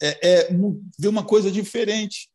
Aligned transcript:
é, 0.00 0.28
é 0.28 0.48
ver 0.98 1.08
uma 1.08 1.24
coisa 1.24 1.50
diferente, 1.50 2.28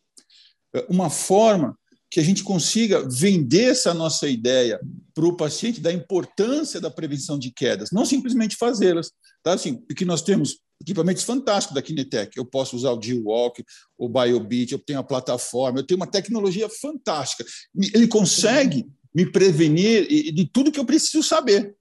uma 0.90 1.10
forma 1.10 1.78
que 2.10 2.20
a 2.20 2.24
gente 2.24 2.44
consiga 2.44 3.08
vender 3.08 3.72
essa 3.72 3.94
nossa 3.94 4.28
ideia 4.28 4.80
para 5.14 5.26
o 5.26 5.36
paciente 5.36 5.80
da 5.80 5.94
importância 5.94 6.82
da 6.82 6.92
prevenção 6.92 7.40
de 7.40 7.52
quedas, 7.52 7.90
não 7.92 8.06
simplesmente 8.06 8.58
fazê-las. 8.58 9.12
Tá? 9.42 9.54
Assim, 9.54 9.76
porque 9.76 10.04
nós 10.04 10.22
temos 10.22 10.58
equipamentos 10.82 11.24
fantásticos 11.24 11.74
da 11.74 11.82
Kinetec. 11.82 12.36
Eu 12.36 12.46
posso 12.46 12.76
usar 12.76 12.92
o 12.92 13.02
G-Walk, 13.02 13.64
o 13.98 14.10
BioBeat, 14.10 14.74
eu 14.74 14.80
tenho 14.80 15.00
a 15.00 15.04
plataforma, 15.04 15.80
eu 15.80 15.84
tenho 15.86 16.00
uma 16.00 16.08
tecnologia 16.08 16.68
fantástica. 16.70 17.46
Ele 17.94 18.08
consegue 18.08 18.86
me 19.16 19.32
prevenir 19.32 20.08
de 20.08 20.46
tudo 20.52 20.72
que 20.72 20.80
eu 20.80 20.86
preciso 20.86 21.24
saber. 21.24 21.74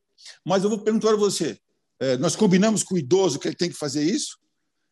Mas 0.47 0.63
eu 0.63 0.71
vou 0.71 0.79
perguntar 0.79 1.13
a 1.13 1.17
você: 1.17 1.59
é, 1.99 2.17
nós 2.19 2.37
combinamos 2.37 2.83
com 2.83 2.95
o 2.95 2.99
idoso 2.99 3.39
que 3.39 3.49
ele 3.49 3.57
tem 3.57 3.71
que 3.71 3.77
fazer 3.77 4.05
isso? 4.05 4.39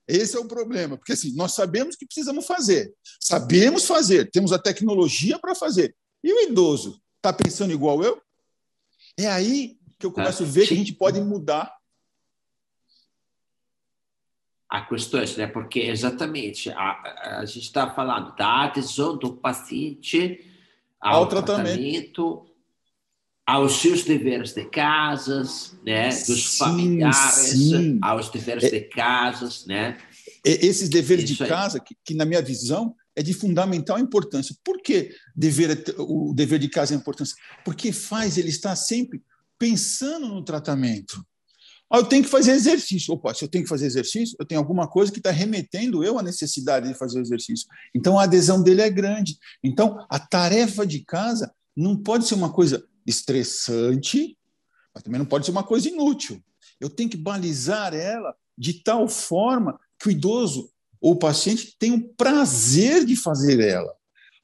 Esse 0.08 0.38
é 0.38 0.40
o 0.40 0.48
problema, 0.48 0.96
porque 0.96 1.12
assim, 1.12 1.34
nós 1.34 1.52
sabemos 1.52 1.94
que 1.94 2.06
precisamos 2.06 2.46
fazer, 2.46 2.94
sabemos 3.20 3.84
fazer, 3.84 4.30
temos 4.30 4.52
a 4.52 4.58
tecnologia 4.58 5.38
para 5.38 5.54
fazer. 5.54 5.94
E 6.24 6.32
o 6.32 6.50
idoso 6.50 6.98
está 7.16 7.30
pensando 7.30 7.72
igual 7.72 8.02
eu? 8.02 8.20
É 9.18 9.26
aí 9.26 9.76
que 9.98 10.06
eu 10.06 10.12
começo 10.12 10.44
a 10.44 10.46
ver 10.46 10.66
que 10.66 10.72
a 10.72 10.76
gente 10.76 10.94
pode 10.94 11.20
mudar 11.20 11.76
a 14.68 14.82
questões, 14.82 15.36
né? 15.36 15.46
Porque 15.46 15.80
exatamente 15.80 16.70
a, 16.70 17.38
a 17.40 17.44
gente 17.44 17.64
está 17.64 17.90
falando 17.90 18.34
da 18.36 18.64
adesão 18.64 19.16
do 19.16 19.36
paciente 19.36 20.44
ao, 21.00 21.22
ao 21.22 21.28
tratamento, 21.28 21.66
tratamento, 21.66 22.47
aos 23.48 23.80
seus 23.80 24.04
deveres 24.04 24.52
de 24.52 24.62
casas, 24.66 25.74
né? 25.82 26.10
Dos 26.10 26.50
sim, 26.50 26.58
familiares, 26.58 27.48
sim. 27.48 27.98
aos 28.02 28.28
deveres 28.28 28.64
é, 28.64 28.68
de 28.68 28.80
casas, 28.82 29.64
né? 29.64 29.96
Esses 30.44 30.90
deveres 30.90 31.24
Isso 31.24 31.36
de 31.36 31.44
aí. 31.44 31.48
casa, 31.48 31.80
que, 31.80 31.96
que, 32.04 32.12
na 32.12 32.26
minha 32.26 32.42
visão 32.42 32.94
é 33.16 33.22
de 33.22 33.32
fundamental 33.32 33.98
importância. 33.98 34.54
Por 34.62 34.82
que 34.82 35.14
dever, 35.34 35.82
o 35.96 36.34
dever 36.34 36.58
de 36.58 36.68
casa 36.68 36.92
é 36.92 36.96
importância? 36.98 37.34
Porque 37.64 37.90
faz 37.90 38.36
ele 38.36 38.50
estar 38.50 38.76
sempre 38.76 39.22
pensando 39.58 40.28
no 40.28 40.44
tratamento. 40.44 41.24
Ah, 41.90 42.00
eu 42.00 42.04
tenho 42.04 42.24
que 42.24 42.28
fazer 42.28 42.52
exercício. 42.52 43.14
Opa, 43.14 43.32
se 43.32 43.46
eu 43.46 43.48
tenho 43.48 43.64
que 43.64 43.70
fazer 43.70 43.86
exercício, 43.86 44.36
eu 44.38 44.44
tenho 44.44 44.60
alguma 44.60 44.86
coisa 44.86 45.10
que 45.10 45.20
está 45.20 45.30
remetendo 45.30 46.04
eu 46.04 46.18
à 46.18 46.22
necessidade 46.22 46.86
de 46.86 46.92
fazer 46.92 47.18
o 47.18 47.22
exercício. 47.22 47.66
Então, 47.94 48.18
a 48.18 48.24
adesão 48.24 48.62
dele 48.62 48.82
é 48.82 48.90
grande. 48.90 49.38
Então, 49.64 50.04
a 50.10 50.18
tarefa 50.18 50.86
de 50.86 51.02
casa 51.02 51.50
não 51.74 51.96
pode 51.96 52.26
ser 52.26 52.34
uma 52.34 52.52
coisa 52.52 52.84
estressante, 53.08 54.36
mas 54.94 55.02
também 55.02 55.18
não 55.18 55.26
pode 55.26 55.46
ser 55.46 55.52
uma 55.52 55.64
coisa 55.64 55.88
inútil. 55.88 56.42
Eu 56.78 56.90
tenho 56.90 57.08
que 57.08 57.16
balizar 57.16 57.94
ela 57.94 58.34
de 58.56 58.74
tal 58.82 59.08
forma 59.08 59.78
que 59.98 60.08
o 60.08 60.10
idoso 60.10 60.70
ou 61.00 61.12
o 61.12 61.18
paciente 61.18 61.76
tenha 61.78 61.94
o 61.94 62.08
prazer 62.14 63.04
de 63.04 63.16
fazer 63.16 63.60
ela. 63.60 63.92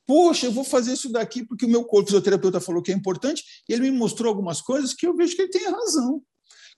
Poxa, 0.06 0.46
eu 0.46 0.52
vou 0.52 0.64
fazer 0.64 0.92
isso 0.92 1.10
daqui 1.10 1.44
porque 1.44 1.64
o 1.64 1.68
meu 1.68 1.84
corpo 1.84 2.06
fisioterapeuta 2.06 2.60
falou 2.60 2.82
que 2.82 2.92
é 2.92 2.94
importante 2.94 3.42
e 3.68 3.72
ele 3.72 3.90
me 3.90 3.96
mostrou 3.96 4.28
algumas 4.28 4.60
coisas 4.60 4.94
que 4.94 5.06
eu 5.06 5.16
vejo 5.16 5.34
que 5.34 5.42
ele 5.42 5.50
tem 5.50 5.70
razão. 5.70 6.22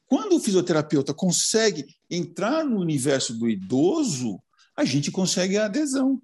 Quando 0.06 0.36
o 0.36 0.40
fisioterapeuta 0.40 1.12
consegue 1.12 1.86
entrar 2.08 2.64
no 2.64 2.80
universo 2.80 3.36
do 3.36 3.48
idoso, 3.48 4.40
a 4.76 4.84
gente 4.84 5.10
consegue 5.10 5.56
a 5.56 5.64
adesão. 5.64 6.22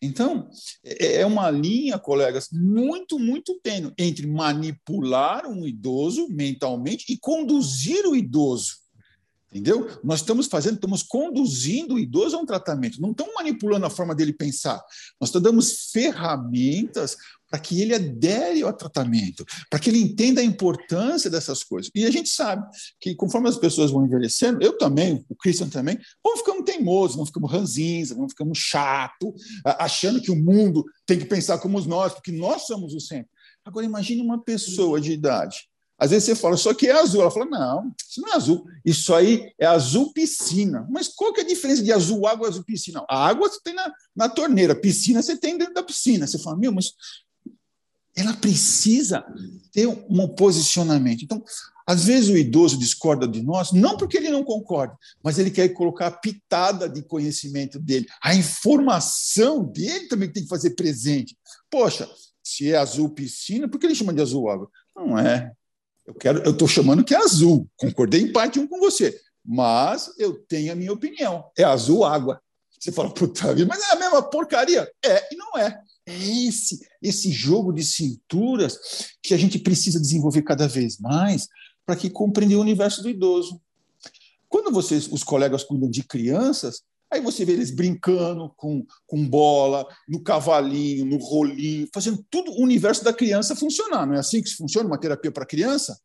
Então, 0.00 0.48
é, 0.84 1.20
é 1.20 1.26
uma 1.26 1.50
linha, 1.50 1.98
colegas, 1.98 2.48
muito, 2.52 3.18
muito 3.18 3.58
tênue 3.60 3.92
entre 3.98 4.26
manipular 4.26 5.46
um 5.46 5.66
idoso 5.66 6.28
mentalmente 6.28 7.12
e 7.12 7.18
conduzir 7.18 8.06
o 8.06 8.14
idoso. 8.14 8.87
Entendeu? 9.50 9.98
Nós 10.04 10.20
estamos 10.20 10.46
fazendo, 10.46 10.74
estamos 10.74 11.02
conduzindo 11.02 11.94
o 11.94 11.98
idoso 11.98 12.36
a 12.36 12.40
um 12.40 12.44
tratamento, 12.44 13.00
não 13.00 13.12
estamos 13.12 13.32
manipulando 13.34 13.86
a 13.86 13.90
forma 13.90 14.14
dele 14.14 14.32
pensar. 14.32 14.78
Nós 15.18 15.30
estamos 15.30 15.50
dando 15.50 15.62
ferramentas 15.90 17.16
para 17.50 17.58
que 17.58 17.80
ele 17.80 17.94
adere 17.94 18.62
ao 18.62 18.72
tratamento, 18.74 19.44
para 19.70 19.78
que 19.78 19.88
ele 19.88 20.00
entenda 20.00 20.42
a 20.42 20.44
importância 20.44 21.30
dessas 21.30 21.64
coisas. 21.64 21.90
E 21.94 22.04
a 22.04 22.10
gente 22.10 22.28
sabe 22.28 22.62
que, 23.00 23.14
conforme 23.14 23.48
as 23.48 23.56
pessoas 23.56 23.90
vão 23.90 24.04
envelhecendo, 24.04 24.62
eu 24.62 24.76
também, 24.76 25.24
o 25.30 25.34
Christian 25.34 25.70
também, 25.70 25.98
vamos 26.22 26.40
ficando 26.40 26.62
teimosos, 26.62 27.16
vamos 27.16 27.30
ficando 27.30 27.46
ranzinza, 27.46 28.14
vamos 28.14 28.32
ficando 28.32 28.54
chato, 28.54 29.34
achando 29.64 30.20
que 30.20 30.30
o 30.30 30.36
mundo 30.36 30.84
tem 31.06 31.18
que 31.18 31.24
pensar 31.24 31.58
como 31.58 31.80
nós, 31.80 32.12
porque 32.12 32.32
nós 32.32 32.66
somos 32.66 32.92
o 32.92 33.00
centro. 33.00 33.30
Agora, 33.64 33.86
imagine 33.86 34.20
uma 34.20 34.42
pessoa 34.42 35.00
de 35.00 35.12
idade. 35.12 35.68
Às 35.98 36.10
vezes 36.10 36.26
você 36.26 36.36
fala, 36.36 36.56
só 36.56 36.72
que 36.72 36.86
é 36.86 36.92
azul. 36.92 37.22
Ela 37.22 37.30
fala, 37.30 37.46
não, 37.46 37.92
isso 38.08 38.20
não 38.20 38.32
é 38.32 38.36
azul. 38.36 38.64
Isso 38.84 39.12
aí 39.12 39.52
é 39.58 39.66
azul 39.66 40.12
piscina. 40.12 40.86
Mas 40.90 41.08
qual 41.08 41.32
que 41.32 41.40
é 41.40 41.44
a 41.44 41.46
diferença 41.46 41.82
de 41.82 41.92
azul 41.92 42.26
água 42.26 42.46
e 42.46 42.50
azul 42.50 42.64
piscina? 42.64 43.04
A 43.08 43.26
água 43.26 43.48
você 43.48 43.58
tem 43.64 43.74
na, 43.74 43.92
na 44.14 44.28
torneira, 44.28 44.74
piscina 44.76 45.20
você 45.20 45.36
tem 45.36 45.58
dentro 45.58 45.74
da 45.74 45.82
piscina. 45.82 46.26
Você 46.26 46.38
fala, 46.38 46.56
meu, 46.56 46.72
mas 46.72 46.92
ela 48.14 48.32
precisa 48.34 49.24
ter 49.72 49.86
um 49.86 50.28
posicionamento. 50.28 51.22
Então, 51.22 51.42
às 51.86 52.04
vezes 52.04 52.28
o 52.28 52.36
idoso 52.36 52.78
discorda 52.78 53.26
de 53.26 53.42
nós, 53.42 53.72
não 53.72 53.96
porque 53.96 54.18
ele 54.18 54.28
não 54.28 54.44
concorda, 54.44 54.96
mas 55.22 55.38
ele 55.38 55.50
quer 55.50 55.68
colocar 55.70 56.08
a 56.08 56.10
pitada 56.10 56.88
de 56.88 57.02
conhecimento 57.02 57.78
dele. 57.78 58.06
A 58.22 58.34
informação 58.34 59.64
dele 59.64 60.06
também 60.06 60.30
tem 60.30 60.42
que 60.42 60.48
fazer 60.48 60.70
presente. 60.70 61.36
Poxa, 61.70 62.08
se 62.42 62.70
é 62.70 62.76
azul 62.76 63.08
piscina, 63.10 63.68
por 63.68 63.80
que 63.80 63.86
ele 63.86 63.94
chama 63.94 64.12
de 64.12 64.20
azul 64.20 64.50
água? 64.50 64.70
Não 64.94 65.18
é. 65.18 65.52
Eu 66.08 66.14
quero, 66.14 66.42
eu 66.42 66.52
estou 66.52 66.66
chamando 66.66 67.04
que 67.04 67.14
é 67.14 67.18
azul. 67.18 67.68
Concordei 67.76 68.22
em 68.22 68.32
parte 68.32 68.58
um 68.58 68.66
com 68.66 68.80
você, 68.80 69.20
mas 69.44 70.10
eu 70.16 70.38
tenho 70.46 70.72
a 70.72 70.74
minha 70.74 70.90
opinião. 70.90 71.44
É 71.56 71.64
azul 71.64 72.02
água. 72.02 72.40
Você 72.80 72.90
fala, 72.90 73.12
puta 73.12 73.52
vida, 73.54 73.68
mas 73.68 73.82
é 73.82 73.92
a 73.92 73.96
mesma 73.96 74.22
porcaria? 74.22 74.90
É 75.04 75.34
e 75.34 75.36
não 75.36 75.58
é. 75.58 75.78
É 76.06 76.46
esse, 76.46 76.80
esse 77.02 77.30
jogo 77.30 77.74
de 77.74 77.84
cinturas 77.84 78.78
que 79.22 79.34
a 79.34 79.36
gente 79.36 79.58
precisa 79.58 80.00
desenvolver 80.00 80.40
cada 80.40 80.66
vez 80.66 80.98
mais 80.98 81.46
para 81.84 81.94
que 81.94 82.08
compreender 82.08 82.56
o 82.56 82.62
universo 82.62 83.02
do 83.02 83.10
idoso. 83.10 83.60
Quando 84.48 84.72
vocês, 84.72 85.12
os 85.12 85.22
colegas 85.22 85.62
cuidam 85.62 85.90
de 85.90 86.02
crianças, 86.02 86.80
aí 87.10 87.20
você 87.20 87.44
vê 87.44 87.52
eles 87.52 87.70
brincando 87.70 88.52
com, 88.56 88.84
com 89.06 89.28
bola, 89.28 89.86
no 90.08 90.22
cavalinho, 90.22 91.04
no 91.04 91.16
rolinho, 91.18 91.88
fazendo 91.92 92.24
tudo 92.30 92.50
o 92.52 92.62
universo 92.62 93.04
da 93.04 93.12
criança 93.12 93.56
funcionar. 93.56 94.06
Não 94.06 94.14
é 94.14 94.18
assim 94.18 94.42
que 94.42 94.54
funciona 94.54 94.88
uma 94.88 94.98
terapia 94.98 95.32
para 95.32 95.46
criança? 95.46 95.98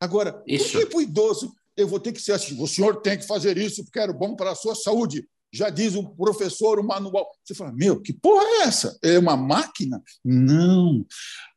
Agora, 0.00 0.42
isso. 0.46 0.72
por 0.72 0.80
que 0.80 0.86
para 0.86 0.98
o 0.98 1.02
idoso 1.02 1.52
eu 1.76 1.88
vou 1.88 2.00
ter 2.00 2.12
que 2.12 2.20
ser 2.20 2.32
assim? 2.32 2.60
O 2.60 2.66
senhor 2.66 3.00
tem 3.00 3.18
que 3.18 3.26
fazer 3.26 3.56
isso 3.58 3.84
porque 3.84 3.98
era 3.98 4.12
bom 4.12 4.36
para 4.36 4.52
a 4.52 4.54
sua 4.54 4.74
saúde 4.74 5.26
já 5.52 5.70
diz 5.70 5.94
o 5.94 6.04
professor, 6.04 6.78
o 6.78 6.86
manual. 6.86 7.26
Você 7.42 7.54
fala, 7.54 7.72
meu, 7.72 8.00
que 8.00 8.12
porra 8.12 8.44
é 8.44 8.62
essa? 8.62 8.98
É 9.02 9.18
uma 9.18 9.36
máquina? 9.36 10.02
Não. 10.24 11.04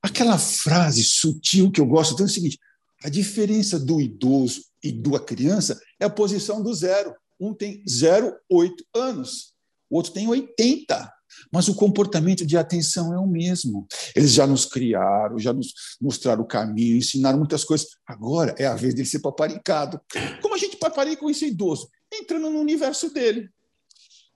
Aquela 0.01 0.37
frase 0.37 1.03
sutil 1.03 1.71
que 1.71 1.81
eu 1.81 1.85
gosto 1.85 2.15
tanto 2.15 2.29
é 2.29 2.31
o 2.31 2.33
seguinte: 2.33 2.59
a 3.03 3.09
diferença 3.09 3.79
do 3.79 3.99
idoso 3.99 4.63
e 4.83 4.91
da 4.91 5.19
criança 5.19 5.79
é 5.99 6.05
a 6.05 6.09
posição 6.09 6.63
do 6.63 6.73
zero. 6.73 7.13
Um 7.39 7.53
tem 7.53 7.83
0,8 7.85 8.73
anos, 8.95 9.53
o 9.89 9.97
outro 9.97 10.11
tem 10.11 10.27
80. 10.27 11.13
Mas 11.51 11.67
o 11.67 11.75
comportamento 11.75 12.45
de 12.45 12.57
atenção 12.57 13.13
é 13.13 13.19
o 13.19 13.27
mesmo. 13.27 13.87
Eles 14.15 14.33
já 14.33 14.45
nos 14.45 14.65
criaram, 14.65 15.37
já 15.39 15.53
nos 15.53 15.73
mostraram 16.01 16.41
o 16.41 16.47
caminho, 16.47 16.97
ensinaram 16.97 17.37
muitas 17.37 17.63
coisas. 17.63 17.87
Agora 18.05 18.55
é 18.57 18.65
a 18.65 18.75
vez 18.75 18.93
dele 18.93 19.07
ser 19.07 19.19
paparicado. 19.19 20.01
Como 20.41 20.55
a 20.55 20.57
gente 20.57 20.77
paparica 20.77 21.21
com 21.21 21.29
esse 21.29 21.47
idoso? 21.47 21.89
Entrando 22.11 22.49
no 22.49 22.59
universo 22.59 23.13
dele. 23.13 23.49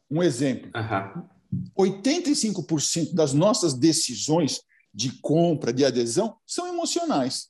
Um 0.10 0.22
exemplo: 0.22 0.72
uhum. 0.76 1.28
85% 1.78 3.14
das 3.14 3.34
nossas 3.34 3.74
decisões 3.74 4.62
de 4.94 5.12
compra, 5.22 5.74
de 5.74 5.84
adesão, 5.84 6.36
são 6.46 6.68
emocionais. 6.68 7.48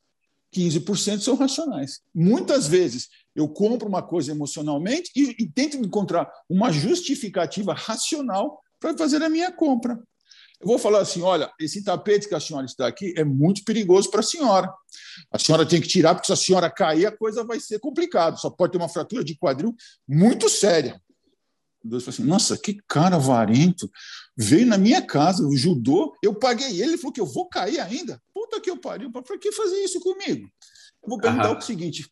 15% 0.53 1.21
são 1.21 1.35
racionais. 1.35 2.01
Muitas 2.13 2.67
vezes 2.67 3.09
eu 3.35 3.47
compro 3.47 3.87
uma 3.87 4.01
coisa 4.01 4.31
emocionalmente 4.31 5.11
e, 5.15 5.35
e 5.43 5.47
tento 5.47 5.77
encontrar 5.77 6.31
uma 6.49 6.71
justificativa 6.71 7.73
racional 7.73 8.61
para 8.79 8.97
fazer 8.97 9.23
a 9.23 9.29
minha 9.29 9.51
compra. 9.51 9.99
Eu 10.61 10.67
vou 10.67 10.79
falar 10.79 10.99
assim: 11.01 11.21
olha, 11.21 11.51
esse 11.59 11.83
tapete 11.83 12.27
que 12.27 12.35
a 12.35 12.39
senhora 12.39 12.65
está 12.65 12.87
aqui 12.87 13.13
é 13.17 13.23
muito 13.23 13.63
perigoso 13.63 14.09
para 14.09 14.21
a 14.21 14.23
senhora. 14.23 14.71
A 15.31 15.37
senhora 15.37 15.65
tem 15.65 15.81
que 15.81 15.87
tirar, 15.87 16.15
porque 16.15 16.27
se 16.27 16.33
a 16.33 16.37
senhora 16.37 16.69
cair, 16.69 17.05
a 17.05 17.15
coisa 17.15 17.43
vai 17.43 17.59
ser 17.59 17.79
complicada. 17.79 18.37
Só 18.37 18.49
pode 18.49 18.71
ter 18.71 18.77
uma 18.77 18.89
fratura 18.89 19.23
de 19.23 19.35
quadril 19.35 19.75
muito 20.07 20.49
séria. 20.49 21.01
Deus 21.83 22.03
falou 22.03 22.15
assim: 22.15 22.23
Nossa, 22.23 22.57
que 22.57 22.77
cara 22.87 23.17
avarento. 23.17 23.91
Veio 24.35 24.65
na 24.65 24.77
minha 24.77 25.01
casa, 25.01 25.47
judô, 25.53 26.15
eu 26.23 26.33
paguei 26.33 26.81
ele, 26.81 26.93
ele 26.93 26.97
falou 26.97 27.13
que 27.13 27.21
eu 27.21 27.25
vou 27.25 27.47
cair 27.47 27.79
ainda. 27.79 28.19
Puta 28.43 28.59
que 28.59 28.69
eu 28.69 28.77
pariu. 28.77 29.11
Para 29.11 29.37
que 29.37 29.51
fazer 29.51 29.77
isso 29.83 29.99
comigo? 30.01 30.49
Eu 31.03 31.09
vou 31.09 31.17
perguntar 31.17 31.57
o 31.57 31.61
seguinte: 31.61 32.09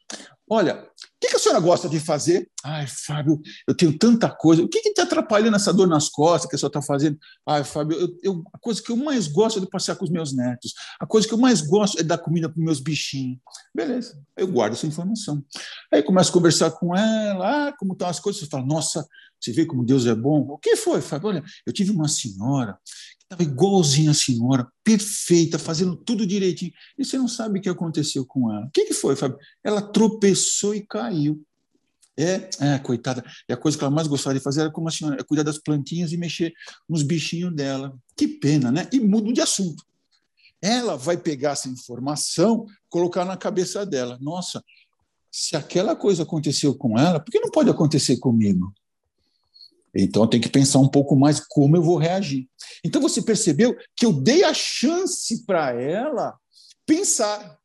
Olha, 0.49 0.75
o 0.75 0.85
que, 1.19 1.29
que 1.29 1.35
a 1.35 1.39
senhora 1.39 1.59
gosta 1.59 1.89
de 1.89 1.99
fazer? 1.99 2.49
Ai, 2.63 2.87
Fábio, 2.87 3.41
eu 3.67 3.75
tenho 3.75 3.97
tanta 3.97 4.29
coisa. 4.29 4.63
O 4.63 4.67
que, 4.67 4.81
que 4.81 4.93
te 4.93 5.01
atrapalha 5.01 5.51
nessa 5.51 5.73
dor 5.73 5.87
nas 5.87 6.09
costas 6.09 6.49
que 6.49 6.55
a 6.55 6.59
senhora 6.59 6.77
está 6.77 6.81
fazendo? 6.81 7.17
Ai, 7.45 7.63
Fábio, 7.63 7.97
eu, 7.97 8.17
eu, 8.23 8.43
a 8.53 8.57
coisa 8.59 8.81
que 8.81 8.91
eu 8.91 8.97
mais 8.97 9.27
gosto 9.27 9.59
é 9.59 9.61
de 9.61 9.69
passear 9.69 9.95
com 9.95 10.05
os 10.05 10.11
meus 10.11 10.33
netos. 10.33 10.73
A 10.99 11.05
coisa 11.05 11.27
que 11.27 11.33
eu 11.33 11.37
mais 11.37 11.61
gosto 11.61 11.99
é 11.99 12.03
dar 12.03 12.17
comida 12.17 12.49
para 12.49 12.59
os 12.59 12.63
meus 12.63 12.79
bichinhos. 12.79 13.39
Beleza, 13.73 14.21
eu 14.37 14.47
guardo 14.47 14.73
essa 14.73 14.87
informação. 14.87 15.43
Aí 15.91 16.01
começo 16.01 16.29
a 16.29 16.33
conversar 16.33 16.71
com 16.71 16.95
ela, 16.95 17.67
ah, 17.67 17.73
como 17.77 17.93
estão 17.93 18.07
as 18.07 18.19
coisas. 18.19 18.41
Você 18.41 18.47
fala, 18.47 18.65
nossa, 18.65 19.05
você 19.39 19.51
vê 19.51 19.65
como 19.65 19.85
Deus 19.85 20.05
é 20.05 20.15
bom? 20.15 20.41
O 20.49 20.57
que 20.57 20.75
foi, 20.75 21.01
Fábio? 21.01 21.29
Olha, 21.29 21.43
eu 21.65 21.73
tive 21.73 21.91
uma 21.91 22.07
senhora 22.07 22.77
Estava 23.31 23.43
igualzinha 23.43 24.11
a 24.11 24.13
senhora, 24.13 24.67
perfeita, 24.83 25.57
fazendo 25.57 25.95
tudo 25.95 26.27
direitinho. 26.27 26.73
E 26.97 27.05
você 27.05 27.17
não 27.17 27.29
sabe 27.29 27.59
o 27.59 27.61
que 27.61 27.69
aconteceu 27.69 28.25
com 28.25 28.51
ela. 28.51 28.65
O 28.65 28.71
que, 28.71 28.83
que 28.83 28.93
foi, 28.93 29.15
Fábio? 29.15 29.37
Ela 29.63 29.81
tropeçou 29.81 30.75
e 30.75 30.85
caiu. 30.85 31.41
É, 32.17 32.49
é, 32.59 32.77
coitada. 32.79 33.23
E 33.47 33.53
a 33.53 33.57
coisa 33.57 33.77
que 33.77 33.83
ela 33.85 33.89
mais 33.89 34.05
gostava 34.05 34.33
de 34.37 34.43
fazer 34.43 34.61
era 34.61 34.69
como 34.69 34.89
a 34.89 34.91
senhora, 34.91 35.15
é 35.17 35.23
cuidar 35.23 35.43
das 35.43 35.57
plantinhas 35.57 36.11
e 36.11 36.17
mexer 36.17 36.53
nos 36.89 37.03
bichinhos 37.03 37.55
dela. 37.55 37.97
Que 38.17 38.27
pena, 38.27 38.69
né? 38.69 38.89
E 38.91 38.99
muda 38.99 39.31
de 39.31 39.39
assunto. 39.39 39.81
Ela 40.61 40.97
vai 40.97 41.15
pegar 41.15 41.51
essa 41.51 41.69
informação, 41.69 42.65
colocar 42.89 43.23
na 43.23 43.37
cabeça 43.37 43.85
dela. 43.85 44.17
Nossa, 44.19 44.61
se 45.31 45.55
aquela 45.55 45.95
coisa 45.95 46.23
aconteceu 46.23 46.75
com 46.75 46.99
ela, 46.99 47.17
por 47.17 47.31
que 47.31 47.39
não 47.39 47.49
pode 47.49 47.69
acontecer 47.69 48.17
comigo? 48.17 48.73
Então, 49.95 50.27
tem 50.27 50.39
que 50.39 50.49
pensar 50.49 50.79
um 50.79 50.87
pouco 50.87 51.15
mais 51.15 51.39
como 51.39 51.75
eu 51.75 51.81
vou 51.81 51.97
reagir. 51.97 52.47
Então, 52.83 53.01
você 53.01 53.21
percebeu 53.21 53.75
que 53.95 54.05
eu 54.05 54.13
dei 54.13 54.43
a 54.43 54.53
chance 54.53 55.45
para 55.45 55.73
ela 55.73 56.35
pensar. 56.85 57.59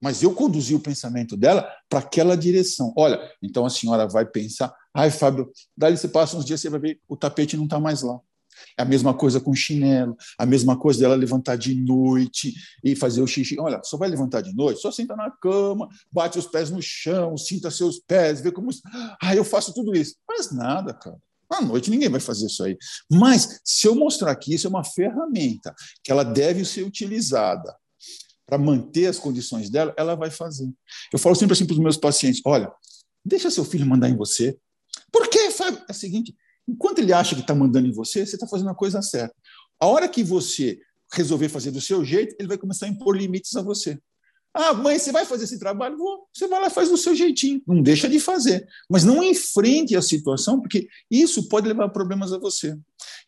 Mas 0.00 0.22
eu 0.22 0.34
conduzi 0.34 0.74
o 0.74 0.80
pensamento 0.80 1.36
dela 1.36 1.68
para 1.88 2.00
aquela 2.00 2.36
direção. 2.36 2.92
Olha, 2.96 3.18
então 3.42 3.64
a 3.64 3.70
senhora 3.70 4.06
vai 4.06 4.26
pensar. 4.26 4.74
Ai, 4.94 5.10
Fábio, 5.10 5.50
dali 5.76 5.96
você 5.96 6.08
passa 6.08 6.36
uns 6.36 6.44
dias, 6.44 6.60
você 6.60 6.68
vai 6.68 6.78
ver 6.78 7.00
o 7.08 7.16
tapete 7.16 7.56
não 7.56 7.64
está 7.64 7.80
mais 7.80 8.02
lá. 8.02 8.20
É 8.78 8.82
a 8.82 8.84
mesma 8.84 9.14
coisa 9.14 9.40
com 9.40 9.54
chinelo, 9.54 10.16
a 10.38 10.46
mesma 10.46 10.78
coisa 10.78 11.00
dela 11.00 11.14
levantar 11.14 11.56
de 11.56 11.74
noite 11.74 12.54
e 12.84 12.94
fazer 12.94 13.22
o 13.22 13.26
xixi. 13.26 13.58
Olha, 13.58 13.80
só 13.82 13.96
vai 13.96 14.08
levantar 14.08 14.40
de 14.40 14.54
noite, 14.54 14.80
só 14.80 14.90
senta 14.90 15.16
na 15.16 15.30
cama, 15.30 15.88
bate 16.12 16.38
os 16.38 16.46
pés 16.46 16.70
no 16.70 16.82
chão, 16.82 17.36
sinta 17.36 17.70
seus 17.70 17.98
pés, 17.98 18.40
vê 18.40 18.50
como. 18.52 18.70
Ah, 19.20 19.34
eu 19.34 19.44
faço 19.44 19.72
tudo 19.72 19.94
isso. 19.96 20.16
Mas 20.28 20.52
nada, 20.52 20.94
cara. 20.94 21.16
À 21.48 21.60
noite 21.60 21.90
ninguém 21.90 22.08
vai 22.08 22.20
fazer 22.20 22.46
isso 22.46 22.62
aí. 22.64 22.76
Mas 23.10 23.60
se 23.64 23.86
eu 23.86 23.94
mostrar 23.94 24.34
que 24.36 24.52
isso 24.54 24.66
é 24.66 24.70
uma 24.70 24.84
ferramenta 24.84 25.74
que 26.02 26.10
ela 26.10 26.24
deve 26.24 26.64
ser 26.64 26.82
utilizada 26.82 27.74
para 28.44 28.58
manter 28.58 29.06
as 29.06 29.18
condições 29.18 29.70
dela, 29.70 29.94
ela 29.96 30.14
vai 30.14 30.30
fazer. 30.30 30.70
Eu 31.12 31.18
falo 31.18 31.34
sempre 31.34 31.52
assim 31.52 31.66
para 31.66 31.74
os 31.74 31.80
meus 31.80 31.96
pacientes: 31.96 32.40
olha, 32.44 32.70
deixa 33.24 33.50
seu 33.50 33.64
filho 33.64 33.86
mandar 33.86 34.08
em 34.08 34.16
você. 34.16 34.56
Por 35.12 35.28
quê, 35.28 35.50
Fábio? 35.50 35.82
É 35.88 35.92
o 35.92 35.94
seguinte: 35.94 36.34
Enquanto 36.68 36.98
ele 36.98 37.12
acha 37.12 37.34
que 37.34 37.40
está 37.40 37.54
mandando 37.54 37.86
em 37.86 37.92
você, 37.92 38.26
você 38.26 38.36
está 38.36 38.46
fazendo 38.46 38.70
a 38.70 38.74
coisa 38.74 39.00
certa. 39.02 39.34
A 39.78 39.86
hora 39.86 40.08
que 40.08 40.22
você 40.22 40.80
resolver 41.12 41.48
fazer 41.48 41.70
do 41.70 41.80
seu 41.80 42.04
jeito, 42.04 42.34
ele 42.38 42.48
vai 42.48 42.58
começar 42.58 42.86
a 42.86 42.88
impor 42.88 43.16
limites 43.16 43.54
a 43.54 43.62
você. 43.62 43.98
Ah, 44.58 44.72
mãe, 44.72 44.98
você 44.98 45.12
vai 45.12 45.26
fazer 45.26 45.44
esse 45.44 45.58
trabalho? 45.58 45.98
Vou. 45.98 46.26
Você 46.32 46.48
vai 46.48 46.58
lá 46.58 46.68
e 46.68 46.70
faz 46.70 46.88
do 46.88 46.96
seu 46.96 47.14
jeitinho. 47.14 47.60
Não 47.66 47.82
deixa 47.82 48.08
de 48.08 48.18
fazer. 48.18 48.66
Mas 48.88 49.04
não 49.04 49.22
enfrente 49.22 49.94
a 49.94 50.00
situação, 50.00 50.60
porque 50.60 50.88
isso 51.10 51.46
pode 51.48 51.68
levar 51.68 51.90
problemas 51.90 52.32
a 52.32 52.38
você. 52.38 52.74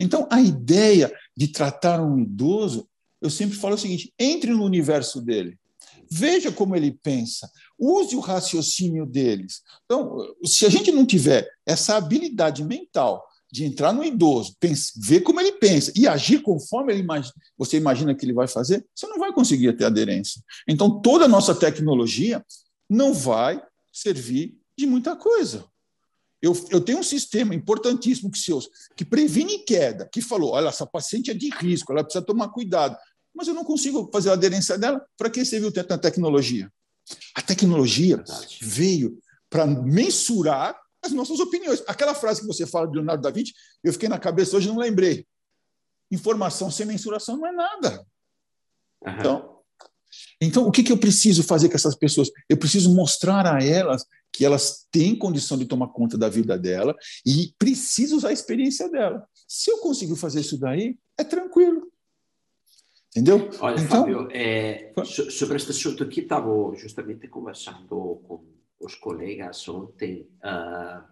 Então, 0.00 0.26
a 0.30 0.40
ideia 0.40 1.12
de 1.36 1.48
tratar 1.48 2.02
um 2.02 2.18
idoso, 2.18 2.88
eu 3.20 3.28
sempre 3.28 3.58
falo 3.58 3.74
o 3.74 3.78
seguinte: 3.78 4.12
entre 4.18 4.52
no 4.52 4.64
universo 4.64 5.20
dele. 5.20 5.58
Veja 6.10 6.50
como 6.50 6.74
ele 6.74 6.98
pensa, 7.02 7.50
use 7.78 8.16
o 8.16 8.20
raciocínio 8.20 9.04
deles. 9.04 9.60
Então, 9.84 10.16
se 10.42 10.64
a 10.64 10.70
gente 10.70 10.90
não 10.90 11.04
tiver 11.04 11.46
essa 11.66 11.96
habilidade 11.96 12.64
mental 12.64 13.22
de 13.50 13.64
entrar 13.64 13.92
no 13.92 14.04
idoso, 14.04 14.54
pense, 14.60 14.92
ver 14.96 15.20
como 15.20 15.40
ele 15.40 15.52
pensa 15.52 15.92
e 15.96 16.06
agir 16.06 16.42
conforme 16.42 16.92
ele 16.92 17.00
imagina, 17.00 17.34
você 17.56 17.76
imagina 17.76 18.14
que 18.14 18.24
ele 18.24 18.34
vai 18.34 18.46
fazer, 18.46 18.84
você 18.94 19.06
não 19.06 19.18
vai 19.18 19.32
conseguir 19.32 19.74
ter 19.76 19.84
aderência. 19.84 20.42
Então, 20.66 21.00
toda 21.00 21.24
a 21.24 21.28
nossa 21.28 21.54
tecnologia 21.54 22.44
não 22.88 23.14
vai 23.14 23.62
servir 23.92 24.56
de 24.76 24.86
muita 24.86 25.16
coisa. 25.16 25.64
Eu, 26.40 26.52
eu 26.70 26.80
tenho 26.80 26.98
um 26.98 27.02
sistema 27.02 27.54
importantíssimo 27.54 28.30
que, 28.30 28.38
seus, 28.38 28.68
que 28.94 29.04
previne 29.04 29.58
queda, 29.60 30.08
que 30.10 30.20
falou: 30.20 30.52
olha, 30.52 30.68
essa 30.68 30.86
paciente 30.86 31.30
é 31.30 31.34
de 31.34 31.50
risco, 31.50 31.92
ela 31.92 32.04
precisa 32.04 32.24
tomar 32.24 32.48
cuidado. 32.50 32.96
Mas 33.34 33.48
eu 33.48 33.54
não 33.54 33.64
consigo 33.64 34.08
fazer 34.12 34.30
a 34.30 34.34
aderência 34.34 34.78
dela. 34.78 35.04
Para 35.16 35.30
que 35.30 35.44
serviu 35.44 35.72
tanto 35.72 35.92
a 35.92 35.98
tecnologia? 35.98 36.70
A 37.34 37.42
tecnologia 37.42 38.22
veio 38.60 39.18
para 39.50 39.66
mensurar 39.66 40.78
as 41.02 41.12
nossas 41.12 41.40
opiniões. 41.40 41.82
Aquela 41.86 42.14
frase 42.14 42.40
que 42.40 42.46
você 42.46 42.66
fala 42.66 42.86
de 42.86 42.94
Leonardo 42.94 43.22
da 43.22 43.30
Vinci, 43.30 43.52
eu 43.82 43.92
fiquei 43.92 44.08
na 44.08 44.18
cabeça 44.18 44.56
hoje 44.56 44.68
e 44.68 44.70
não 44.70 44.78
lembrei. 44.78 45.26
Informação 46.10 46.70
sem 46.70 46.86
mensuração 46.86 47.36
não 47.36 47.46
é 47.46 47.52
nada. 47.52 48.06
Uhum. 49.04 49.12
Então, 49.18 49.58
então, 50.40 50.66
o 50.66 50.70
que, 50.70 50.82
que 50.82 50.92
eu 50.92 50.98
preciso 50.98 51.42
fazer 51.42 51.68
com 51.68 51.74
essas 51.74 51.94
pessoas? 51.94 52.30
Eu 52.48 52.56
preciso 52.56 52.94
mostrar 52.94 53.46
a 53.46 53.62
elas 53.62 54.04
que 54.32 54.44
elas 54.44 54.86
têm 54.90 55.16
condição 55.16 55.58
de 55.58 55.66
tomar 55.66 55.88
conta 55.88 56.16
da 56.16 56.28
vida 56.28 56.58
dela 56.58 56.94
e 57.26 57.52
preciso 57.58 58.16
usar 58.16 58.28
a 58.28 58.32
experiência 58.32 58.88
dela. 58.88 59.26
Se 59.46 59.70
eu 59.70 59.78
consigo 59.78 60.14
fazer 60.16 60.40
isso 60.40 60.58
daí, 60.58 60.96
é 61.18 61.24
tranquilo. 61.24 61.90
Entendeu? 63.10 63.50
Olha, 63.60 63.80
então, 63.80 64.00
Fábio, 64.02 64.28
é, 64.30 64.92
sobre 65.04 65.56
este 65.56 65.70
assunto 65.70 66.04
aqui, 66.04 66.20
estava 66.20 66.48
justamente 66.76 67.26
conversando 67.26 67.88
com 67.88 68.44
os 68.80 68.94
colegas 68.94 69.68
ontem 69.68 70.28
uh, 70.38 71.02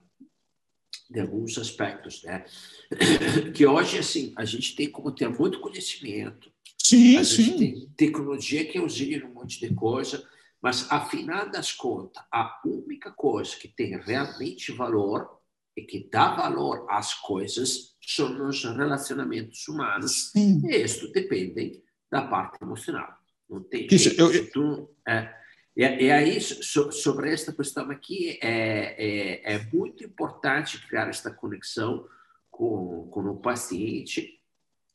de 1.10 1.20
alguns 1.20 1.58
aspectos, 1.58 2.22
né? 2.22 2.44
Que 3.54 3.66
hoje, 3.66 3.98
assim, 3.98 4.32
a 4.36 4.44
gente 4.44 4.74
tem 4.74 4.90
como 4.90 5.12
ter 5.12 5.28
muito 5.28 5.60
conhecimento. 5.60 6.50
Sim, 6.78 7.16
a 7.16 7.24
sim. 7.24 7.56
Tem 7.56 7.88
tecnologia 7.96 8.64
que 8.64 8.78
auxilia 8.78 9.26
um 9.26 9.32
monte 9.32 9.58
de 9.58 9.74
coisa, 9.74 10.26
mas, 10.62 10.90
afinal 10.90 11.50
das 11.50 11.72
contas, 11.72 12.22
a 12.32 12.60
única 12.64 13.10
coisa 13.10 13.56
que 13.56 13.68
tem 13.68 13.96
realmente 13.98 14.72
valor 14.72 15.36
e 15.76 15.82
que 15.82 16.08
dá 16.10 16.34
valor 16.34 16.86
às 16.88 17.14
coisas 17.14 17.96
são 18.00 18.48
os 18.48 18.64
relacionamentos 18.64 19.66
humanos. 19.68 20.30
Sim. 20.30 20.62
E 20.64 20.76
isso 20.76 21.10
depende 21.12 21.82
da 22.10 22.22
parte 22.22 22.62
emocional. 22.62 23.14
Não 23.48 23.62
tem 23.62 23.86
Isso, 23.90 24.08
eu, 24.20 24.50
tu, 24.50 24.90
é, 25.06 25.32
e, 25.76 25.82
e 25.82 26.10
aí, 26.10 26.40
so, 26.40 26.90
sobre 26.90 27.32
esta 27.32 27.52
questão 27.52 27.90
aqui, 27.90 28.38
é, 28.42 28.96
é, 28.98 29.54
é, 29.54 29.68
muito 29.72 30.04
importante 30.04 30.84
criar 30.86 31.08
esta 31.08 31.30
conexão 31.30 32.06
com, 32.50 33.08
com 33.10 33.20
o 33.20 33.36
paciente. 33.36 34.40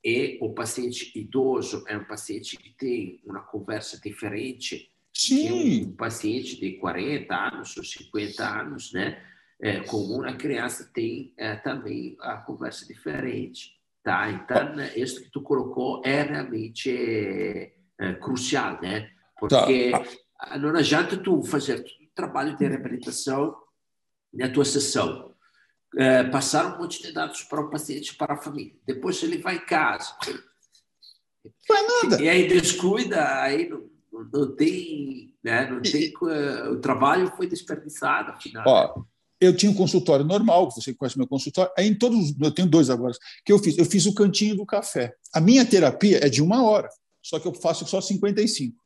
E 0.04 0.40
o 0.42 0.52
paciente 0.52 1.12
idoso 1.16 1.84
é 1.88 1.96
um 1.96 2.06
paciente 2.06 2.58
que 2.58 2.72
tem 2.72 3.22
uma 3.24 3.42
conversa 3.42 4.00
diferente 4.02 4.92
Sim. 5.14 5.86
um 5.86 5.96
paciente 5.96 6.60
de 6.60 6.74
40 6.78 7.36
anos 7.36 7.78
ou 7.78 7.84
50 7.84 8.44
anos, 8.44 8.94
né? 8.94 9.22
É, 9.60 9.82
como 9.82 10.16
uma 10.16 10.34
criança 10.34 10.90
tem 10.92 11.34
é, 11.38 11.56
também 11.56 12.18
a 12.20 12.38
conversa 12.38 12.88
diferente, 12.88 13.78
tá? 14.04 14.32
Então, 14.32 14.74
isso 14.96 15.22
que 15.22 15.30
tu 15.30 15.42
colocou 15.42 16.02
é 16.04 16.24
realmente 16.24 16.90
é, 16.90 17.72
é, 18.00 18.14
crucial, 18.14 18.82
né? 18.82 19.12
Porque 19.40 19.92
tá. 19.92 20.04
Ah, 20.42 20.58
não 20.58 20.76
adianta 20.76 21.16
tu 21.16 21.44
fazer 21.44 21.86
trabalho 22.16 22.58
de 22.58 22.68
reabilitação 22.68 23.56
na 24.34 24.50
tua 24.50 24.66
sessão, 24.66 25.34
é, 25.98 26.24
passar 26.24 26.76
um 26.76 26.82
monte 26.82 27.02
de 27.02 27.12
dados 27.12 27.44
para 27.44 27.62
o 27.62 27.70
paciente, 27.70 28.16
para 28.16 28.34
a 28.34 28.42
família. 28.42 28.74
Depois 28.86 29.22
ele 29.22 29.38
vai 29.38 29.58
em 29.58 29.66
casa. 29.66 30.16
Não 31.70 31.76
é 31.78 32.04
nada. 32.04 32.24
E 32.24 32.28
aí 32.28 32.48
descuida, 32.48 33.42
aí 33.42 33.70
não, 33.70 33.90
não 34.34 34.56
tem, 34.56 35.36
né? 35.44 35.70
Não 35.70 35.82
tem 35.82 36.12
o 36.72 36.80
trabalho 36.80 37.32
foi 37.36 37.48
desperdiçado, 37.48 38.32
afinal. 38.32 38.64
Ó, 38.66 39.04
eu 39.40 39.56
tinha 39.56 39.72
um 39.72 39.76
consultório 39.76 40.26
normal, 40.26 40.72
você 40.72 40.94
conhece 40.94 41.18
meu 41.18 41.28
consultório, 41.28 41.72
aí 41.78 41.88
em 41.88 41.96
todos, 41.96 42.34
eu 42.40 42.52
tenho 42.52 42.70
dois 42.70 42.90
agora, 42.90 43.14
que 43.46 43.52
eu 43.52 43.60
fiz, 43.60 43.78
eu 43.78 43.86
fiz 43.86 44.06
o 44.06 44.14
cantinho 44.14 44.56
do 44.56 44.66
café. 44.66 45.14
A 45.34 45.42
minha 45.42 45.66
terapia 45.66 46.26
é 46.26 46.30
de 46.30 46.42
uma 46.42 46.64
hora, 46.64 46.90
só 47.22 47.40
que 47.40 47.48
eu 47.48 47.54
faço 47.54 47.86
só 47.86 48.00
55. 48.00 48.81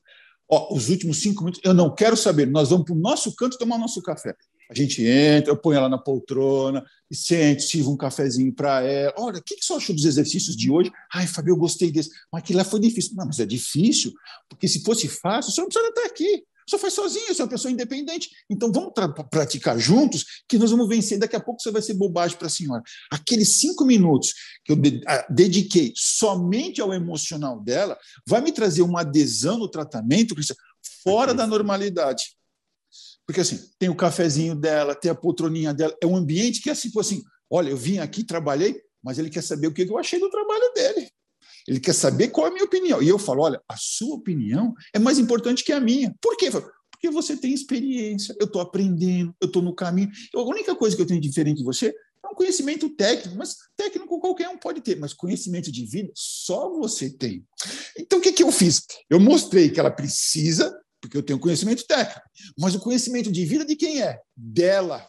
Ó, 0.49 0.73
os 0.75 0.89
últimos 0.89 1.21
cinco 1.21 1.43
minutos, 1.43 1.61
eu 1.63 1.73
não 1.73 1.93
quero 1.93 2.15
saber, 2.15 2.45
nós 2.45 2.69
vamos 2.69 2.85
para 2.85 2.95
o 2.95 2.99
nosso 2.99 3.35
canto 3.35 3.57
tomar 3.57 3.77
nosso 3.77 4.01
café. 4.01 4.35
A 4.69 4.73
gente 4.73 5.03
entra, 5.03 5.51
eu 5.51 5.57
ponho 5.57 5.77
ela 5.77 5.89
na 5.89 5.97
poltrona, 5.97 6.83
e 7.09 7.15
sente, 7.15 7.63
sirvo 7.63 7.91
um 7.91 7.97
cafezinho 7.97 8.51
para 8.51 8.81
ela. 8.81 9.13
Olha, 9.17 9.37
o 9.37 9.43
que, 9.43 9.55
que 9.55 9.63
você 9.63 9.73
achou 9.73 9.95
dos 9.95 10.05
exercícios 10.05 10.55
de 10.55 10.71
hoje? 10.71 10.91
Ai, 11.13 11.27
Fabio, 11.27 11.51
eu 11.51 11.57
gostei 11.57 11.91
desse. 11.91 12.09
Mas 12.31 12.41
aquilo 12.41 12.57
lá 12.57 12.65
foi 12.65 12.79
difícil. 12.79 13.13
Não, 13.15 13.27
mas 13.27 13.39
é 13.39 13.45
difícil, 13.45 14.11
porque 14.49 14.67
se 14.67 14.83
fosse 14.83 15.07
fácil, 15.07 15.51
você 15.51 15.61
não 15.61 15.67
precisa 15.67 15.89
estar 15.89 16.05
aqui. 16.05 16.43
Você 16.67 16.77
faz 16.77 16.93
sozinho, 16.93 17.27
você 17.27 17.41
é 17.41 17.45
uma 17.45 17.49
pessoa 17.49 17.71
independente. 17.71 18.29
Então 18.49 18.71
vamos 18.71 18.91
praticar 19.29 19.77
juntos, 19.77 20.25
que 20.49 20.57
nós 20.57 20.71
vamos 20.71 20.87
vencer. 20.87 21.19
Daqui 21.19 21.35
a 21.35 21.39
pouco 21.39 21.61
você 21.61 21.71
vai 21.71 21.81
ser 21.81 21.93
bobagem 21.93 22.37
para 22.37 22.47
a 22.47 22.49
senhora. 22.49 22.81
Aqueles 23.11 23.49
cinco 23.49 23.85
minutos 23.85 24.33
que 24.63 24.71
eu 24.71 24.77
dediquei 25.29 25.93
somente 25.95 26.81
ao 26.81 26.93
emocional 26.93 27.59
dela, 27.61 27.97
vai 28.27 28.41
me 28.41 28.51
trazer 28.51 28.81
uma 28.81 29.01
adesão 29.01 29.57
no 29.57 29.69
tratamento, 29.69 30.35
fora 31.03 31.33
da 31.33 31.45
normalidade. 31.45 32.35
Porque 33.27 33.41
assim, 33.41 33.59
tem 33.79 33.89
o 33.89 33.95
cafezinho 33.95 34.55
dela, 34.55 34.95
tem 34.95 35.11
a 35.11 35.15
poltroninha 35.15 35.73
dela, 35.73 35.95
é 36.01 36.05
um 36.05 36.15
ambiente 36.15 36.61
que 36.61 36.69
é 36.69 36.73
assim, 36.73 36.91
assim, 36.99 37.23
olha, 37.49 37.69
eu 37.69 37.77
vim 37.77 37.99
aqui, 37.99 38.23
trabalhei, 38.23 38.79
mas 39.03 39.17
ele 39.17 39.29
quer 39.29 39.41
saber 39.41 39.67
o 39.67 39.73
que 39.73 39.83
eu 39.83 39.97
achei 39.97 40.19
do 40.19 40.29
trabalho 40.29 40.73
dele. 40.73 41.09
Ele 41.67 41.79
quer 41.79 41.93
saber 41.93 42.29
qual 42.29 42.47
é 42.47 42.49
a 42.49 42.53
minha 42.53 42.65
opinião. 42.65 43.01
E 43.01 43.07
eu 43.07 43.17
falo, 43.17 43.41
olha, 43.41 43.61
a 43.67 43.75
sua 43.77 44.15
opinião 44.15 44.73
é 44.93 44.99
mais 44.99 45.17
importante 45.17 45.63
que 45.63 45.71
a 45.71 45.79
minha. 45.79 46.13
Por 46.21 46.37
quê? 46.37 46.49
Porque 46.51 47.09
você 47.09 47.35
tem 47.35 47.53
experiência, 47.53 48.35
eu 48.39 48.45
estou 48.45 48.61
aprendendo, 48.61 49.35
eu 49.41 49.47
estou 49.47 49.61
no 49.61 49.75
caminho. 49.75 50.09
A 50.35 50.41
única 50.41 50.75
coisa 50.75 50.95
que 50.95 51.01
eu 51.01 51.07
tenho 51.07 51.21
diferente 51.21 51.57
de 51.57 51.63
você 51.63 51.93
é 52.23 52.27
um 52.27 52.35
conhecimento 52.35 52.89
técnico, 52.89 53.37
mas 53.37 53.55
técnico 53.75 54.19
qualquer 54.19 54.49
um 54.49 54.57
pode 54.57 54.81
ter, 54.81 54.97
mas 54.97 55.13
conhecimento 55.13 55.71
de 55.71 55.85
vida 55.85 56.11
só 56.15 56.69
você 56.69 57.09
tem. 57.09 57.45
Então, 57.97 58.19
o 58.19 58.21
que, 58.21 58.31
que 58.31 58.43
eu 58.43 58.51
fiz? 58.51 58.81
Eu 59.09 59.19
mostrei 59.19 59.69
que 59.69 59.79
ela 59.79 59.91
precisa, 59.91 60.75
porque 60.99 61.17
eu 61.17 61.23
tenho 61.23 61.39
conhecimento 61.39 61.85
técnico, 61.85 62.21
mas 62.57 62.75
o 62.75 62.79
conhecimento 62.79 63.31
de 63.31 63.45
vida 63.45 63.65
de 63.65 63.75
quem 63.75 64.01
é? 64.01 64.19
Dela. 64.35 65.05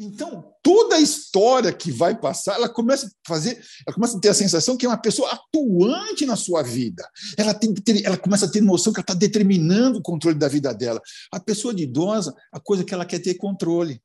Então, 0.00 0.54
toda 0.62 0.94
a 0.94 1.00
história 1.00 1.72
que 1.72 1.90
vai 1.90 2.16
passar, 2.16 2.54
ela 2.54 2.68
começa 2.68 3.06
a 3.06 3.10
fazer, 3.26 3.60
ela 3.84 3.94
começa 3.94 4.16
a 4.16 4.20
ter 4.20 4.28
a 4.28 4.34
sensação 4.34 4.76
que 4.76 4.86
é 4.86 4.88
uma 4.88 5.00
pessoa 5.00 5.28
atuante 5.32 6.24
na 6.24 6.36
sua 6.36 6.62
vida. 6.62 7.04
Ela, 7.36 7.52
tem, 7.52 7.74
ela 8.04 8.16
começa 8.16 8.46
a 8.46 8.50
ter 8.50 8.60
noção 8.60 8.92
que 8.92 9.00
ela 9.00 9.02
está 9.02 9.14
determinando 9.14 9.98
o 9.98 10.02
controle 10.02 10.38
da 10.38 10.46
vida 10.46 10.72
dela. 10.72 11.00
A 11.32 11.40
pessoa 11.40 11.74
de 11.74 11.82
idosa, 11.82 12.32
a 12.52 12.60
coisa 12.60 12.84
que 12.84 12.94
ela 12.94 13.04
quer 13.04 13.18
ter 13.18 13.30
é 13.30 13.34
controle. 13.34 14.00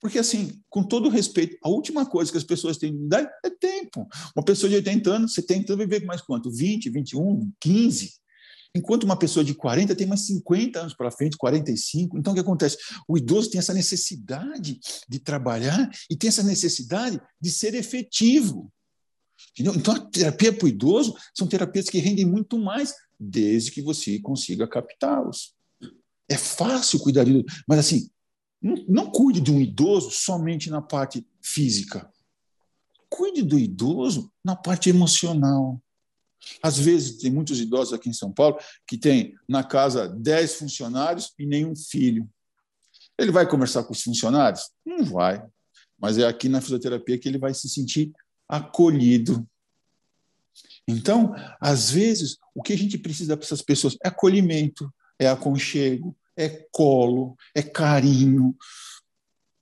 Porque, 0.00 0.18
assim, 0.18 0.60
com 0.68 0.84
todo 0.84 1.08
respeito, 1.08 1.56
a 1.64 1.68
última 1.68 2.06
coisa 2.06 2.30
que 2.30 2.38
as 2.38 2.44
pessoas 2.44 2.76
têm 2.76 2.94
de 2.94 3.04
idade 3.04 3.28
é 3.44 3.50
tempo. 3.50 4.06
Uma 4.36 4.44
pessoa 4.44 4.70
de 4.70 4.76
80 4.76 5.10
anos, 5.10 5.34
você 5.34 5.42
tem 5.42 5.64
que 5.64 5.74
viver 5.74 6.04
mais 6.04 6.20
quanto? 6.20 6.52
20, 6.52 6.90
21, 6.90 7.50
15? 7.58 8.12
Enquanto 8.76 9.04
uma 9.04 9.16
pessoa 9.16 9.44
de 9.44 9.54
40 9.54 9.94
tem 9.94 10.06
mais 10.06 10.26
50 10.26 10.80
anos 10.80 10.94
para 10.94 11.10
frente, 11.10 11.36
45. 11.36 12.18
Então, 12.18 12.32
o 12.32 12.34
que 12.34 12.40
acontece? 12.40 12.76
O 13.06 13.16
idoso 13.16 13.48
tem 13.50 13.60
essa 13.60 13.72
necessidade 13.72 14.80
de 15.08 15.18
trabalhar 15.20 15.88
e 16.10 16.16
tem 16.16 16.26
essa 16.26 16.42
necessidade 16.42 17.20
de 17.40 17.50
ser 17.50 17.74
efetivo. 17.74 18.72
Entendeu? 19.52 19.74
Então, 19.76 19.94
a 19.94 20.00
terapia 20.00 20.52
para 20.52 20.64
o 20.64 20.68
idoso 20.68 21.14
são 21.32 21.46
terapias 21.46 21.88
que 21.88 21.98
rendem 21.98 22.24
muito 22.24 22.58
mais, 22.58 22.92
desde 23.18 23.70
que 23.70 23.80
você 23.80 24.18
consiga 24.18 24.66
captá-los. 24.66 25.54
É 26.28 26.36
fácil 26.36 26.98
cuidar 26.98 27.22
de 27.22 27.30
idoso, 27.30 27.62
mas 27.68 27.78
assim, 27.78 28.10
não, 28.60 28.74
não 28.88 29.10
cuide 29.10 29.40
de 29.40 29.52
um 29.52 29.60
idoso 29.60 30.10
somente 30.10 30.68
na 30.68 30.82
parte 30.82 31.24
física. 31.40 32.10
Cuide 33.08 33.42
do 33.42 33.56
idoso 33.56 34.32
na 34.44 34.56
parte 34.56 34.88
emocional. 34.90 35.80
Às 36.62 36.78
vezes, 36.78 37.18
tem 37.18 37.30
muitos 37.30 37.60
idosos 37.60 37.92
aqui 37.92 38.08
em 38.08 38.12
São 38.12 38.32
Paulo 38.32 38.58
que 38.86 38.96
têm 38.96 39.34
na 39.48 39.62
casa 39.62 40.08
10 40.08 40.54
funcionários 40.56 41.32
e 41.38 41.46
nenhum 41.46 41.74
filho. 41.74 42.28
Ele 43.18 43.30
vai 43.30 43.48
conversar 43.48 43.84
com 43.84 43.92
os 43.92 44.02
funcionários? 44.02 44.70
Não 44.84 45.04
vai. 45.04 45.44
Mas 45.98 46.18
é 46.18 46.26
aqui 46.26 46.48
na 46.48 46.60
fisioterapia 46.60 47.18
que 47.18 47.28
ele 47.28 47.38
vai 47.38 47.54
se 47.54 47.68
sentir 47.68 48.12
acolhido. 48.48 49.46
Então, 50.86 51.34
às 51.60 51.90
vezes, 51.90 52.38
o 52.54 52.62
que 52.62 52.72
a 52.72 52.78
gente 52.78 52.98
precisa 52.98 53.36
para 53.36 53.44
essas 53.44 53.62
pessoas 53.62 53.96
é 54.04 54.08
acolhimento, 54.08 54.92
é 55.18 55.28
aconchego, 55.28 56.16
é 56.36 56.48
colo, 56.70 57.36
é 57.54 57.62
carinho. 57.62 58.54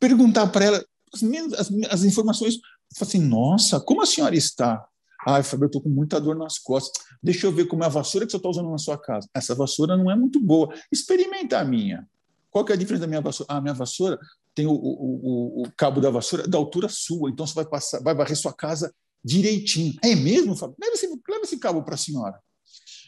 Perguntar 0.01 0.49
para 0.49 0.65
ela 0.65 0.87
as, 1.13 1.23
as, 1.59 1.71
as 1.91 2.05
informações, 2.05 2.59
assim, 3.01 3.21
nossa, 3.21 3.81
como 3.81 4.03
a 4.03 4.07
senhora 4.07 4.35
está? 4.35 4.85
Ai, 5.27 5.43
Fábio, 5.43 5.65
eu 5.65 5.67
estou 5.67 5.83
com 5.83 5.89
muita 5.89 6.21
dor 6.21 6.37
nas 6.37 6.59
costas. 6.59 7.05
Deixa 7.23 7.47
eu 7.47 7.53
ver 7.53 7.67
como 7.67 7.83
é 7.85 7.87
a 7.87 7.89
vassoura 7.89 8.27
que 8.27 8.33
você 8.33 8.37
está 8.37 8.49
usando 8.49 8.71
na 8.71 8.79
sua 8.79 8.99
casa. 8.99 9.29
Essa 9.35 9.55
vassoura 9.55 9.97
não 9.97 10.11
é 10.11 10.17
muito 10.17 10.41
boa. 10.41 10.75
Experimenta 10.91 11.59
a 11.59 11.65
minha. 11.65 12.07
Qual 12.51 12.65
que 12.65 12.73
é 12.73 12.75
a 12.75 12.79
diferença 12.79 13.03
da 13.03 13.07
minha 13.07 13.21
vassoura? 13.21 13.53
Ah, 13.53 13.57
a 13.57 13.61
minha 13.61 13.75
vassoura 13.75 14.19
tem 14.55 14.67
o, 14.67 14.73
o, 14.73 14.75
o, 14.75 15.63
o, 15.63 15.73
cabo 15.77 16.01
da 16.01 16.11
vassoura 16.11 16.47
da 16.47 16.59
altura 16.59 16.89
sua, 16.89 17.31
então 17.31 17.47
você 17.47 17.55
vai 17.55 17.65
passar, 17.65 18.03
vai 18.03 18.15
varrer 18.15 18.37
sua 18.37 18.53
casa 18.53 18.93
direitinho. 19.25 19.95
É 20.03 20.15
mesmo, 20.15 20.55
Fábio? 20.55 20.77
Leva 20.79 20.95
esse, 20.95 21.07
leva 21.07 21.45
esse 21.45 21.59
cabo 21.59 21.83
para 21.83 21.95
a 21.95 21.99
senhora. 21.99 22.39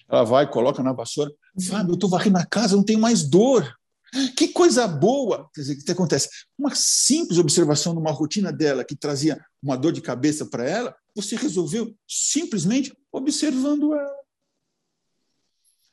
Ela 0.09 0.25
vai, 0.25 0.51
coloca 0.51 0.83
na 0.83 0.93
vassoura. 0.93 1.31
Fábio, 1.69 1.93
eu 1.93 1.95
estou 1.95 2.09
varrendo 2.09 2.39
a 2.39 2.47
casa, 2.47 2.77
não 2.77 2.85
tenho 2.85 3.01
mais 3.01 3.23
dor. 3.23 3.75
Que 4.37 4.49
coisa 4.49 4.87
boa! 4.87 5.51
Quer 5.53 5.61
dizer, 5.61 5.75
o 5.75 5.85
que 5.85 5.93
acontece? 5.93 6.29
Uma 6.57 6.73
simples 6.75 7.39
observação 7.39 7.93
numa 7.93 8.13
rotina 8.13 8.53
dela 8.53 8.85
que 8.85 8.95
trazia 8.95 9.45
uma 9.63 9.77
dor 9.77 9.93
de 9.93 10.01
cabeça 10.01 10.47
para 10.47 10.65
ela, 10.65 10.95
você 11.15 11.37
resolveu 11.37 11.95
simplesmente 12.09 12.97
observando 13.13 13.95
ela. 13.95 14.25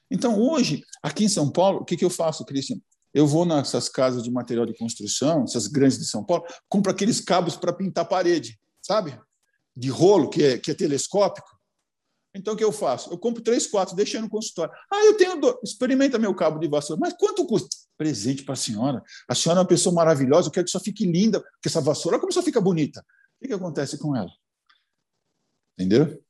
Então, 0.10 0.40
hoje, 0.42 0.84
aqui 1.02 1.24
em 1.24 1.30
São 1.30 1.50
Paulo, 1.50 1.80
o 1.80 1.86
que, 1.86 1.96
que 1.96 2.04
eu 2.04 2.10
faço, 2.10 2.44
Cristian? 2.44 2.78
Eu 3.14 3.28
vou 3.28 3.46
nessas 3.46 3.88
casas 3.88 4.24
de 4.24 4.32
material 4.32 4.66
de 4.66 4.74
construção, 4.74 5.44
essas 5.44 5.68
grandes 5.68 5.98
de 5.98 6.06
São 6.06 6.24
Paulo, 6.24 6.44
compro 6.68 6.92
aqueles 6.92 7.22
cabos 7.22 7.56
para 7.56 7.74
pintar 7.74 8.08
parede, 8.08 8.60
sabe? 8.82 9.18
De 9.76 9.90
rolo, 9.90 10.30
que 10.30 10.44
é, 10.44 10.58
que 10.58 10.72
é 10.72 10.74
telescópico. 10.74 11.48
Então, 12.34 12.54
o 12.54 12.58
que 12.58 12.64
eu 12.64 12.72
faço? 12.72 13.12
Eu 13.12 13.18
compro 13.18 13.42
três, 13.44 13.68
quatro, 13.68 13.96
deixo 13.96 14.20
no 14.22 14.30
consultório. 14.30 14.74
Ah, 14.92 15.06
eu 15.06 15.18
tenho 15.18 15.40
dor. 15.40 15.60
Experimenta 15.64 16.18
meu 16.18 16.34
cabo 16.34 16.60
de 16.60 16.68
vassoura. 16.68 17.00
Mas 17.00 17.14
quanto 17.14 17.46
custa? 17.46 17.70
Presente 17.98 18.44
para 18.44 18.54
a 18.54 18.58
senhora. 18.58 19.04
A 19.28 19.36
senhora 19.36 19.60
é 19.60 19.62
uma 19.62 19.68
pessoa 19.68 19.94
maravilhosa, 19.94 20.48
eu 20.48 20.52
quero 20.52 20.66
que 20.66 20.72
só 20.72 20.80
fique 20.80 21.06
linda, 21.06 21.42
porque 21.42 21.68
essa 21.68 21.82
vassoura, 21.82 22.20
como 22.20 22.32
só 22.32 22.42
fica 22.42 22.62
bonita. 22.62 23.02
O 23.02 23.42
que, 23.42 23.48
que 23.48 23.54
acontece 23.54 23.98
com 23.98 24.16
ela? 24.16 24.32
Entendeu? 25.78 26.22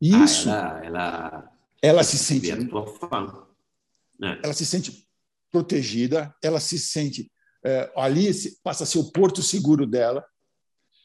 Isso. 0.00 0.50
Ah, 0.50 0.80
ela, 0.82 0.82
ela, 0.82 1.52
ela 1.80 2.04
se 2.04 2.18
sente. 2.18 2.50
É. 2.50 4.40
Ela 4.42 4.52
se 4.52 4.66
sente 4.66 5.08
protegida, 5.50 6.34
ela 6.42 6.58
se 6.58 6.78
sente. 6.78 7.30
É, 7.64 7.92
ali 7.94 8.28
passa 8.64 8.82
a 8.82 8.86
ser 8.86 8.98
o 8.98 9.12
porto 9.12 9.42
seguro 9.42 9.86
dela. 9.86 10.24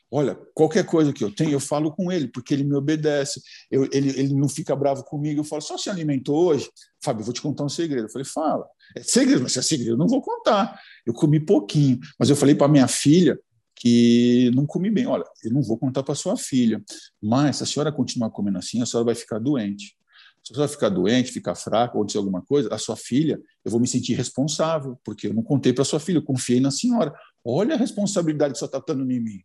Olha, 0.10 0.36
qualquer 0.54 0.86
coisa 0.86 1.12
que 1.12 1.22
eu 1.22 1.36
tenho, 1.36 1.52
eu 1.52 1.60
falo 1.60 1.92
com 1.92 2.10
ele, 2.10 2.30
porque 2.30 2.54
ele 2.54 2.64
me 2.64 2.74
obedece. 2.74 3.42
Eu, 3.70 3.84
ele, 3.92 4.10
ele 4.18 4.34
não 4.34 4.48
fica 4.48 4.74
bravo 4.76 5.04
comigo. 5.04 5.42
Eu 5.42 5.44
falo, 5.44 5.62
só 5.62 5.78
se 5.78 5.90
alimentou 5.90 6.48
hoje? 6.48 6.70
Fábio, 7.04 7.22
eu 7.22 7.26
vou 7.26 7.34
te 7.34 7.42
contar 7.42 7.66
um 7.66 7.70
segredo. 7.70 8.06
Eu 8.06 8.10
falei, 8.10 8.26
fala. 8.26 8.66
É 8.96 9.04
segredo, 9.04 9.44
mas 9.44 9.52
se 9.52 9.60
é 9.60 9.62
segredo, 9.62 9.92
eu 9.92 9.98
não 9.98 10.08
vou 10.08 10.22
contar. 10.22 10.80
Eu 11.06 11.14
comi 11.14 11.40
pouquinho. 11.40 12.00
Mas 12.18 12.30
eu 12.30 12.38
falei 12.38 12.56
para 12.56 12.70
minha 12.70 12.88
filha 12.88 13.38
que 13.80 14.52
não 14.56 14.66
comi 14.66 14.90
bem. 14.90 15.06
Olha, 15.06 15.24
eu 15.44 15.52
não 15.52 15.62
vou 15.62 15.78
contar 15.78 16.04
para 16.04 16.16
sua 16.16 16.36
filha, 16.36 16.84
mas 17.22 17.58
se 17.58 17.64
a 17.64 17.66
senhora 17.66 17.92
continuar 17.92 18.32
comendo 18.32 18.58
assim, 18.58 18.82
a 18.82 18.86
senhora 18.86 19.06
vai 19.06 19.16
ficar 19.16 19.40
doente. 19.40 19.96
Se 20.44 20.52
a 20.52 20.56
senhora 20.56 20.72
ficar 20.72 20.90
doente, 20.90 21.32
ficar 21.32 21.56
fraca 21.56 21.98
ou 21.98 22.04
dizer 22.04 22.18
alguma 22.18 22.42
coisa, 22.42 22.74
a 22.74 22.78
sua 22.78 22.96
filha, 22.96 23.40
eu 23.64 23.72
vou 23.72 23.80
me 23.80 23.88
sentir 23.88 24.14
responsável, 24.14 25.00
porque 25.04 25.28
eu 25.28 25.34
não 25.34 25.44
contei 25.44 25.74
para 25.74 25.84
sua 25.84 26.00
filha, 26.00 26.18
eu 26.18 26.24
confiei 26.24 26.60
na 26.60 26.72
senhora. 26.72 27.14
Olha 27.46 27.76
a 27.76 27.78
responsabilidade 27.78 28.54
que 28.54 28.58
a 28.58 28.60
senhora 28.60 28.78
está 28.80 28.94
dando 28.94 29.12
em 29.12 29.20
mim. 29.20 29.42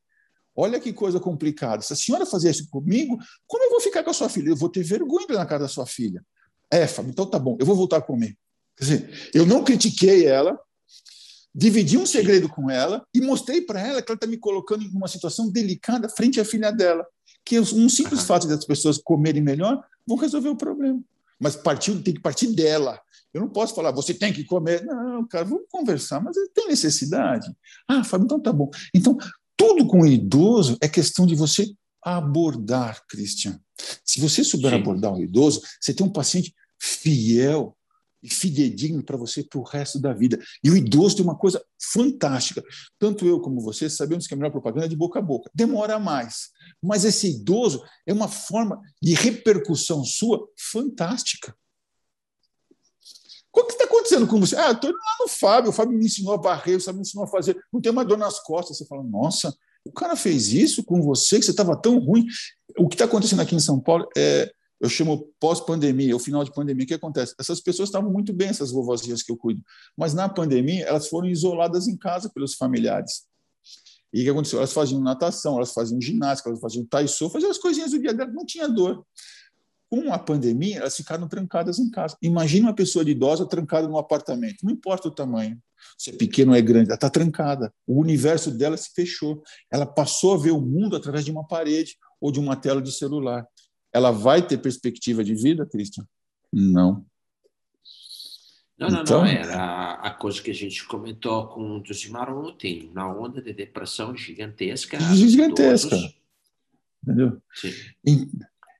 Olha 0.57 0.81
que 0.81 0.93
coisa 0.93 1.19
complicada. 1.19 1.83
Se 1.83 1.93
a 1.93 1.97
senhora 1.97 2.25
fazer 2.25 2.51
isso 2.51 2.69
comigo, 2.71 3.19
como 3.47 3.65
eu 3.65 3.71
vou 3.71 3.81
ficar 3.81 4.03
com 4.03 4.11
a 4.11 4.15
sua 4.15 4.29
filha? 4.29 4.51
Eu 4.51 4.57
vou 4.57 4.69
ter 4.69 4.83
vergonha 4.83 5.27
na 5.31 5.47
casa 5.47 5.65
da 5.65 5.69
sua 5.69 5.87
filha. 5.87 6.25
É, 6.71 6.87
Fábio, 6.87 7.11
então 7.11 7.27
tá 7.27 7.39
bom, 7.39 7.57
eu 7.61 7.67
vou 7.67 7.77
voltar 7.77 7.99
a 7.99 8.03
comer. 8.03 8.37
Quer 8.77 8.85
dizer, 8.85 9.31
eu 9.35 9.45
não 9.45 9.63
critiquei 9.63 10.27
ela, 10.27 10.59
dividi 11.55 11.99
um 11.99 12.07
segredo 12.07 12.49
com 12.49 12.71
ela 12.71 13.05
e 13.15 13.21
mostrei 13.21 13.61
para 13.61 13.81
ela 13.81 14.03
que 14.03 14.11
ela 14.11 14.17
está 14.17 14.27
me 14.27 14.39
colocando 14.39 14.83
em 14.83 14.89
uma 14.89 15.09
situação 15.09 15.51
delicada 15.51 16.09
frente 16.09 16.41
à 16.41 16.45
filha 16.45 16.71
dela. 16.71 17.07
Que 17.45 17.59
um 17.59 17.89
simples 17.89 18.21
uhum. 18.21 18.27
fato 18.27 18.47
das 18.47 18.65
pessoas 18.65 18.99
comerem 18.99 19.43
melhor 19.43 19.83
vão 20.07 20.17
resolver 20.17 20.49
o 20.49 20.57
problema. 20.57 21.01
Mas 21.41 21.57
partiu, 21.57 22.01
tem 22.03 22.15
que 22.15 22.21
partir 22.21 22.49
dela. 22.49 23.01
Eu 23.35 23.41
não 23.41 23.49
posso 23.49 23.75
falar, 23.75 23.91
você 23.91 24.15
tem 24.15 24.33
que 24.33 24.45
comer. 24.45 24.85
Não, 24.85 25.27
cara, 25.27 25.45
vamos 25.45 25.65
conversar, 25.71 26.21
mas 26.21 26.37
ele 26.37 26.51
tem 26.51 26.69
necessidade. 26.69 27.51
Ah, 27.89 28.05
Fábio, 28.05 28.27
então 28.27 28.41
tá 28.41 28.53
bom. 28.53 28.71
Então, 28.95 29.17
tudo 29.57 29.87
com 29.87 30.03
o 30.03 30.07
idoso 30.07 30.77
é 30.81 30.89
questão 30.89 31.27
de 31.27 31.35
você 31.35 31.67
abordar, 32.03 33.03
Christian. 33.09 33.59
Se 34.05 34.21
você 34.21 34.45
souber 34.45 34.71
Sim. 34.73 34.79
abordar 34.79 35.15
o 35.15 35.23
idoso, 35.23 35.63
você 35.81 35.95
tem 35.95 36.07
um 36.07 36.13
paciente 36.13 36.55
fiel 36.79 37.77
e 38.23 38.33
fidedigno 38.33 39.03
para 39.03 39.17
você 39.17 39.43
para 39.43 39.59
o 39.59 39.65
resto 39.65 39.99
da 39.99 40.13
vida. 40.13 40.39
E 40.63 40.71
o 40.71 40.77
idoso 40.77 41.17
tem 41.17 41.25
uma 41.25 41.37
coisa 41.37 41.63
fantástica. 41.93 42.63
Tanto 42.99 43.27
eu 43.27 43.41
como 43.41 43.61
você 43.61 43.91
sabemos 43.91 44.27
que 44.27 44.35
a 44.35 44.37
melhor 44.37 44.51
propaganda 44.51 44.87
é 44.87 44.89
de 44.89 44.97
boca 44.97 45.19
a 45.19 45.23
boca. 45.23 45.51
Demora 45.55 45.99
mais. 45.99 46.51
Mas 46.83 47.05
esse 47.05 47.29
idoso 47.29 47.83
é 48.07 48.13
uma 48.13 48.29
forma 48.29 48.81
de 49.03 49.15
repercussão 49.15 50.05
sua 50.05 50.47
fantástica. 50.57 51.55
O 53.55 53.65
que 53.65 53.73
está 53.73 53.85
acontecendo 53.85 54.27
com 54.27 54.41
você? 54.41 54.57
Ah, 54.57 54.71
estou 54.71 54.89
indo 54.89 54.97
lá 54.97 55.17
no 55.21 55.29
Fábio, 55.29 55.71
o 55.71 55.73
Fábio 55.73 55.99
me 55.99 56.07
ensinou 56.07 56.33
a 56.33 56.39
varrer, 56.39 56.79
o 56.79 56.81
Fábio 56.81 57.01
me 57.01 57.03
ensinou 57.03 57.25
a 57.25 57.29
fazer, 57.29 57.55
não 57.71 57.83
tem 57.83 57.93
uma 57.93 58.05
dor 58.05 58.17
nas 58.17 58.41
costas. 58.41 58.79
Você 58.79 58.87
fala, 58.87 59.03
nossa, 59.03 59.55
o 59.85 59.93
cara 59.93 60.17
fez 60.17 60.53
isso 60.53 60.83
com 60.83 61.03
você, 61.03 61.39
que 61.39 61.45
você 61.45 61.51
estava 61.51 61.77
tão 61.77 61.99
ruim. 61.99 62.27
O 62.79 62.89
que 62.89 62.95
está 62.95 63.05
acontecendo 63.05 63.41
aqui 63.43 63.55
em 63.55 63.61
São 63.61 63.79
Paulo 63.79 64.09
é, 64.17 64.51
eu 64.83 64.89
chamo 64.89 65.33
pós-pandemia, 65.39 66.17
o 66.17 66.19
final 66.19 66.43
de 66.43 66.53
pandemia, 66.53 66.85
o 66.85 66.89
que 66.89 66.95
acontece? 66.95 67.37
Essas 67.39 67.61
pessoas 67.61 67.89
estavam 67.89 68.11
muito 68.11 68.33
bem, 68.33 68.49
essas 68.49 68.73
vovozinhas 68.73 69.23
que 69.23 69.31
eu 69.31 69.37
cuido, 69.37 69.63
mas 69.97 70.13
na 70.13 70.29
pandemia 70.29 70.85
elas 70.85 71.07
foram 71.07 71.29
isoladas 71.29 71.87
em 71.87 71.97
casa 71.97 72.29
pelos 72.29 72.55
familiares. 72.55 73.23
E 74.13 74.21
o 74.21 74.25
que 74.25 74.31
aconteceu? 74.31 74.59
Elas 74.59 74.73
faziam 74.73 75.01
natação, 75.01 75.57
elas 75.57 75.73
faziam 75.73 76.01
ginástica, 76.01 76.51
elas 76.51 76.61
faziam 76.61 76.85
taiso, 76.85 77.31
faziam 77.31 77.51
as 77.51 77.59
coisinhas 77.59 77.93
do 77.93 78.01
dia 78.01 78.13
dela, 78.13 78.33
não 78.33 78.45
tinha 78.45 78.69
dor. 78.69 79.07
com 79.89 80.13
a 80.13 80.19
pandemia, 80.19 80.79
elas 80.79 80.97
ficaram 80.97 81.29
trancadas 81.29 81.79
em 81.79 81.89
casa. 81.89 82.17
Imagina 82.21 82.69
uma 82.69 82.75
pessoa 82.75 83.09
idosa 83.09 83.47
trancada 83.47 83.87
num 83.87 83.97
apartamento, 83.97 84.65
não 84.65 84.73
importa 84.73 85.07
o 85.07 85.11
tamanho, 85.11 85.61
se 85.97 86.11
é 86.11 86.13
pequeno 86.15 86.53
ou 86.53 86.59
é 86.59 86.63
grande, 86.63 86.89
ela 86.89 86.97
está 86.97 87.09
trancada. 87.09 87.73
O 87.87 88.01
universo 88.01 88.51
dela 88.51 88.77
se 88.77 88.91
fechou. 88.95 89.43
Ela 89.71 89.87
passou 89.87 90.35
a 90.35 90.39
ver 90.39 90.51
o 90.51 90.61
mundo 90.61 90.97
através 90.97 91.25
de 91.25 91.31
uma 91.31 91.47
parede 91.47 91.97
ou 92.21 92.33
de 92.33 92.41
uma 92.41 92.57
tela 92.57 92.81
de 92.81 92.91
celular. 92.93 93.47
Ela 93.93 94.11
vai 94.11 94.47
ter 94.47 94.59
perspectiva 94.59 95.23
de 95.23 95.35
vida, 95.35 95.67
Cristian? 95.67 96.07
Não. 96.53 97.05
Não, 98.79 98.89
não, 98.89 99.03
então, 99.03 99.21
não. 99.21 99.27
Era 99.27 99.93
a 99.95 100.11
coisa 100.11 100.43
que 100.43 100.51
a 100.51 100.55
gente 100.55 100.85
comentou 100.87 101.47
com 101.49 101.79
o 101.79 101.85
Josimar 101.85 102.35
ontem, 102.35 102.91
na 102.93 103.07
onda 103.07 103.41
de 103.41 103.53
depressão 103.53 104.17
gigantesca. 104.17 104.99
Gigantesca. 105.15 105.97
Entendeu? 107.03 107.41
Sim. 107.55 108.31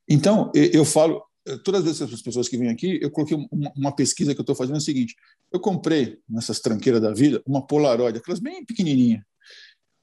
Então, 0.09 0.51
eu 0.55 0.85
falo, 0.85 1.23
todas 1.65 1.87
essas 1.87 2.23
pessoas 2.23 2.49
que 2.49 2.57
vêm 2.57 2.69
aqui, 2.69 2.99
eu 3.03 3.11
coloquei 3.11 3.37
uma, 3.77 3.95
pesquisa 3.95 4.35
que 4.35 4.41
eu 4.41 4.43
estou 4.43 4.57
fazendo 4.57 4.77
é 4.77 4.79
o 4.79 4.83
seguinte: 4.83 5.15
eu 5.53 5.61
comprei 5.61 6.19
nessas 6.29 6.61
tranqueiras 6.61 7.01
da 7.01 7.13
vida 7.13 7.43
uma 7.47 7.67
Polaroid, 7.67 8.19
aquelas 8.19 8.41
bem 8.41 8.65
pequenininha. 8.65 9.25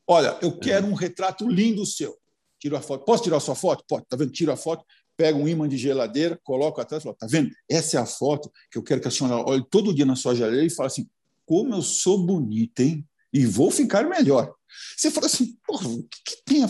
Olha, 0.08 0.38
eu 0.42 0.58
quero 0.58 0.88
um 0.88 0.94
retrato 0.94 1.48
lindo 1.48 1.86
seu. 1.86 2.18
Tiro 2.60 2.76
a 2.76 2.82
foto. 2.82 3.06
Posso 3.06 3.24
tirar 3.24 3.38
a 3.38 3.40
sua 3.40 3.56
foto? 3.56 3.84
Pode. 3.88 4.06
Tá 4.08 4.18
vendo? 4.18 4.32
Tiro 4.32 4.52
a 4.52 4.58
foto, 4.58 4.84
pego 5.20 5.38
um 5.38 5.50
imã 5.50 5.68
de 5.68 5.76
geladeira, 5.76 6.40
coloco 6.46 6.80
atrás, 6.80 7.04
falo, 7.04 7.14
tá 7.14 7.28
vendo? 7.30 7.52
Essa 7.70 7.98
é 7.98 8.00
a 8.00 8.06
foto 8.06 8.50
que 8.72 8.78
eu 8.78 8.84
quero 8.84 9.02
que 9.02 9.10
a 9.10 9.12
senhora 9.12 9.36
olhe 9.46 9.66
todo 9.70 9.94
dia 9.94 10.06
na 10.06 10.16
sua 10.16 10.34
geladeira 10.34 10.66
e 10.66 10.70
fale 10.70 10.88
assim: 10.88 11.10
como 11.46 11.76
eu 11.76 11.82
sou 11.82 12.26
bonita, 12.26 12.82
hein? 12.82 13.06
E 13.34 13.46
vou 13.46 13.70
ficar 13.70 14.08
melhor. 14.08 14.54
Você 14.96 15.12
fala 15.12 15.26
assim, 15.26 15.58
porra, 15.68 15.90
o 15.90 16.04
que, 16.04 16.20
que 16.26 16.44
tem? 16.46 16.66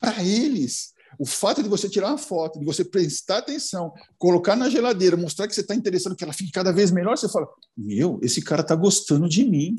Para 0.00 0.24
eles, 0.24 0.92
o 1.20 1.24
fato 1.24 1.62
de 1.62 1.68
você 1.68 1.88
tirar 1.88 2.08
uma 2.08 2.18
foto, 2.18 2.58
de 2.58 2.64
você 2.64 2.84
prestar 2.84 3.38
atenção, 3.38 3.92
colocar 4.18 4.56
na 4.56 4.68
geladeira, 4.68 5.16
mostrar 5.16 5.46
que 5.46 5.54
você 5.54 5.60
está 5.60 5.74
interessado 5.74 6.16
que 6.16 6.24
ela 6.24 6.32
fique 6.32 6.50
cada 6.50 6.72
vez 6.72 6.90
melhor, 6.90 7.16
você 7.16 7.28
fala: 7.28 7.46
Meu, 7.76 8.18
esse 8.22 8.42
cara 8.42 8.62
está 8.62 8.74
gostando 8.74 9.28
de 9.28 9.44
mim. 9.44 9.76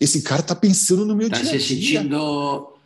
Esse 0.00 0.22
cara 0.22 0.42
está 0.42 0.54
pensando 0.54 1.04
no 1.04 1.14
meu 1.14 1.28
tá 1.28 1.36
dia 1.36 1.50
a 1.50 1.50
dia. 1.50 1.56
Está 1.56 1.68
se 1.68 1.74
sentindo. 1.74 2.77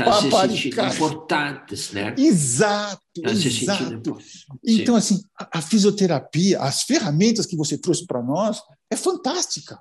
Está 0.00 0.48
se 0.48 0.54
sentindo 0.54 0.86
importantes, 0.86 1.92
né? 1.92 2.14
Exato, 2.18 3.02
tá 3.22 3.30
exato. 3.30 4.18
Então, 4.64 4.96
assim, 4.96 5.22
a, 5.38 5.58
a 5.58 5.62
fisioterapia, 5.62 6.60
as 6.60 6.82
ferramentas 6.82 7.46
que 7.46 7.56
você 7.56 7.78
trouxe 7.78 8.06
para 8.06 8.22
nós, 8.22 8.60
é 8.90 8.96
fantástica. 8.96 9.80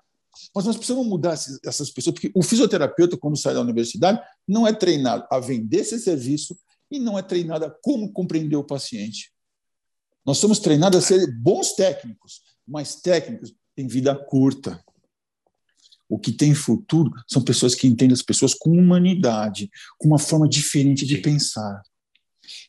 Mas 0.55 0.65
nós 0.65 0.77
precisamos 0.77 1.05
mudar 1.05 1.33
essas 1.65 1.89
pessoas, 1.91 2.13
porque 2.13 2.31
o 2.33 2.41
fisioterapeuta, 2.41 3.17
quando 3.17 3.38
sai 3.38 3.53
da 3.53 3.61
universidade, 3.61 4.19
não 4.47 4.67
é 4.67 4.73
treinado 4.73 5.25
a 5.31 5.39
vender 5.39 5.79
esse 5.79 5.99
serviço, 5.99 6.57
e 6.91 6.99
não 6.99 7.17
é 7.17 7.21
treinada 7.21 7.67
a 7.67 7.71
como 7.81 8.11
compreender 8.11 8.55
o 8.55 8.63
paciente. 8.63 9.31
Nós 10.25 10.38
somos 10.38 10.59
treinados 10.59 11.03
a 11.03 11.05
ser 11.05 11.27
bons 11.39 11.73
técnicos, 11.73 12.41
mas 12.67 12.95
técnicos 12.95 13.53
têm 13.75 13.88
vida 13.88 14.15
curta. 14.15 14.83
O 16.09 16.17
que 16.17 16.31
tem 16.31 16.55
futuro 16.55 17.11
são 17.27 17.41
pessoas 17.41 17.75
que 17.75 17.87
entendem 17.87 18.13
as 18.13 18.23
pessoas 18.23 18.55
com 18.55 18.71
humanidade, 18.71 19.69
com 19.97 20.07
uma 20.07 20.17
forma 20.17 20.49
diferente 20.49 21.05
de 21.05 21.17
Sim. 21.17 21.21
pensar. 21.21 21.83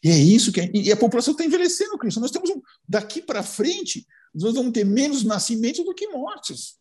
E 0.05 0.11
é 0.11 0.19
isso 0.19 0.53
que. 0.53 0.61
É, 0.61 0.71
e 0.75 0.93
a 0.93 0.97
população 0.97 1.33
está 1.33 1.45
envelhecendo, 1.45 1.97
Cristo. 1.97 2.21
Nós 2.21 2.31
temos 2.31 2.51
um, 2.51 2.61
daqui 2.87 3.23
para 3.23 3.43
frente, 3.43 4.07
nós 4.35 4.55
vamos 4.55 4.73
ter 4.73 4.85
menos 4.85 5.25
nascimentos 5.25 5.85
do 5.85 5.95
que 5.95 6.07
mortes. 6.09 6.79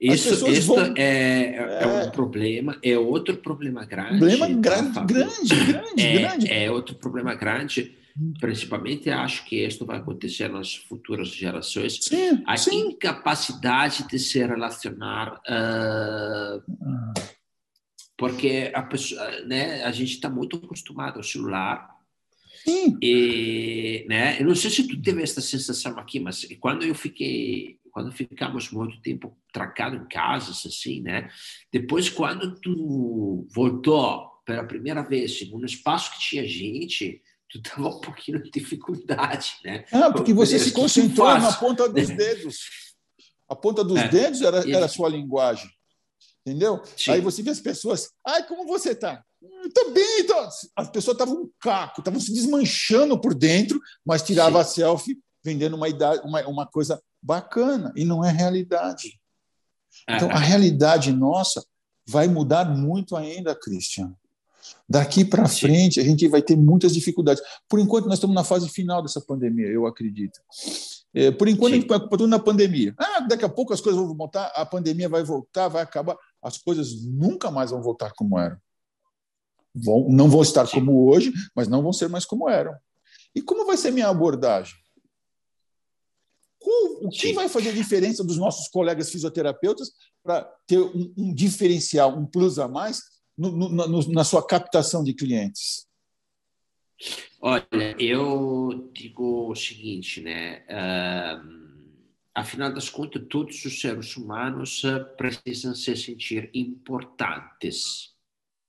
Isso, 0.00 0.48
isso 0.48 0.74
vão... 0.74 0.94
é, 0.96 1.56
é, 1.56 1.78
é, 1.82 1.86
um 2.04 2.10
problema, 2.10 2.78
é 2.82 2.98
outro 2.98 3.36
problema 3.38 3.84
grande. 3.84 4.18
Problema 4.18 4.48
grande, 4.48 4.92
tá, 4.92 5.04
grande, 5.04 5.54
grande, 5.66 6.02
é, 6.02 6.18
grande. 6.18 6.52
É 6.52 6.70
outro 6.70 6.94
problema 6.96 7.34
grande. 7.34 7.96
Principalmente 8.38 9.10
acho 9.10 9.44
que 9.44 9.64
isso 9.64 9.84
vai 9.84 9.98
acontecer 9.98 10.48
nas 10.48 10.74
futuras 10.74 11.28
gerações. 11.28 11.98
Sim, 12.00 12.42
a 12.46 12.56
sim. 12.56 12.90
incapacidade 12.90 14.06
de 14.06 14.18
se 14.18 14.38
relacionar. 14.38 15.40
Uh, 15.48 16.62
porque 18.16 18.70
a, 18.72 18.82
pessoa, 18.82 19.40
né, 19.42 19.82
a 19.82 19.90
gente 19.90 20.12
está 20.12 20.30
muito 20.30 20.56
acostumado 20.56 21.16
ao 21.16 21.24
celular. 21.24 21.88
Sim. 22.64 22.96
E, 23.02 24.06
né, 24.08 24.40
eu 24.40 24.46
não 24.46 24.54
sei 24.54 24.70
se 24.70 24.86
tu 24.86 25.02
teve 25.02 25.22
essa 25.22 25.40
sensação 25.40 25.98
aqui, 25.98 26.20
mas 26.20 26.46
quando 26.60 26.84
eu 26.84 26.94
fiquei 26.94 27.78
quando 27.94 28.10
ficamos 28.10 28.72
muito 28.72 29.00
tempo 29.00 29.38
trancados 29.52 30.00
em 30.00 30.08
casas, 30.08 30.66
assim, 30.66 31.00
né? 31.00 31.30
Depois, 31.72 32.10
quando 32.10 32.58
tu 32.60 33.46
voltou 33.54 34.28
pela 34.44 34.64
primeira 34.64 35.00
vez 35.00 35.40
em 35.40 35.54
um 35.54 35.64
espaço 35.64 36.12
que 36.12 36.18
tinha 36.18 36.44
gente, 36.44 37.22
tu 37.54 37.62
tava 37.62 37.88
um 37.88 38.00
pouquinho 38.00 38.42
de 38.42 38.50
dificuldade, 38.50 39.58
né? 39.64 39.84
Ah, 39.92 40.10
porque 40.10 40.32
você 40.34 40.58
se 40.58 40.72
concentrou 40.72 41.26
na 41.38 41.52
ponta 41.52 41.88
dos 41.88 42.08
dedos. 42.16 42.58
A 43.48 43.54
ponta 43.54 43.84
dos 43.84 43.98
é. 43.98 44.08
dedos 44.08 44.42
era, 44.42 44.68
era 44.68 44.86
a 44.86 44.88
sua 44.88 45.08
linguagem. 45.08 45.70
Entendeu? 46.46 46.82
Sim. 46.96 47.12
Aí 47.12 47.20
você 47.20 47.42
vê 47.42 47.50
as 47.50 47.60
pessoas, 47.60 48.10
ai, 48.26 48.46
como 48.46 48.66
você 48.66 48.90
está? 48.90 49.22
Estou 49.64 49.92
bem, 49.92 50.26
tô... 50.26 50.34
as 50.76 50.90
pessoas 50.90 51.14
estavam 51.14 51.42
um 51.42 51.50
caco, 51.60 52.00
estavam 52.00 52.20
se 52.20 52.32
desmanchando 52.32 53.18
por 53.18 53.34
dentro, 53.34 53.80
mas 54.04 54.22
tirava 54.22 54.62
Sim. 54.64 54.70
a 54.70 54.74
selfie 54.74 55.18
vendendo 55.44 55.76
uma, 55.76 55.88
idade, 55.88 56.20
uma, 56.26 56.46
uma 56.46 56.66
coisa 56.66 57.00
bacana, 57.22 57.92
e 57.94 58.04
não 58.04 58.24
é 58.24 58.30
realidade. 58.30 59.20
Então, 60.08 60.30
a 60.30 60.38
realidade 60.38 61.12
nossa 61.12 61.64
vai 62.06 62.26
mudar 62.28 62.64
muito 62.64 63.16
ainda, 63.16 63.54
Christian. 63.54 64.14
Daqui 64.88 65.24
para 65.24 65.48
frente, 65.48 65.98
a 65.98 66.04
gente 66.04 66.28
vai 66.28 66.42
ter 66.42 66.56
muitas 66.56 66.92
dificuldades. 66.92 67.42
Por 67.68 67.80
enquanto, 67.80 68.06
nós 68.06 68.14
estamos 68.14 68.34
na 68.34 68.44
fase 68.44 68.68
final 68.68 69.02
dessa 69.02 69.20
pandemia, 69.20 69.66
eu 69.66 69.86
acredito. 69.86 70.38
É, 71.14 71.30
por 71.30 71.48
enquanto, 71.48 71.70
Sim. 71.70 71.78
a 71.78 71.80
gente 71.80 71.92
está 71.92 72.08
tudo 72.08 72.26
na 72.26 72.38
pandemia. 72.38 72.94
Ah, 72.98 73.20
daqui 73.20 73.44
a 73.44 73.48
pouco 73.48 73.72
as 73.72 73.80
coisas 73.80 74.00
vão 74.00 74.14
voltar, 74.14 74.46
a 74.54 74.66
pandemia 74.66 75.08
vai 75.08 75.22
voltar, 75.22 75.68
vai 75.68 75.82
acabar. 75.82 76.16
As 76.42 76.58
coisas 76.58 77.02
nunca 77.04 77.50
mais 77.50 77.70
vão 77.70 77.82
voltar 77.82 78.12
como 78.14 78.38
eram. 78.38 78.58
Vão, 79.74 80.06
não 80.08 80.28
vão 80.28 80.42
estar 80.42 80.66
Sim. 80.66 80.80
como 80.80 81.08
hoje, 81.08 81.32
mas 81.54 81.66
não 81.66 81.82
vão 81.82 81.92
ser 81.92 82.08
mais 82.08 82.24
como 82.24 82.48
eram. 82.48 82.74
E 83.34 83.40
como 83.40 83.64
vai 83.64 83.76
ser 83.76 83.90
minha 83.90 84.08
abordagem? 84.08 84.74
o 87.04 87.10
que 87.10 87.32
vai 87.34 87.48
fazer 87.48 87.68
a 87.68 87.74
diferença 87.74 88.24
dos 88.24 88.38
nossos 88.38 88.68
colegas 88.68 89.10
fisioterapeutas 89.10 89.92
para 90.22 90.44
ter 90.66 90.80
um, 90.80 91.12
um, 91.16 91.34
diferencial, 91.34 92.16
um 92.16 92.24
plus 92.24 92.58
a 92.58 92.66
mais 92.66 93.02
no, 93.36 93.50
no, 93.68 94.12
na 94.12 94.24
sua 94.24 94.46
captação 94.46 95.02
de 95.02 95.14
clientes? 95.14 95.86
Olha, 97.40 97.96
eu 97.98 98.90
digo 98.92 99.50
o 99.50 99.54
seguinte, 99.54 100.20
né? 100.20 100.62
Uh, 100.68 101.64
afinal 102.34 102.72
das 102.72 102.88
contas, 102.88 103.22
todos 103.28 103.64
os 103.64 103.80
seres 103.80 104.16
humanos 104.16 104.82
uh, 104.84 105.04
precisam 105.16 105.74
se 105.74 105.94
sentir 105.96 106.50
importantes. 106.54 108.14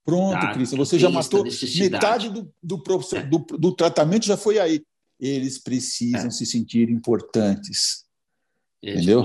Pronto? 0.04 0.54
Cristian, 0.54 0.78
você 0.78 1.00
já 1.00 1.10
matou 1.10 1.44
metade 1.44 2.30
do, 2.30 2.54
do, 2.62 2.84
é. 3.16 3.24
do, 3.24 3.40
do, 3.40 3.76
tratamento, 3.76 4.26
já 4.26 4.38
foi 4.38 4.60
aí. 4.60 4.84
Eles 5.20 5.58
precisam 5.58 6.28
é. 6.28 6.30
se 6.30 6.46
sentir 6.46 6.90
importantes. 6.90 8.06
Entendeu? 8.84 9.24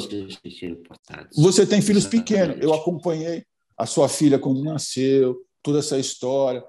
Você 1.34 1.66
tem 1.66 1.82
filhos 1.82 2.06
pequenos. 2.06 2.56
Eu 2.60 2.72
acompanhei 2.72 3.44
a 3.80 3.86
sua 3.86 4.10
filha 4.10 4.38
quando 4.38 4.62
nasceu, 4.62 5.42
toda 5.62 5.78
essa 5.78 5.98
história. 5.98 6.62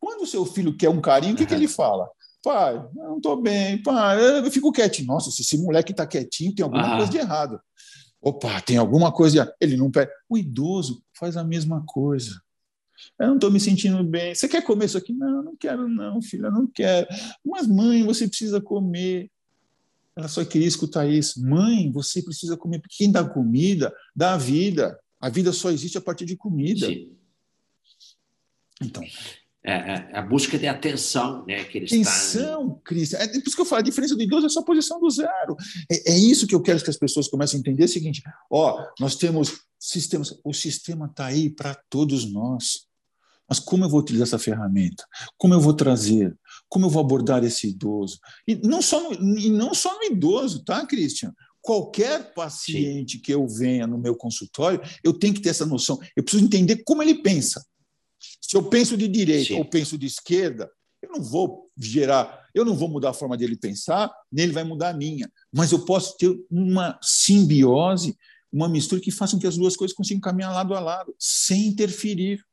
Quando 0.00 0.22
o 0.22 0.26
seu 0.26 0.44
filho 0.44 0.76
quer 0.76 0.88
um 0.88 1.00
carinho, 1.00 1.34
o 1.34 1.36
que, 1.36 1.46
que 1.46 1.54
ele 1.54 1.68
fala? 1.68 2.10
Pai, 2.42 2.84
não 2.94 3.18
estou 3.18 3.40
bem, 3.40 3.80
pai, 3.80 4.18
eu 4.44 4.50
fico 4.50 4.72
quietinho. 4.72 5.06
Nossa, 5.06 5.30
se 5.30 5.42
esse 5.42 5.56
moleque 5.56 5.92
está 5.92 6.04
quietinho, 6.04 6.52
tem 6.52 6.64
alguma 6.64 6.94
ah. 6.94 6.96
coisa 6.96 7.12
de 7.12 7.18
errado. 7.18 7.60
Opa, 8.20 8.60
tem 8.60 8.76
alguma 8.76 9.12
coisa 9.12 9.32
de 9.32 9.38
errado. 9.38 9.54
Ele 9.60 9.76
não 9.76 9.88
pede. 9.88 10.10
O 10.28 10.36
idoso 10.36 11.00
faz 11.16 11.36
a 11.36 11.44
mesma 11.44 11.84
coisa. 11.86 12.42
Eu 13.20 13.28
não 13.28 13.34
estou 13.36 13.50
me 13.50 13.60
sentindo 13.60 14.02
bem. 14.02 14.34
Você 14.34 14.48
quer 14.48 14.64
comer 14.64 14.86
isso 14.86 14.98
aqui? 14.98 15.12
Não, 15.12 15.44
não 15.44 15.56
quero, 15.56 15.88
não, 15.88 16.20
filha, 16.20 16.50
não 16.50 16.66
quero. 16.66 17.06
Mas, 17.44 17.68
mãe, 17.68 18.04
você 18.04 18.26
precisa 18.26 18.60
comer. 18.60 19.30
Ela 20.16 20.26
só 20.26 20.44
queria 20.44 20.66
escutar 20.66 21.08
isso. 21.08 21.40
Mãe, 21.40 21.92
você 21.92 22.20
precisa 22.20 22.56
comer. 22.56 22.82
Quem 22.88 23.12
dá 23.12 23.24
comida, 23.24 23.94
dá 24.16 24.36
vida. 24.36 24.98
A 25.22 25.28
vida 25.28 25.52
só 25.52 25.70
existe 25.70 25.96
a 25.96 26.00
partir 26.00 26.24
de 26.24 26.36
comida. 26.36 26.88
Sim. 26.88 27.16
Então. 28.82 29.04
É, 29.64 29.72
é, 29.72 30.18
a 30.18 30.22
busca 30.22 30.58
de 30.58 30.66
atenção, 30.66 31.46
né? 31.46 31.62
Que 31.62 31.78
eles 31.78 31.92
atenção, 31.92 32.80
Cris. 32.84 33.14
É 33.14 33.28
por 33.28 33.46
isso 33.46 33.54
que 33.54 33.60
eu 33.60 33.64
falo, 33.64 33.78
a 33.78 33.84
diferença 33.84 34.16
do 34.16 34.22
idoso 34.22 34.46
é 34.46 34.48
só 34.48 34.58
a 34.58 34.64
posição 34.64 34.98
do 34.98 35.08
zero. 35.08 35.56
É, 35.88 36.14
é 36.14 36.18
isso 36.18 36.48
que 36.48 36.54
eu 36.56 36.60
quero 36.60 36.82
que 36.82 36.90
as 36.90 36.96
pessoas 36.96 37.28
comecem 37.28 37.58
a 37.58 37.60
entender. 37.60 37.84
É 37.84 37.86
o 37.86 37.88
seguinte: 37.88 38.20
ó, 38.50 38.84
nós 38.98 39.14
temos 39.14 39.60
sistemas, 39.78 40.36
o 40.44 40.52
sistema 40.52 41.06
está 41.06 41.26
aí 41.26 41.48
para 41.48 41.80
todos 41.88 42.30
nós. 42.30 42.88
Mas 43.48 43.60
como 43.60 43.84
eu 43.84 43.88
vou 43.88 44.00
utilizar 44.00 44.26
essa 44.26 44.38
ferramenta? 44.38 45.04
Como 45.36 45.54
eu 45.54 45.60
vou 45.60 45.74
trazer? 45.74 46.36
Como 46.68 46.86
eu 46.86 46.90
vou 46.90 47.00
abordar 47.00 47.44
esse 47.44 47.68
idoso? 47.68 48.18
E 48.48 48.56
não 48.56 48.82
só 48.82 49.00
no, 49.00 49.38
e 49.38 49.48
não 49.48 49.74
só 49.74 49.96
no 49.96 50.04
idoso, 50.04 50.64
tá, 50.64 50.84
Christian? 50.86 51.32
Qualquer 51.62 52.34
paciente 52.34 53.16
Sim. 53.16 53.22
que 53.22 53.32
eu 53.32 53.46
venha 53.46 53.86
no 53.86 53.96
meu 53.96 54.14
consultório, 54.16 54.80
eu 55.02 55.12
tenho 55.12 55.32
que 55.32 55.40
ter 55.40 55.50
essa 55.50 55.64
noção. 55.64 55.98
Eu 56.16 56.22
preciso 56.22 56.44
entender 56.44 56.82
como 56.84 57.02
ele 57.02 57.22
pensa. 57.22 57.64
Se 58.40 58.56
eu 58.56 58.64
penso 58.64 58.96
de 58.96 59.08
direita 59.08 59.54
Sim. 59.54 59.58
ou 59.58 59.64
penso 59.64 59.96
de 59.96 60.06
esquerda, 60.06 60.68
Eu 61.02 61.10
não 61.10 61.22
vou 61.22 61.68
gerar, 61.76 62.48
eu 62.54 62.64
não 62.64 62.76
vou 62.76 62.88
mudar 62.88 63.10
a 63.10 63.14
forma 63.14 63.36
dele 63.36 63.56
pensar, 63.56 64.08
nem 64.30 64.44
ele 64.44 64.52
vai 64.52 64.62
mudar 64.62 64.90
a 64.90 64.94
minha, 64.94 65.30
mas 65.52 65.72
eu 65.72 65.84
posso 65.84 66.16
ter 66.16 66.32
uma 66.48 66.96
simbiose, 67.02 68.16
uma 68.52 68.68
mistura 68.68 69.00
que 69.00 69.10
faça 69.10 69.34
com 69.34 69.40
que 69.40 69.46
as 69.46 69.56
duas 69.56 69.74
coisas 69.76 69.96
consigam 69.96 70.20
caminhar 70.20 70.52
lado 70.52 70.74
a 70.74 70.80
lado, 70.80 71.12
sem 71.18 71.66
interferir. 71.66 72.44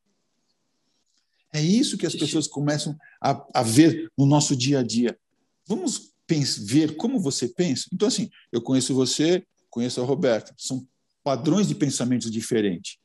É 1.54 1.62
isso 1.62 1.98
que 1.98 2.08
as 2.08 2.15
pessoas 2.15 2.48
começam 2.48 2.98
a, 3.22 3.45
a 3.54 3.63
ver 3.63 4.12
no 4.17 4.26
nosso 4.26 4.56
dia 4.56 4.80
a 4.80 4.84
dia. 4.84 5.15
Vamos 5.67 6.12
ver 6.36 6.96
como 6.96 7.20
você 7.20 7.48
pensa? 7.48 7.86
Então, 7.94 8.08
assim, 8.08 8.30
eu 8.52 8.62
conheço 8.62 8.94
você, 8.94 9.44
conheço 9.70 10.02
a 10.02 10.06
Roberta, 10.06 10.54
são 10.58 10.88
padrões 11.24 11.68
de 11.68 11.76
pensamentos 11.76 12.32
diferentes, 12.32 12.98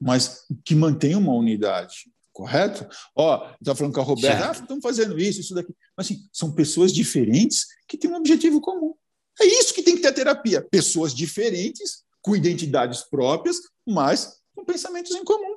mas 0.00 0.44
que 0.64 0.74
mantêm 0.74 1.14
uma 1.14 1.32
unidade, 1.32 2.10
correto? 2.32 2.86
Ó, 3.16 3.50
está 3.60 3.74
falando 3.74 3.94
com 3.94 4.00
a 4.00 4.04
Roberta, 4.04 4.44
certo. 4.44 4.58
ah, 4.58 4.62
estamos 4.62 4.82
fazendo 4.82 5.18
isso, 5.18 5.40
isso 5.40 5.54
daqui. 5.54 5.74
Mas, 5.96 6.06
assim, 6.06 6.28
são 6.32 6.52
pessoas 6.52 6.92
diferentes 6.92 7.66
que 7.88 7.96
têm 7.96 8.10
um 8.10 8.16
objetivo 8.16 8.60
comum. 8.60 8.94
É 9.40 9.46
isso 9.46 9.74
que 9.74 9.82
tem 9.82 9.96
que 9.96 10.02
ter 10.02 10.08
a 10.08 10.12
terapia. 10.12 10.62
Pessoas 10.70 11.14
diferentes, 11.14 12.04
com 12.20 12.36
identidades 12.36 13.02
próprias, 13.02 13.56
mas 13.86 14.40
com 14.54 14.64
pensamentos 14.64 15.12
em 15.12 15.24
comum. 15.24 15.53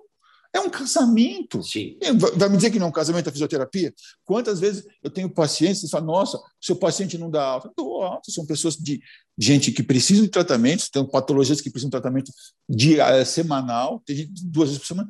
É 0.57 0.59
um 0.59 0.71
casamento. 0.71 1.61
Sim. 1.61 1.99
Vai 2.35 2.49
me 2.49 2.57
dizer 2.57 2.71
que 2.71 2.79
não 2.79 2.87
é 2.87 2.89
um 2.89 2.93
casamento 2.93 3.29
a 3.29 3.31
fisioterapia? 3.31 3.93
Quantas 4.25 4.59
vezes 4.59 4.83
eu 5.03 5.11
tenho 5.11 5.29
pacientes 5.29 5.83
e 5.83 5.89
falam, 5.89 6.07
nossa, 6.07 6.39
seu 6.59 6.75
paciente 6.75 7.15
não 7.15 7.29
dá 7.29 7.43
alta. 7.43 7.71
Dou 7.77 8.01
alta. 8.01 8.31
São 8.31 8.43
pessoas 8.43 8.75
de 8.75 8.99
gente 9.37 9.71
que 9.71 9.83
precisam 9.83 10.23
de 10.23 10.31
tratamento, 10.31 10.89
tem 10.91 11.05
patologias 11.07 11.61
que 11.61 11.69
precisam 11.69 11.89
de 11.89 11.91
tratamento 11.91 12.31
dia, 12.67 13.07
eh, 13.09 13.23
semanal, 13.23 14.01
tem 14.03 14.15
gente 14.15 14.43
duas 14.45 14.69
vezes 14.69 14.79
por 14.79 14.87
semana. 14.87 15.09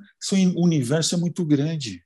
O 0.53 0.65
universo 0.65 1.15
é 1.15 1.17
muito 1.17 1.45
grande. 1.45 2.03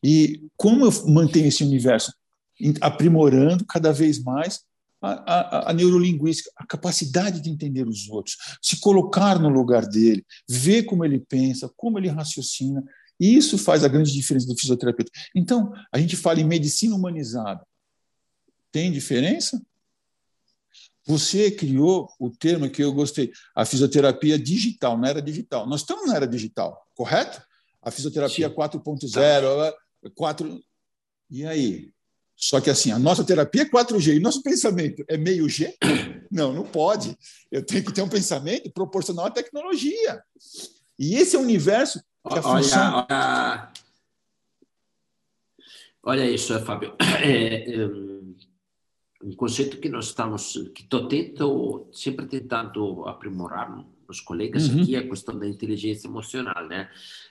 E 0.00 0.42
como 0.56 0.84
eu 0.84 1.08
mantenho 1.08 1.48
esse 1.48 1.64
universo? 1.64 2.12
Aprimorando 2.80 3.64
cada 3.64 3.92
vez 3.92 4.22
mais 4.22 4.60
a, 5.02 5.10
a, 5.10 5.70
a, 5.70 5.72
neurolinguística, 5.72 6.50
a 6.56 6.64
capacidade 6.64 7.40
de 7.40 7.50
entender 7.50 7.88
os 7.88 8.08
outros, 8.08 8.36
se 8.62 8.78
colocar 8.78 9.38
no 9.38 9.48
lugar 9.48 9.86
dele, 9.86 10.24
ver 10.48 10.84
como 10.84 11.04
ele 11.04 11.18
pensa, 11.18 11.68
como 11.76 11.98
ele 11.98 12.08
raciocina. 12.08 12.82
E 13.18 13.34
isso 13.34 13.58
faz 13.58 13.84
a 13.84 13.88
grande 13.88 14.12
diferença 14.12 14.46
do 14.46 14.56
fisioterapeuta. 14.56 15.10
Então, 15.34 15.72
a 15.92 15.98
gente 15.98 16.16
fala 16.16 16.40
em 16.40 16.44
medicina 16.44 16.94
humanizada. 16.94 17.66
Tem 18.70 18.90
diferença? 18.90 19.60
Você 21.04 21.50
criou 21.50 22.08
o 22.18 22.30
termo 22.30 22.70
que 22.70 22.82
eu 22.82 22.92
gostei, 22.92 23.32
a 23.56 23.64
fisioterapia 23.64 24.38
digital, 24.38 24.96
não 24.96 25.08
era 25.08 25.20
digital. 25.20 25.66
Nós 25.66 25.80
estamos 25.80 26.06
na 26.06 26.14
era 26.14 26.28
digital, 26.28 26.80
correto? 26.94 27.42
A 27.82 27.90
fisioterapia 27.90 28.48
4.0, 28.48 29.74
4. 30.14 30.64
E 31.28 31.44
aí? 31.44 31.92
Só 32.42 32.60
que 32.60 32.68
assim, 32.68 32.90
a 32.90 32.98
nossa 32.98 33.22
terapia 33.22 33.62
é 33.62 33.64
4G 33.64 34.16
e 34.16 34.20
nosso 34.20 34.42
pensamento 34.42 35.04
é 35.06 35.16
meio 35.16 35.48
G? 35.48 35.76
Não, 36.28 36.50
não 36.50 36.64
pode. 36.64 37.14
Eu 37.50 37.62
tenho 37.62 37.84
que 37.84 37.92
ter 37.92 38.00
um 38.00 38.08
pensamento 38.08 38.70
proporcional 38.70 39.26
à 39.26 39.30
tecnologia. 39.30 40.22
E 40.98 41.14
esse 41.14 41.36
é 41.36 41.38
o 41.38 41.42
universo 41.42 42.00
que 42.26 42.38
a 42.38 42.42
olha, 42.42 42.42
função... 42.42 43.06
olha, 43.10 43.72
olha 46.02 46.30
isso, 46.30 46.58
Fábio. 46.64 46.96
É, 47.22 47.74
é, 47.74 47.86
um 49.22 49.36
conceito 49.36 49.76
que 49.76 49.90
nós 49.90 50.06
estamos, 50.06 50.54
que 50.74 50.84
estou 50.84 51.06
tento, 51.06 51.90
sempre 51.92 52.24
tentando 52.24 53.06
aprimorar 53.06 53.70
nos 54.08 54.20
colegas 54.22 54.68
uhum. 54.68 54.82
aqui, 54.82 54.96
é 54.96 55.00
a 55.00 55.08
questão 55.08 55.38
da 55.38 55.46
inteligência 55.46 56.08
emocional, 56.08 56.66
né? 56.66 56.88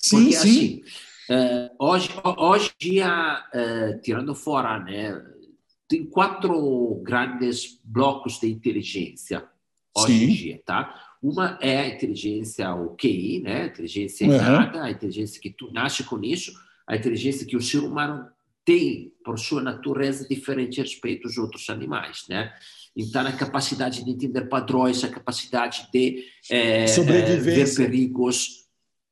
Porque, 0.09 0.31
sim, 0.31 0.31
sim. 0.31 0.37
Assim, 0.37 0.83
Uh, 1.29 1.69
hoje, 1.79 2.09
hoje 2.37 2.71
dia, 2.79 3.43
uh, 3.53 4.01
tirando 4.01 4.33
fora, 4.33 4.79
né, 4.79 5.21
tem 5.87 6.05
quatro 6.05 7.01
grandes 7.03 7.79
blocos 7.83 8.39
de 8.39 8.47
inteligência 8.47 9.43
hoje 9.95 10.17
Sim. 10.17 10.23
em 10.23 10.33
dia, 10.33 10.61
tá? 10.65 11.07
Uma 11.21 11.59
é 11.61 11.79
a 11.79 11.87
inteligência, 11.87 12.73
o 12.73 12.95
QI, 12.95 13.41
né? 13.41 13.63
A 13.63 13.65
inteligência 13.67 14.27
uhum. 14.27 14.33
innata, 14.33 14.81
a 14.81 14.89
inteligência 14.89 15.39
que 15.39 15.49
tu 15.49 15.71
nasce 15.71 16.03
com 16.03 16.23
isso, 16.23 16.53
a 16.87 16.95
inteligência 16.95 17.45
que 17.45 17.55
o 17.55 17.61
ser 17.61 17.79
humano 17.79 18.25
tem 18.63 19.11
por 19.23 19.37
sua 19.37 19.61
natureza 19.61 20.27
diferente 20.27 20.79
a 20.79 20.83
respeito 20.83 21.23
dos 21.23 21.37
outros 21.37 21.69
animais, 21.69 22.25
né? 22.29 22.53
Então, 22.95 23.25
a 23.25 23.31
capacidade 23.31 24.03
de 24.03 24.11
entender 24.11 24.41
padrões, 24.49 25.03
a 25.03 25.09
capacidade 25.09 25.87
de 25.93 26.25
é, 26.49 26.83
é, 26.83 27.37
ver 27.37 27.75
perigos, 27.75 28.60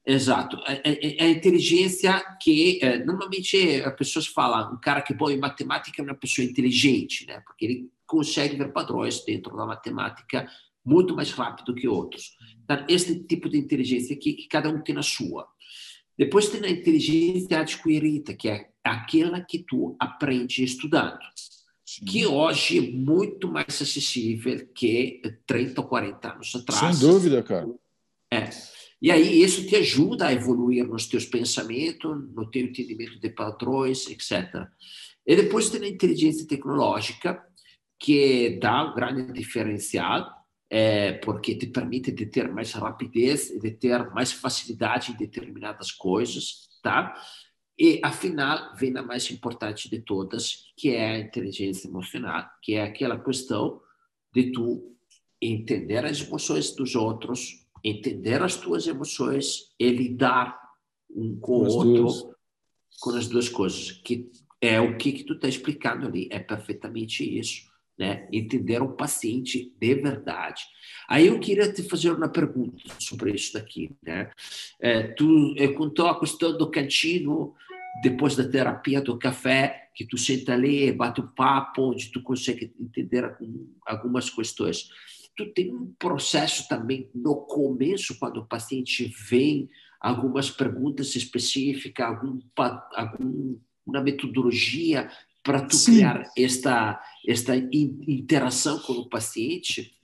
Exato. 0.06 0.58
É, 0.66 0.82
é, 0.84 1.18
é, 1.18 1.26
a 1.26 1.30
inteligência 1.30 2.20
que, 2.42 2.80
é, 2.82 3.04
normalmente, 3.04 3.82
as 3.82 3.96
pessoas 3.96 4.28
falam, 4.28 4.74
um 4.74 4.80
cara 4.80 5.02
que 5.02 5.14
é 5.14 5.16
bom 5.16 5.30
em 5.30 5.38
matemática 5.38 6.02
é 6.02 6.06
uma 6.06 6.16
pessoa 6.16 6.46
inteligente, 6.46 7.26
né? 7.28 7.42
porque 7.46 7.66
ele 7.66 7.90
consegue 8.08 8.56
ver 8.56 8.72
padrões 8.72 9.24
dentro 9.24 9.56
da 9.56 9.66
matemática 9.66 10.50
muito 10.84 11.16
mais 11.16 11.32
rápido 11.32 11.76
que 11.76 11.88
outros. 11.88 12.36
Então, 12.64 12.84
esse 12.88 13.24
tipo 13.24 13.50
de 13.50 13.58
inteligência 13.58 14.16
aqui, 14.16 14.34
que 14.34 14.48
cada 14.48 14.70
um 14.70 14.82
tem 14.82 14.98
a 14.98 15.04
sua. 15.04 15.48
Depois 16.18 16.50
tem 16.50 16.64
a 16.66 16.70
inteligência 16.70 17.60
adquirida, 17.60 18.34
que 18.34 18.50
é 18.50 18.70
aquela 18.84 19.42
que 19.42 19.60
tu 19.60 19.96
aprende 20.00 20.64
estudando. 20.64 21.20
Sim. 21.86 22.06
que 22.06 22.28
hoje 22.28 22.78
é 22.78 22.92
muito 22.92 23.48
mais 23.48 23.82
acessível 23.82 24.64
que 24.76 25.24
30 25.48 25.82
ou 25.82 25.88
40 25.88 26.34
anos 26.34 26.54
atrás. 26.54 26.98
Sem 26.98 27.10
dúvida, 27.10 27.42
cara. 27.42 27.68
É. 28.32 28.48
E 29.02 29.12
aí 29.12 29.42
isso 29.42 29.66
te 29.66 29.76
ajuda 29.78 30.28
a 30.28 30.34
evoluir 30.34 30.86
nos 30.86 31.08
teus 31.08 31.26
pensamentos, 31.26 32.18
no 32.34 32.50
teu 32.50 32.64
entendimento 32.64 33.20
de 33.20 33.30
padrões, 33.30 34.08
etc. 34.08 34.68
E 35.26 35.36
depois 35.36 35.70
tem 35.70 35.84
a 35.84 35.88
inteligência 35.88 36.48
tecnológica, 36.48 37.42
que 37.98 38.58
dá 38.62 38.84
um 38.84 38.96
grande 38.96 39.32
diferencial, 39.32 40.30
é, 40.70 41.14
porque 41.14 41.56
te 41.56 41.68
permite 41.68 42.12
de 42.12 42.26
ter 42.26 42.52
mais 42.52 42.72
rapidez 42.74 43.50
e 43.50 43.60
de 43.60 43.72
ter 43.72 44.10
mais 44.12 44.32
facilidade 44.32 45.12
em 45.12 45.18
determinadas 45.18 45.92
coisas, 45.92 46.70
tá? 46.82 47.16
E, 47.78 48.02
afinal, 48.04 48.76
vem 48.76 48.96
a 48.98 49.02
mais 49.02 49.32
importante 49.32 49.90
de 49.90 50.02
todas, 50.02 50.66
que 50.76 50.90
é 50.90 51.12
a 51.12 51.20
inteligência 51.20 51.88
emocional, 51.88 52.46
que 52.62 52.74
é 52.74 52.84
aquela 52.84 53.18
questão 53.18 53.82
de 54.34 54.52
tu 54.52 54.96
entender 55.42 56.06
as 56.06 56.22
emoções 56.22 56.76
dos 56.76 56.94
outros, 56.96 57.66
entender 57.84 58.42
as 58.42 58.56
tuas 58.56 58.88
emoções 58.88 59.74
e 59.80 59.90
lidar 59.90 60.60
um 61.10 61.38
com, 61.40 61.64
o 61.64 61.68
outro 61.68 62.04
duas. 62.04 62.26
com 63.00 63.10
as 63.12 63.28
duas 63.28 63.50
coisas, 63.50 63.92
que 63.92 64.30
é 64.62 64.80
o 64.80 64.98
que, 64.98 65.12
que 65.12 65.24
tu 65.24 65.34
está 65.34 65.48
explicando 65.48 66.06
ali, 66.08 66.28
é 66.32 66.40
perfeitamente 66.40 67.24
isso. 67.24 67.70
Né? 67.98 68.30
Entender 68.32 68.82
o 68.82 68.94
paciente 68.94 69.74
de 69.78 69.96
verdade. 69.96 70.64
Aí 71.10 71.28
eu 71.28 71.38
queria 71.38 71.72
te 71.72 71.84
fazer 71.84 72.12
uma 72.12 72.30
pergunta 72.30 72.82
sobre 72.98 73.34
isso 73.34 73.54
daqui. 73.54 73.92
Né? 74.02 74.32
É, 74.80 75.04
tu 75.04 75.54
é, 75.58 75.68
contou 75.68 76.08
a 76.08 76.18
questão 76.18 76.58
do 76.58 76.72
cantinho, 76.72 77.54
depois 78.02 78.38
da 78.38 78.48
terapia 78.48 79.02
do 79.02 79.18
café, 79.18 79.90
que 79.94 80.06
tu 80.06 80.18
senta 80.18 80.54
ali, 80.54 80.94
bate 80.94 81.20
o 81.20 81.26
um 81.26 81.28
papo, 81.28 81.92
onde 81.92 82.10
tu 82.10 82.24
consegue 82.24 82.74
entender 82.80 83.36
algumas 83.86 84.30
questões 84.30 84.90
tu 85.40 85.54
tem 85.54 85.74
um 85.74 85.94
processo 85.98 86.68
também 86.68 87.10
no 87.16 87.36
começo, 87.36 88.18
quando 88.20 88.42
o 88.42 88.46
paciente 88.46 89.08
vem, 89.30 89.70
algumas 90.02 90.52
perguntas 90.52 91.16
específicas, 91.16 92.06
algum, 92.06 92.40
alguma 92.94 94.04
metodologia 94.04 95.10
para 95.42 95.62
tu 95.62 95.78
Sim. 95.78 95.94
criar 95.94 96.30
esta, 96.38 97.02
esta 97.26 97.56
interação 97.56 98.80
com 98.80 98.94
o 98.94 99.10
paciente? 99.10 99.98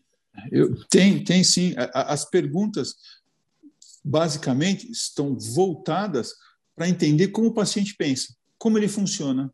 Eu, 0.51 0.73
tem, 0.85 1.21
tem 1.23 1.43
sim. 1.43 1.73
As 1.93 2.23
perguntas, 2.23 2.95
basicamente, 4.03 4.89
estão 4.89 5.37
voltadas 5.37 6.33
para 6.73 6.87
entender 6.87 7.29
como 7.29 7.49
o 7.49 7.53
paciente 7.53 7.93
pensa, 7.95 8.33
como 8.57 8.77
ele 8.77 8.87
funciona. 8.87 9.53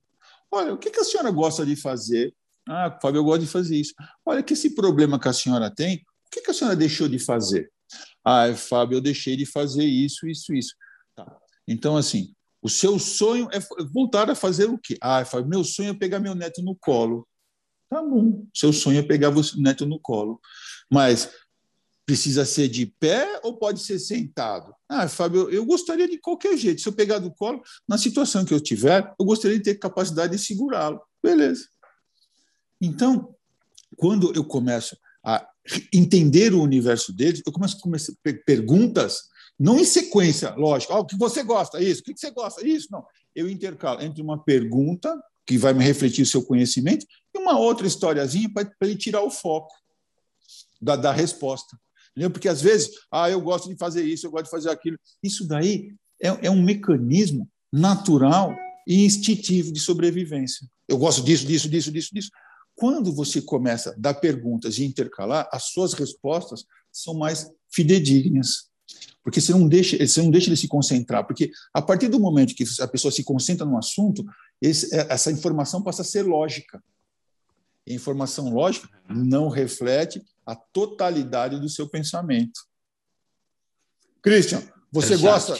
Olha, 0.52 0.74
o 0.74 0.78
que 0.78 0.90
a 0.90 1.04
senhora 1.04 1.32
gosta 1.32 1.66
de 1.66 1.76
fazer? 1.76 2.34
Ah, 2.68 2.98
Fábio, 3.02 3.20
eu 3.20 3.24
gosto 3.24 3.42
de 3.42 3.48
fazer 3.48 3.78
isso. 3.78 3.94
Olha, 4.26 4.44
que 4.44 4.54
esse 4.54 4.76
problema 4.76 5.20
que 5.20 5.28
a 5.28 5.34
senhora 5.34 5.70
tem, 5.70 5.98
o 5.98 6.30
que, 6.32 6.42
que 6.42 6.52
a 6.52 6.54
senhora 6.54 6.76
deixou 6.76 7.08
de 7.08 7.20
fazer? 7.20 7.72
Ah, 8.24 8.54
Fábio, 8.56 8.98
eu 8.98 9.02
deixei 9.02 9.36
de 9.36 9.46
fazer 9.46 9.84
isso, 9.84 10.28
isso, 10.28 10.54
isso. 10.54 10.76
Tá. 11.16 11.38
Então, 11.68 11.98
assim, 11.98 12.34
o 12.62 12.70
seu 12.70 13.00
sonho 13.00 13.50
é 13.52 13.60
voltar 13.92 14.30
a 14.30 14.36
fazer 14.36 14.66
o 14.66 14.78
quê? 14.78 14.98
Ah, 15.02 15.26
Fábio, 15.26 15.50
meu 15.50 15.64
sonho 15.64 15.90
é 15.90 15.94
pegar 15.94 16.20
meu 16.20 16.36
neto 16.36 16.62
no 16.62 16.76
colo. 16.76 17.28
Tá 17.90 18.02
bom, 18.02 18.48
seu 18.56 18.72
sonho 18.72 19.00
é 19.00 19.04
pegar 19.04 19.30
o 19.30 19.42
neto 19.58 19.86
no 19.86 20.00
colo. 20.00 20.40
Mas 20.90 21.30
precisa 22.06 22.46
ser 22.46 22.68
de 22.68 22.86
pé 22.86 23.40
ou 23.44 23.58
pode 23.58 23.80
ser 23.80 24.00
sentado? 24.00 24.74
Ah, 24.88 25.08
Fábio, 25.08 25.50
eu 25.50 25.66
gostaria 25.66 26.08
de 26.08 26.18
qualquer 26.18 26.58
jeito. 26.58 26.82
Se 26.82 26.88
eu 26.88 26.94
pegar 26.94 27.20
do 27.20 27.32
colo, 27.32 27.62
na 27.88 27.98
situação 27.98 28.46
que 28.46 28.54
eu 28.54 28.62
tiver, 28.62 29.14
eu 29.20 29.26
gostaria 29.26 29.58
de 29.58 29.64
ter 29.64 29.76
capacidade 29.76 30.36
de 30.36 30.42
segurá-lo. 30.42 31.02
Beleza. 31.24 31.68
Então, 32.82 33.36
quando 33.96 34.34
eu 34.36 34.44
começo 34.44 34.98
a 35.24 35.48
entender 35.94 36.54
o 36.54 36.64
universo 36.64 37.14
deles, 37.14 37.44
eu 37.46 37.52
começo 37.52 37.78
a 37.78 37.82
começar 37.82 38.14
perguntas, 38.46 39.30
não 39.60 39.78
em 39.78 39.86
sequência, 39.86 40.56
lógico. 40.56 40.94
Oh, 40.94 41.02
o 41.02 41.06
que 41.06 41.16
você 41.16 41.44
gosta? 41.44 41.82
Isso. 41.82 42.02
O 42.02 42.04
que 42.04 42.18
você 42.18 42.32
gosta? 42.32 42.66
Isso. 42.66 42.88
Não. 42.92 43.06
eu 43.36 43.48
intercalo 43.48 44.02
entre 44.02 44.22
uma 44.22 44.44
pergunta, 44.44 45.16
que 45.46 45.58
vai 45.58 45.74
me 45.74 45.84
refletir 45.84 46.24
o 46.24 46.26
seu 46.26 46.44
conhecimento, 46.44 47.06
e 47.34 47.38
uma 47.38 47.60
outra 47.60 47.86
historiazinha 47.86 48.50
para 48.52 48.68
ele 48.82 48.96
tirar 48.96 49.22
o 49.22 49.30
foco 49.30 49.74
da, 50.82 50.96
da 50.96 51.12
resposta. 51.12 51.78
Entendeu? 52.12 52.32
Porque 52.32 52.50
às 52.50 52.62
vezes, 52.62 52.90
ah, 53.12 53.30
eu 53.30 53.40
gosto 53.40 53.70
de 53.70 53.78
fazer 53.78 54.04
isso, 54.04 54.26
eu 54.26 54.32
gosto 54.32 54.46
de 54.46 54.52
fazer 54.52 54.70
aquilo. 54.70 54.98
Isso 55.24 55.48
daí 55.48 55.94
é, 56.22 56.48
é 56.48 56.52
um 56.52 56.62
mecanismo 56.62 57.48
natural 57.72 58.56
e 58.88 59.06
instintivo 59.06 59.72
de 59.72 59.80
sobrevivência. 59.80 60.68
Eu 60.88 60.98
gosto 60.98 61.24
disso, 61.24 61.46
disso, 61.46 61.70
disso, 61.70 61.92
disso, 61.92 62.10
disso. 62.14 62.32
Quando 62.82 63.14
você 63.14 63.40
começa 63.40 63.92
a 63.92 63.96
dar 63.96 64.16
perguntas 64.16 64.80
e 64.80 64.84
intercalar, 64.84 65.48
as 65.52 65.66
suas 65.66 65.94
respostas 65.94 66.66
são 66.92 67.14
mais 67.14 67.48
fidedignas. 67.70 68.72
Porque 69.24 69.40
você 69.40 69.52
não 69.52 69.68
deixa, 69.68 69.96
você 70.04 70.20
não 70.20 70.32
deixa 70.32 70.50
ele 70.50 70.58
se 70.58 70.68
concentrar, 70.68 71.28
porque 71.28 71.52
a 71.72 71.80
partir 71.80 72.08
do 72.08 72.20
momento 72.20 72.56
que 72.56 72.66
a 72.80 72.88
pessoa 72.88 73.12
se 73.12 73.24
concentra 73.24 73.68
no 73.68 73.78
assunto, 73.78 74.26
esse, 74.60 74.96
é, 74.96 75.06
essa 75.12 75.32
informação 75.32 75.84
passa 75.84 76.02
a 76.02 76.06
ser 76.06 76.24
lógica. 76.24 76.84
E 77.86 77.92
a 77.92 77.96
informação 77.96 78.52
lógica 78.52 78.90
não 79.08 79.48
reflete 79.48 80.20
a 80.44 80.56
totalidade 80.56 81.60
do 81.60 81.70
seu 81.70 81.88
pensamento. 81.88 82.62
Christian, 84.24 84.64
você 84.92 85.18
gosta 85.18 85.56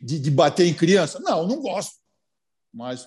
de, 0.00 0.18
de, 0.18 0.30
bater 0.32 0.66
em 0.66 0.74
criança? 0.74 1.20
Não, 1.20 1.46
não 1.46 1.60
gosto. 1.60 2.01
Mas 2.72 3.06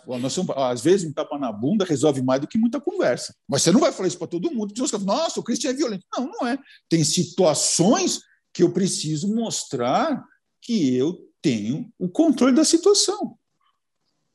às 0.55 0.81
vezes 0.81 1.09
um 1.09 1.13
tapa 1.13 1.39
na 1.39 1.51
bunda 1.51 1.85
resolve 1.85 2.21
mais 2.21 2.39
do 2.39 2.47
que 2.47 2.57
muita 2.57 2.79
conversa. 2.79 3.35
Mas 3.47 3.63
você 3.63 3.71
não 3.71 3.79
vai 3.79 3.91
falar 3.91 4.07
isso 4.07 4.17
para 4.17 4.27
todo 4.27 4.51
mundo. 4.51 4.73
Nossa, 5.03 5.39
o 5.39 5.43
Christian 5.43 5.71
é 5.71 5.73
violento. 5.73 6.05
Não, 6.15 6.27
não 6.27 6.47
é. 6.47 6.57
Tem 6.87 7.03
situações 7.03 8.21
que 8.53 8.61
eu 8.61 8.71
preciso 8.71 9.33
mostrar 9.33 10.23
que 10.61 10.95
eu 10.95 11.17
tenho 11.41 11.91
o 11.97 12.07
controle 12.07 12.55
da 12.55 12.63
situação. 12.63 13.37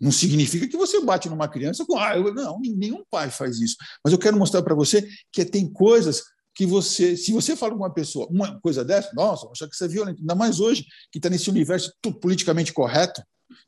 Não 0.00 0.10
significa 0.10 0.66
que 0.66 0.76
você 0.76 1.00
bate 1.00 1.28
numa 1.28 1.48
criança 1.48 1.84
com. 1.84 1.98
Ah, 1.98 2.16
não, 2.16 2.58
nenhum 2.60 3.04
pai 3.10 3.30
faz 3.30 3.60
isso. 3.60 3.76
Mas 4.02 4.12
eu 4.12 4.18
quero 4.18 4.38
mostrar 4.38 4.62
para 4.62 4.74
você 4.74 5.06
que 5.30 5.44
tem 5.44 5.70
coisas 5.70 6.22
que 6.54 6.64
você. 6.64 7.16
Se 7.16 7.32
você 7.32 7.54
fala 7.54 7.72
com 7.72 7.80
uma 7.80 7.92
pessoa 7.92 8.26
uma 8.30 8.58
coisa 8.60 8.84
dessa, 8.84 9.10
nossa, 9.14 9.48
acha 9.50 9.68
que 9.68 9.76
você 9.76 9.84
é 9.84 9.88
violento. 9.88 10.20
Ainda 10.20 10.34
mais 10.34 10.58
hoje, 10.58 10.86
que 11.12 11.18
está 11.18 11.28
nesse 11.28 11.50
universo 11.50 11.92
politicamente 12.20 12.72
correto, 12.72 13.22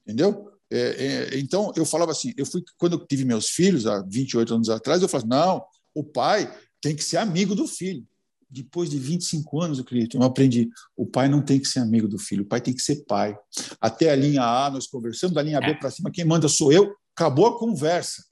entendeu? 0.06 0.51
É, 0.72 1.32
é, 1.34 1.38
então, 1.38 1.72
eu 1.76 1.84
falava 1.84 2.12
assim: 2.12 2.32
eu 2.36 2.46
fui, 2.46 2.62
quando 2.78 2.94
eu 2.94 3.06
tive 3.06 3.24
meus 3.24 3.48
filhos, 3.48 3.86
há 3.86 4.02
28 4.02 4.54
anos 4.54 4.68
atrás, 4.68 5.02
eu 5.02 5.08
falava: 5.08 5.28
não, 5.28 5.64
o 5.94 6.02
pai 6.02 6.52
tem 6.80 6.96
que 6.96 7.04
ser 7.04 7.18
amigo 7.18 7.54
do 7.54 7.66
filho 7.66 8.06
depois 8.52 8.90
de 8.90 8.98
25 8.98 9.62
anos, 9.62 9.78
eu 9.78 9.84
acredito, 9.84 10.18
eu 10.18 10.22
aprendi, 10.22 10.68
o 10.94 11.06
pai 11.06 11.26
não 11.26 11.40
tem 11.40 11.58
que 11.58 11.66
ser 11.66 11.78
amigo 11.78 12.06
do 12.06 12.18
filho, 12.18 12.42
o 12.42 12.46
pai 12.46 12.60
tem 12.60 12.74
que 12.74 12.82
ser 12.82 13.02
pai. 13.06 13.34
Até 13.80 14.10
a 14.10 14.16
linha 14.16 14.42
A 14.42 14.70
nós 14.70 14.86
conversamos, 14.86 15.34
da 15.34 15.42
linha 15.42 15.58
B 15.58 15.68
é. 15.68 15.74
para 15.74 15.90
cima, 15.90 16.10
quem 16.10 16.24
manda 16.24 16.46
sou 16.48 16.70
eu, 16.70 16.94
acabou 17.16 17.46
a 17.46 17.58
conversa. 17.58 18.22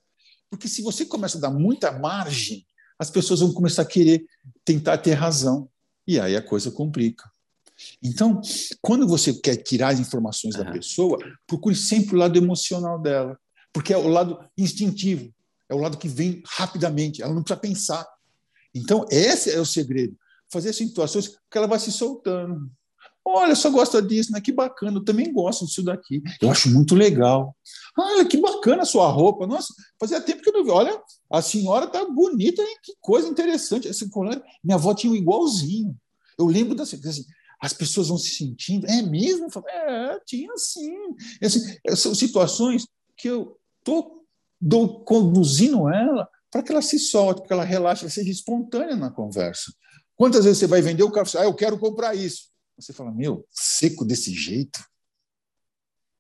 Porque 0.51 0.69
se 0.69 0.83
você 0.83 1.07
começa 1.07 1.39
a 1.39 1.41
dar 1.41 1.51
muita 1.51 1.91
margem, 1.91 2.67
as 2.99 3.11
pessoas 3.11 3.41
vão 3.41 3.55
começar 3.55 3.81
a 3.81 3.87
querer 3.87 4.23
tentar 4.63 4.99
ter 4.99 5.15
razão. 5.15 5.71
E 6.07 6.21
aí 6.21 6.37
a 6.37 6.43
coisa 6.43 6.71
complica. 6.71 7.30
Então, 8.03 8.41
quando 8.81 9.07
você 9.07 9.33
quer 9.33 9.57
tirar 9.57 9.89
as 9.89 10.01
informações 10.01 10.55
da 10.55 10.71
pessoa, 10.71 11.19
procure 11.47 11.75
sempre 11.75 12.15
o 12.15 12.19
lado 12.19 12.37
emocional 12.37 13.01
dela, 13.01 13.39
porque 13.73 13.93
é 13.93 13.97
o 13.97 14.09
lado 14.09 14.39
instintivo, 14.57 15.33
é 15.69 15.75
o 15.75 15.79
lado 15.79 15.99
que 15.99 16.09
vem 16.09 16.43
rapidamente, 16.47 17.23
ela 17.23 17.35
não 17.35 17.43
precisa 17.43 17.61
pensar. 17.61 18.07
Então, 18.75 19.07
esse 19.11 19.51
é 19.51 19.61
o 19.61 19.67
segredo. 19.67 20.17
Fazer 20.53 20.73
situações 20.73 21.29
que 21.29 21.59
ela 21.59 21.67
vai 21.67 21.79
se 21.79 21.93
soltando. 21.93 22.71
Olha, 23.25 23.55
só 23.55 23.71
gosta 23.71 24.01
disso, 24.01 24.33
né? 24.33 24.41
Que 24.41 24.51
bacana, 24.51 24.99
eu 24.99 25.05
também 25.05 25.33
gosto 25.33 25.67
disso 25.67 25.83
daqui. 25.83 26.23
Eu 26.41 26.51
acho 26.51 26.71
muito 26.71 26.95
legal. 26.95 27.55
Olha, 27.97 28.25
que 28.25 28.41
bacana 28.41 28.83
a 28.83 28.87
sua 28.87 29.09
roupa. 29.09 29.47
Nossa, 29.47 29.73
fazia 29.99 30.21
tempo 30.21 30.43
que 30.43 30.49
eu 30.49 30.55
não 30.55 30.65
vi. 30.65 30.71
Olha, 30.71 31.01
a 31.31 31.43
senhora 31.43 31.87
tá 31.87 32.05
bonita, 32.05 32.63
hein? 32.63 32.77
Que 32.83 32.95
coisa 33.01 33.29
interessante. 33.29 33.87
Esse 33.87 34.09
colar, 34.09 34.43
minha 34.65 34.77
avó 34.77 34.95
tinha 34.95 35.13
um 35.13 35.17
igualzinho. 35.17 35.97
Eu 36.39 36.47
lembro 36.47 36.75
das 36.75 36.95
assim, 36.95 37.25
as 37.61 37.73
pessoas 37.73 38.09
vão 38.09 38.17
se 38.17 38.31
sentindo. 38.31 38.87
É 38.87 39.03
mesmo? 39.03 39.49
É, 39.69 40.19
tinha 40.25 40.57
sim. 40.57 40.97
Assim, 41.43 41.61
são 41.95 42.15
situações 42.15 42.87
que 43.17 43.29
eu 43.29 43.59
estou 43.79 44.25
conduzindo 45.05 45.89
ela 45.89 46.29
para 46.51 46.63
que 46.63 46.73
ela 46.73 46.83
se 46.83 46.99
solte, 46.99 47.41
para 47.41 47.49
que 47.49 47.53
ela 47.53 47.65
relaxe, 47.65 48.03
ela 48.03 48.11
seja 48.11 48.31
espontânea 48.31 48.97
na 48.97 49.11
conversa. 49.11 49.73
Quantas 50.17 50.45
vezes 50.45 50.59
você 50.59 50.67
vai 50.67 50.83
vender 50.83 51.03
o 51.03 51.11
carro 51.11 51.29
e 51.33 51.39
ah, 51.39 51.45
eu 51.45 51.55
quero 51.55 51.79
comprar 51.79 52.15
isso? 52.15 52.51
Você 52.77 52.93
fala, 52.93 53.13
meu, 53.13 53.47
seco 53.51 54.05
desse 54.05 54.33
jeito? 54.33 54.83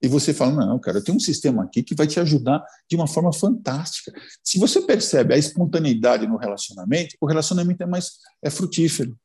E 0.02 0.08
você 0.08 0.32
fala, 0.32 0.66
não, 0.66 0.78
cara, 0.78 0.98
eu 0.98 1.04
tenho 1.04 1.16
um 1.16 1.20
sistema 1.20 1.64
aqui 1.64 1.82
que 1.82 1.94
vai 1.94 2.06
te 2.06 2.18
ajudar 2.20 2.64
de 2.88 2.96
uma 2.96 3.06
forma 3.06 3.32
fantástica. 3.32 4.12
Se 4.42 4.58
você 4.58 4.80
percebe 4.80 5.34
a 5.34 5.38
espontaneidade 5.38 6.26
no 6.26 6.38
relacionamento, 6.38 7.16
o 7.20 7.26
relacionamento 7.26 7.82
é 7.82 7.86
mais 7.86 8.12
é 8.42 8.48
frutífero. 8.48 9.18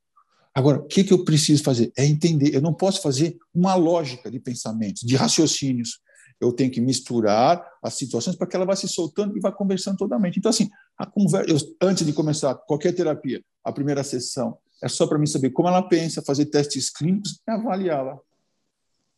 Agora, 0.56 0.80
o 0.80 0.88
que, 0.88 1.04
que 1.04 1.14
eu 1.14 1.26
preciso 1.26 1.64
fazer? 1.64 1.92
É 1.98 2.06
entender. 2.06 2.56
Eu 2.56 2.62
não 2.62 2.74
posso 2.74 3.02
fazer 3.02 3.38
uma 3.54 3.76
lógica 3.76 4.32
de 4.32 4.40
pensamentos, 4.40 5.04
de 5.04 5.16
raciocínios 5.16 6.00
eu 6.40 6.52
tenho 6.52 6.72
que 6.72 6.82
misturar 6.82 7.66
as 7.82 7.94
situações 7.94 8.36
para 8.36 8.48
que 8.48 8.56
ela 8.56 8.66
vá 8.66 8.76
se 8.76 8.88
soltando 8.88 9.38
e 9.38 9.40
vá 9.40 9.52
conversando 9.52 9.98
totalmente. 9.98 10.38
Então, 10.38 10.50
assim, 10.50 10.70
a 10.98 11.06
conversa, 11.06 11.50
eu, 11.50 11.58
antes 11.82 12.06
de 12.06 12.14
começar 12.14 12.54
qualquer 12.56 12.94
terapia, 12.94 13.44
a 13.64 13.72
primeira 13.72 14.04
sessão 14.04 14.58
é 14.84 14.90
só 14.90 15.08
para 15.08 15.18
mim 15.18 15.26
saber 15.26 15.52
como 15.52 15.70
ela 15.70 15.82
pensa, 15.82 16.22
fazer 16.22 16.48
testes 16.48 16.90
clínicos 16.90 17.40
e 17.48 17.52
avaliá-la. 17.52 18.20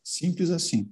Simples 0.04 0.50
assim. 0.50 0.88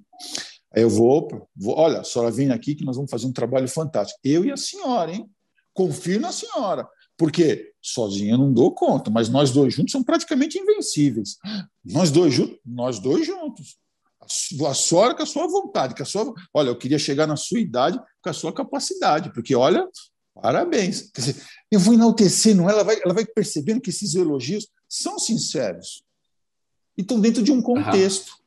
Eu 0.74 0.90
vou, 0.90 1.48
vou, 1.54 1.76
olha, 1.76 2.00
a 2.00 2.04
senhora 2.04 2.30
vem 2.30 2.50
aqui 2.50 2.74
que 2.74 2.84
nós 2.84 2.96
vamos 2.96 3.10
fazer 3.10 3.26
um 3.26 3.32
trabalho 3.32 3.68
fantástico. 3.68 4.18
Eu 4.22 4.44
e 4.44 4.50
a 4.50 4.56
senhora, 4.56 5.12
hein? 5.12 5.30
Confio 5.72 6.20
na 6.20 6.32
senhora. 6.32 6.86
Porque 7.16 7.72
sozinha 7.86 8.32
eu 8.32 8.38
não 8.38 8.52
dou 8.52 8.72
conta, 8.72 9.10
mas 9.10 9.28
nós 9.28 9.50
dois 9.50 9.74
juntos 9.74 9.92
são 9.92 10.02
praticamente 10.02 10.58
invencíveis. 10.58 11.36
Nós 11.84 12.10
dois 12.10 12.34
juntos, 12.34 12.58
nós 12.64 12.98
dois 12.98 13.26
juntos 13.26 13.76
a 14.68 14.74
sua 14.74 15.14
com 15.14 15.22
a 15.22 15.26
sua 15.26 15.46
vontade, 15.46 15.94
com 15.94 16.02
a 16.02 16.06
sua. 16.06 16.34
Olha, 16.52 16.68
eu 16.68 16.76
queria 16.76 16.98
chegar 16.98 17.26
na 17.26 17.36
sua 17.36 17.60
idade 17.60 18.00
com 18.20 18.28
a 18.28 18.32
sua 18.32 18.52
capacidade, 18.52 19.32
porque 19.32 19.54
olha, 19.54 19.88
parabéns. 20.34 21.10
Quer 21.12 21.20
dizer, 21.20 21.42
eu 21.70 21.78
vou 21.78 21.94
enaltecendo 21.94 22.68
ela, 22.68 22.82
vai, 22.82 23.00
ela 23.02 23.14
vai 23.14 23.24
percebendo 23.24 23.80
que 23.80 23.90
esses 23.90 24.14
elogios 24.14 24.68
são 24.88 25.18
sinceros 25.18 26.02
e 26.98 27.02
estão 27.02 27.20
dentro 27.20 27.42
de 27.42 27.52
um 27.52 27.62
contexto. 27.62 28.30
Uhum. 28.30 28.46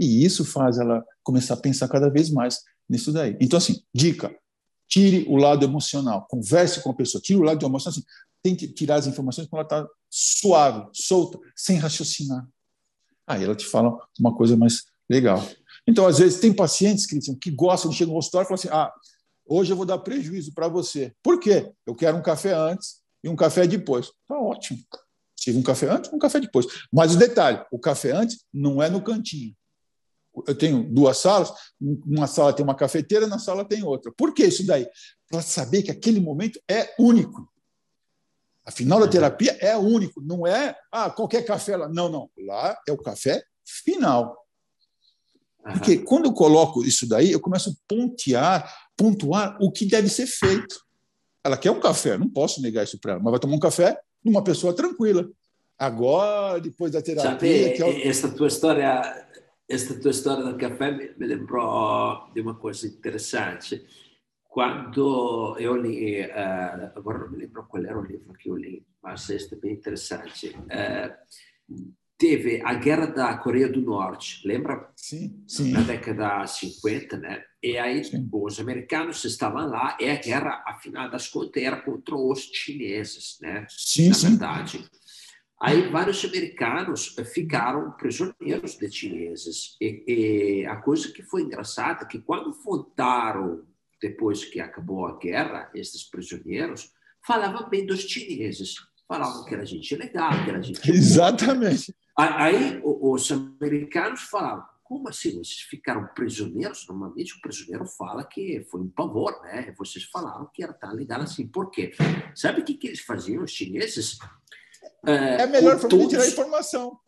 E 0.00 0.24
isso 0.24 0.44
faz 0.44 0.78
ela 0.78 1.04
começar 1.22 1.54
a 1.54 1.58
pensar 1.58 1.88
cada 1.88 2.08
vez 2.08 2.30
mais 2.30 2.60
nisso 2.88 3.12
daí. 3.12 3.36
Então, 3.40 3.58
assim, 3.58 3.82
dica: 3.94 4.34
tire 4.88 5.26
o 5.28 5.36
lado 5.36 5.64
emocional, 5.64 6.26
converse 6.28 6.82
com 6.82 6.90
a 6.90 6.94
pessoa, 6.94 7.20
tire 7.20 7.38
o 7.38 7.42
lado 7.42 7.64
emocional, 7.64 7.98
assim, 7.98 8.04
tente 8.44 8.68
tirar 8.68 8.96
as 8.96 9.08
informações 9.08 9.48
quando 9.48 9.66
ela 9.66 9.82
está 9.82 9.94
suave, 10.08 10.88
solta, 10.92 11.40
sem 11.56 11.78
raciocinar. 11.78 12.46
Aí 13.26 13.42
ela 13.42 13.56
te 13.56 13.64
fala 13.64 13.98
uma 14.20 14.36
coisa 14.36 14.56
mais 14.56 14.84
Legal. 15.08 15.46
Então, 15.86 16.06
às 16.06 16.18
vezes, 16.18 16.40
tem 16.40 16.52
pacientes, 16.52 17.06
Cristian, 17.06 17.34
que 17.34 17.50
gostam 17.50 17.90
de 17.90 17.96
chegar 17.96 18.08
no 18.08 18.14
consultório 18.14 18.46
e 18.46 18.48
falar 18.48 18.58
assim: 18.58 18.68
ah, 18.70 18.92
hoje 19.46 19.72
eu 19.72 19.76
vou 19.76 19.84
dar 19.84 19.98
prejuízo 19.98 20.52
para 20.54 20.68
você. 20.68 21.12
Por 21.22 21.38
quê? 21.38 21.70
Eu 21.86 21.94
quero 21.94 22.16
um 22.16 22.22
café 22.22 22.54
antes 22.54 23.02
e 23.22 23.28
um 23.28 23.36
café 23.36 23.66
depois. 23.66 24.10
Tá 24.26 24.38
ótimo. 24.38 24.80
Tive 25.36 25.58
um 25.58 25.62
café 25.62 25.90
antes, 25.90 26.10
um 26.12 26.18
café 26.18 26.40
depois. 26.40 26.66
Mas 26.92 27.14
o 27.14 27.18
detalhe: 27.18 27.62
o 27.70 27.78
café 27.78 28.12
antes 28.12 28.44
não 28.52 28.82
é 28.82 28.88
no 28.88 29.02
cantinho. 29.02 29.54
Eu 30.48 30.54
tenho 30.54 30.82
duas 30.92 31.18
salas, 31.18 31.52
uma 31.80 32.26
sala 32.26 32.52
tem 32.52 32.64
uma 32.64 32.74
cafeteira, 32.74 33.26
na 33.28 33.38
sala 33.38 33.64
tem 33.64 33.84
outra. 33.84 34.12
Por 34.16 34.34
que 34.34 34.44
isso 34.44 34.66
daí? 34.66 34.88
Para 35.30 35.42
saber 35.42 35.82
que 35.82 35.92
aquele 35.92 36.18
momento 36.18 36.58
é 36.68 36.92
único. 36.98 37.48
Afinal, 38.64 39.02
a 39.02 39.08
terapia 39.08 39.56
é 39.60 39.76
único, 39.76 40.22
não 40.22 40.46
é 40.46 40.74
ah, 40.90 41.10
qualquer 41.10 41.44
café 41.44 41.76
lá. 41.76 41.88
Não, 41.88 42.08
não. 42.08 42.30
Lá 42.38 42.76
é 42.88 42.92
o 42.92 42.96
café 42.96 43.44
final. 43.64 44.36
Porque 45.62 45.98
quando 45.98 46.26
eu 46.26 46.32
coloco 46.32 46.84
isso 46.84 47.08
daí, 47.08 47.32
eu 47.32 47.40
começo 47.40 47.70
a 47.70 47.72
pontear, 47.88 48.70
pontuar 48.96 49.56
o 49.60 49.72
que 49.72 49.86
deve 49.86 50.08
ser 50.08 50.26
feito. 50.26 50.76
Ela 51.42 51.56
quer 51.56 51.70
um 51.70 51.80
café, 51.80 52.16
não 52.18 52.28
posso 52.28 52.60
negar 52.60 52.84
isso 52.84 52.98
para 52.98 53.12
ela, 53.12 53.22
mas 53.22 53.30
vai 53.30 53.40
tomar 53.40 53.56
um 53.56 53.60
café 53.60 53.98
numa 54.22 54.42
pessoa 54.42 54.74
tranquila. 54.74 55.28
Agora, 55.78 56.60
depois 56.60 56.92
da 56.92 57.02
terapia. 57.02 57.30
Sabe, 57.30 57.48
é... 57.48 58.08
essa 58.08 58.30
tua 58.30 58.48
história, 58.48 59.26
essa 59.68 59.98
tua 59.98 60.10
história 60.10 60.44
do 60.44 60.56
café 60.56 60.90
me 60.90 61.26
lembrou 61.26 62.28
de 62.34 62.40
uma 62.40 62.54
coisa 62.54 62.86
interessante. 62.86 63.84
Quando 64.54 65.56
eu 65.58 65.74
li, 65.76 66.20
uh, 66.20 66.92
agora 66.94 67.18
não 67.18 67.32
me 67.32 67.38
lembro 67.38 67.64
qual 67.64 67.84
era 67.84 67.98
o 67.98 68.04
livro 68.04 68.32
que 68.34 68.48
eu 68.48 68.56
li, 68.56 68.86
mas 69.02 69.28
este 69.28 69.54
é 69.54 69.58
bem 69.58 69.72
interessante. 69.72 70.50
Uh, 70.50 71.12
teve 72.16 72.62
a 72.64 72.72
guerra 72.74 73.06
da 73.06 73.36
Coreia 73.36 73.68
do 73.68 73.80
Norte, 73.80 74.46
lembra? 74.46 74.92
Sim, 74.94 75.42
sim. 75.48 75.72
Na 75.72 75.80
década 75.80 76.46
50, 76.46 77.16
né? 77.16 77.42
E 77.60 77.76
aí 77.76 78.04
sim. 78.04 78.28
os 78.32 78.60
americanos 78.60 79.24
estavam 79.24 79.66
lá 79.66 79.98
e 80.00 80.08
a 80.08 80.20
guerra, 80.20 80.62
afinal 80.64 81.10
das 81.10 81.26
contas, 81.26 81.60
era 81.60 81.82
contra 81.82 82.14
os 82.14 82.42
chineses, 82.42 83.38
né? 83.42 83.66
Sim, 83.68 84.10
Na 84.10 84.14
sim. 84.14 84.28
verdade. 84.28 84.88
Aí 85.60 85.90
vários 85.90 86.24
americanos 86.24 87.16
ficaram 87.32 87.90
prisioneiros 87.96 88.76
de 88.76 88.88
chineses. 88.88 89.76
E, 89.80 90.04
e 90.62 90.66
a 90.66 90.76
coisa 90.76 91.10
que 91.10 91.24
foi 91.24 91.42
engraçada 91.42 92.04
é 92.04 92.06
que 92.06 92.20
quando 92.20 92.52
voltaram 92.62 93.73
depois 94.04 94.44
que 94.44 94.60
acabou 94.60 95.06
a 95.06 95.18
guerra, 95.18 95.70
esses 95.74 96.04
prisioneiros 96.04 96.92
falavam 97.26 97.70
bem 97.70 97.86
dos 97.86 98.00
chineses, 98.00 98.74
falavam 99.08 99.46
que 99.46 99.54
era 99.54 99.64
gente 99.64 99.96
legal, 99.96 100.44
que 100.44 100.50
era 100.50 100.62
gente 100.62 100.90
Exatamente. 100.90 101.96
Aí 102.14 102.82
os 102.84 103.32
americanos 103.32 104.20
falavam, 104.24 104.66
como 104.82 105.08
assim? 105.08 105.30
Vocês 105.30 105.60
ficaram 105.70 106.06
prisioneiros? 106.14 106.86
Normalmente 106.86 107.34
o 107.34 107.40
prisioneiro 107.40 107.86
fala 107.86 108.22
que 108.24 108.62
foi 108.70 108.82
um 108.82 108.90
pavor, 108.90 109.40
né? 109.42 109.74
Vocês 109.78 110.04
falaram 110.04 110.50
que 110.52 110.62
era 110.62 110.74
tão 110.74 110.92
legal 110.92 111.22
assim. 111.22 111.46
Por 111.46 111.70
quê? 111.70 111.92
Sabe 112.34 112.60
o 112.60 112.64
que, 112.64 112.74
que 112.74 112.88
eles 112.88 113.00
faziam, 113.00 113.42
os 113.42 113.50
chineses? 113.50 114.18
É, 115.06 115.42
é 115.42 115.46
melhor 115.46 115.78
forma 115.78 115.88
todos, 115.88 116.08
tirar 116.08 116.28
informação. 116.28 117.00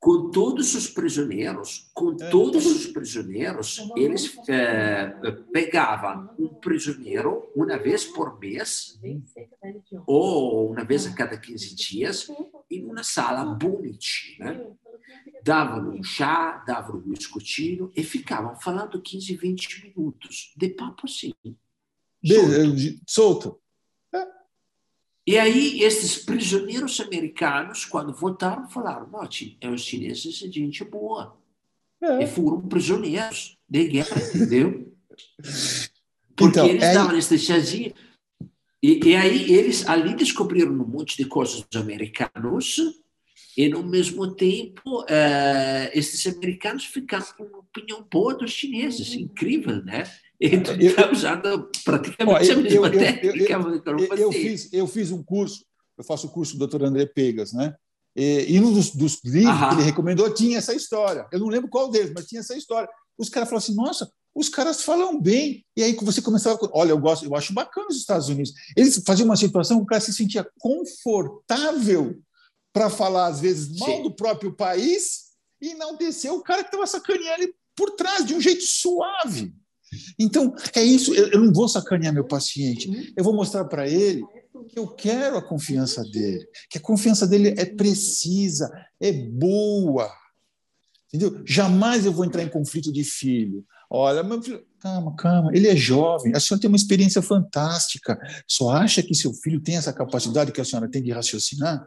Com 0.00 0.30
todos 0.30 0.76
os 0.76 0.88
prisioneiros, 0.88 1.90
com 1.92 2.12
é. 2.12 2.30
todos 2.30 2.66
os 2.66 2.86
prisioneiros, 2.86 3.80
eles 3.96 4.36
é, 4.48 5.08
pegavam 5.52 6.30
um 6.38 6.48
prisioneiro 6.48 7.50
uma 7.54 7.76
vez 7.76 8.04
por 8.04 8.38
mês, 8.38 9.00
ou 10.06 10.70
uma 10.70 10.84
vez 10.84 11.04
a 11.06 11.12
cada 11.12 11.36
15 11.36 11.74
dias, 11.74 12.28
em 12.70 12.84
uma 12.84 13.02
sala 13.02 13.44
bonitinha. 13.54 14.52
Né? 14.52 14.70
Davam 15.42 15.90
um 15.90 16.02
chá, 16.02 16.62
davam 16.66 16.96
um 16.96 17.10
biscoitinho 17.10 17.90
e 17.96 18.04
ficavam 18.04 18.54
falando 18.54 19.00
15, 19.00 19.36
20 19.36 19.84
minutos 19.86 20.52
de 20.56 20.68
papo 20.68 21.06
assim. 21.06 21.34
Solto. 23.04 23.04
solto. 23.06 23.60
E 25.28 25.38
aí, 25.38 25.82
esses 25.82 26.24
prisioneiros 26.24 26.98
americanos, 27.00 27.84
quando 27.84 28.14
voltaram, 28.14 28.66
falaram: 28.66 29.06
Note, 29.10 29.58
os 29.62 29.82
chineses 29.82 30.38
são 30.38 30.50
gente 30.50 30.82
boa. 30.84 31.36
É. 32.00 32.24
E 32.24 32.26
foram 32.26 32.62
prisioneiros 32.62 33.58
de 33.68 33.88
guerra, 33.88 34.16
entendeu? 34.34 34.90
Porque 36.34 36.58
então, 36.58 36.66
eles 36.66 36.82
é... 36.82 36.94
davam 36.94 37.18
esse 37.18 37.38
chazinho. 37.38 37.92
E, 38.82 39.06
e, 39.06 39.14
aí, 39.14 39.52
eles 39.52 39.86
ali 39.86 40.14
descobriram 40.14 40.72
um 40.72 40.86
monte 40.86 41.14
de 41.14 41.26
coisas 41.26 41.60
dos 41.60 41.78
americanos, 41.78 42.78
e, 43.54 43.68
no 43.68 43.82
mesmo 43.82 44.34
tempo, 44.34 45.02
uh, 45.02 45.90
esses 45.92 46.26
americanos 46.26 46.86
ficaram 46.86 47.26
com 47.36 47.44
uma 47.44 47.58
opinião 47.58 48.02
boa 48.10 48.34
dos 48.34 48.52
chineses. 48.52 49.12
Incrível, 49.12 49.84
né? 49.84 50.04
Então, 50.40 50.74
eu, 50.76 51.12
usando 51.12 51.68
praticamente 51.84 52.50
ó, 52.50 52.54
a 52.54 52.56
mesma 52.56 52.86
eu, 52.86 52.92
técnica. 52.92 53.52
Eu, 53.52 53.98
eu, 53.98 54.16
eu, 54.16 54.32
fiz, 54.32 54.72
eu 54.72 54.86
fiz 54.86 55.10
um 55.10 55.20
curso, 55.20 55.64
eu 55.96 56.04
faço 56.04 56.28
o 56.28 56.30
curso 56.30 56.56
do 56.56 56.64
Dr. 56.64 56.84
André 56.84 57.06
Pegas, 57.06 57.52
né? 57.52 57.74
E, 58.14 58.46
e 58.54 58.60
um 58.60 58.72
dos, 58.72 58.94
dos 58.94 59.20
livros 59.24 59.52
Aham. 59.52 59.68
que 59.70 59.74
ele 59.76 59.82
recomendou 59.82 60.32
tinha 60.32 60.58
essa 60.58 60.74
história. 60.74 61.26
Eu 61.32 61.40
não 61.40 61.48
lembro 61.48 61.68
qual 61.68 61.90
deles, 61.90 62.12
mas 62.14 62.26
tinha 62.26 62.40
essa 62.40 62.56
história. 62.56 62.88
Os 63.18 63.28
caras 63.28 63.48
falaram 63.48 63.64
assim: 63.64 63.74
nossa, 63.74 64.10
os 64.34 64.48
caras 64.48 64.82
falam 64.82 65.20
bem. 65.20 65.64
E 65.76 65.82
aí 65.82 65.94
você 65.94 66.22
começava. 66.22 66.58
Olha, 66.72 66.90
eu 66.90 66.98
gosto, 66.98 67.24
eu 67.24 67.34
acho 67.34 67.52
bacana 67.52 67.88
os 67.88 67.96
Estados 67.96 68.28
Unidos. 68.28 68.52
Eles 68.76 69.02
faziam 69.04 69.26
uma 69.26 69.36
situação 69.36 69.78
que 69.78 69.82
o 69.82 69.86
cara 69.86 70.00
se 70.00 70.12
sentia 70.12 70.48
confortável 70.58 72.16
para 72.72 72.88
falar, 72.88 73.26
às 73.26 73.40
vezes, 73.40 73.76
mal 73.76 73.88
Sim. 73.88 74.02
do 74.04 74.14
próprio 74.14 74.54
país 74.54 75.28
e 75.60 75.74
não 75.74 75.96
descer 75.96 76.30
o 76.30 76.42
cara 76.42 76.62
que 76.62 76.68
estava 76.68 76.86
sacaneando 76.86 77.42
ele 77.42 77.54
por 77.74 77.90
trás, 77.92 78.24
de 78.24 78.34
um 78.34 78.40
jeito 78.40 78.62
suave. 78.64 79.52
Então, 80.18 80.54
é 80.74 80.82
isso. 80.82 81.14
Eu, 81.14 81.40
não 81.40 81.52
vou 81.52 81.68
sacanear 81.68 82.12
meu 82.12 82.24
paciente. 82.24 83.12
Eu 83.16 83.24
vou 83.24 83.34
mostrar 83.34 83.64
para 83.64 83.88
ele 83.88 84.22
que 84.68 84.78
eu 84.78 84.88
quero 84.88 85.36
a 85.36 85.42
confiança 85.42 86.02
dele, 86.02 86.46
que 86.68 86.78
a 86.78 86.80
confiança 86.80 87.26
dele 87.26 87.54
é 87.56 87.64
precisa, 87.64 88.70
é 89.00 89.12
boa. 89.12 90.10
Entendeu? 91.08 91.42
Jamais 91.46 92.04
eu 92.04 92.12
vou 92.12 92.24
entrar 92.24 92.42
em 92.42 92.48
conflito 92.48 92.92
de 92.92 93.04
filho. 93.04 93.64
Olha, 93.90 94.22
meu 94.22 94.42
filho, 94.42 94.62
calma, 94.80 95.14
calma, 95.16 95.50
ele 95.54 95.68
é 95.68 95.74
jovem, 95.74 96.34
a 96.34 96.40
senhora 96.40 96.60
tem 96.60 96.68
uma 96.68 96.76
experiência 96.76 97.22
fantástica. 97.22 98.18
Só 98.46 98.70
acha 98.70 99.02
que 99.02 99.14
seu 99.14 99.32
filho 99.32 99.60
tem 99.60 99.76
essa 99.76 99.92
capacidade 99.92 100.52
que 100.52 100.60
a 100.60 100.64
senhora 100.64 100.90
tem 100.90 101.02
de 101.02 101.10
raciocinar? 101.10 101.82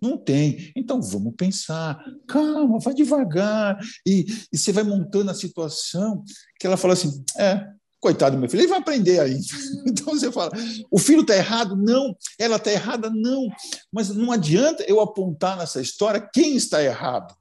Não 0.00 0.16
tem. 0.16 0.72
Então 0.76 1.00
vamos 1.00 1.34
pensar, 1.36 2.02
calma, 2.26 2.78
vai 2.78 2.94
devagar. 2.94 3.78
E, 4.06 4.26
e 4.52 4.58
você 4.58 4.72
vai 4.72 4.84
montando 4.84 5.30
a 5.30 5.34
situação 5.34 6.22
que 6.58 6.66
ela 6.66 6.76
fala 6.76 6.92
assim: 6.94 7.24
é, 7.38 7.66
coitado 8.00 8.36
do 8.36 8.40
meu 8.40 8.48
filho, 8.48 8.62
ele 8.62 8.68
vai 8.68 8.78
aprender 8.78 9.20
aí. 9.20 9.38
Então 9.86 10.14
você 10.14 10.30
fala: 10.30 10.52
o 10.90 10.98
filho 10.98 11.22
está 11.22 11.36
errado? 11.36 11.76
Não. 11.76 12.16
Ela 12.38 12.56
está 12.56 12.70
errada? 12.70 13.10
Não. 13.10 13.48
Mas 13.92 14.08
não 14.10 14.30
adianta 14.30 14.84
eu 14.86 15.00
apontar 15.00 15.56
nessa 15.56 15.80
história 15.80 16.28
quem 16.32 16.56
está 16.56 16.82
errado. 16.82 17.34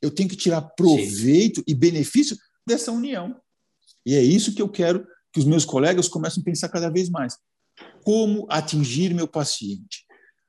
Eu 0.00 0.10
tenho 0.10 0.28
que 0.28 0.36
tirar 0.36 0.62
proveito 0.62 1.60
Sim. 1.60 1.64
e 1.66 1.74
benefício 1.74 2.36
dessa 2.66 2.92
união. 2.92 3.36
E 4.04 4.14
é 4.14 4.22
isso 4.22 4.54
que 4.54 4.62
eu 4.62 4.68
quero 4.68 5.06
que 5.32 5.40
os 5.40 5.46
meus 5.46 5.64
colegas 5.64 6.08
comecem 6.08 6.40
a 6.40 6.44
pensar 6.44 6.68
cada 6.68 6.90
vez 6.90 7.08
mais. 7.08 7.36
Como 8.04 8.46
atingir 8.50 9.14
meu 9.14 9.28
paciente? 9.28 10.04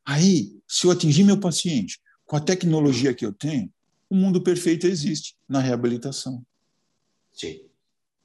Aí, 0.05 0.59
se 0.67 0.85
eu 0.85 0.91
atingir 0.91 1.23
meu 1.23 1.39
paciente 1.39 1.99
com 2.25 2.35
a 2.35 2.41
tecnologia 2.41 3.13
que 3.13 3.25
eu 3.25 3.33
tenho, 3.33 3.71
o 4.09 4.15
mundo 4.15 4.41
perfeito 4.41 4.85
existe 4.85 5.35
na 5.47 5.59
reabilitação. 5.59 6.45
Sim. 7.31 7.61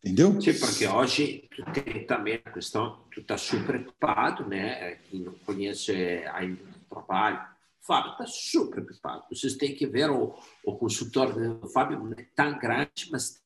Entendeu? 0.03 0.41
Sim, 0.41 0.55
porque 0.59 0.87
hoje 0.87 1.49
tu 1.55 1.65
tem 1.73 2.07
também 2.07 2.41
a 2.45 2.51
questão, 2.51 3.05
tu 3.13 3.21
está 3.21 3.37
super 3.37 3.81
preocupado, 3.81 4.47
né? 4.47 4.97
Quem 5.11 5.21
não 5.21 5.33
conhece 5.45 5.93
ainda 6.33 6.63
o 6.63 6.95
trabalho, 6.95 7.39
o 7.83 7.87
Fábio 7.87 8.13
está 8.13 8.27
super 8.27 8.85
preocupado. 8.85 9.25
Vocês 9.31 9.57
têm 9.57 9.75
que 9.75 9.87
ver 9.87 10.11
o, 10.11 10.35
o 10.65 10.77
consultor 10.77 11.33
do 11.35 11.69
Fábio, 11.69 11.99
não 11.99 12.13
é 12.13 12.27
tão 12.35 12.59
grande, 12.59 13.09
mas 13.11 13.43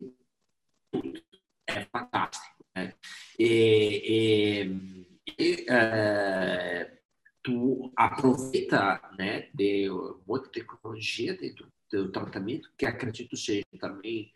é 1.67 1.85
fantástico. 1.87 2.65
Né? 2.75 2.93
E, 3.39 4.67
e, 5.39 5.43
e 5.43 5.67
é, 5.69 7.02
tu 7.43 7.93
aproveita 7.97 9.01
né, 9.19 9.49
de 9.53 9.89
muita 10.27 10.49
tecnologia 10.49 11.37
dentro 11.37 11.67
do 11.91 12.11
tratamento, 12.11 12.71
que 12.77 12.87
acredito 12.87 13.37
seja 13.37 13.65
também 13.79 14.33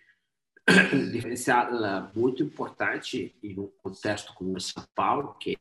diferenciada 1.13 2.11
muito 2.15 2.43
importante 2.43 3.35
em 3.43 3.59
um 3.59 3.69
contexto 3.83 4.35
como 4.35 4.61
São 4.61 4.85
Paulo, 4.95 5.35
que 5.35 5.57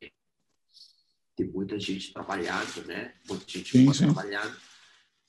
tem 1.36 1.48
muita 1.48 1.78
gente 1.80 2.14
trabalhando, 2.14 2.86
né? 2.88 3.14
Muita 3.28 3.46
gente 3.48 3.72
sim, 3.72 3.94
sim. 3.94 4.06
trabalhando. 4.06 4.56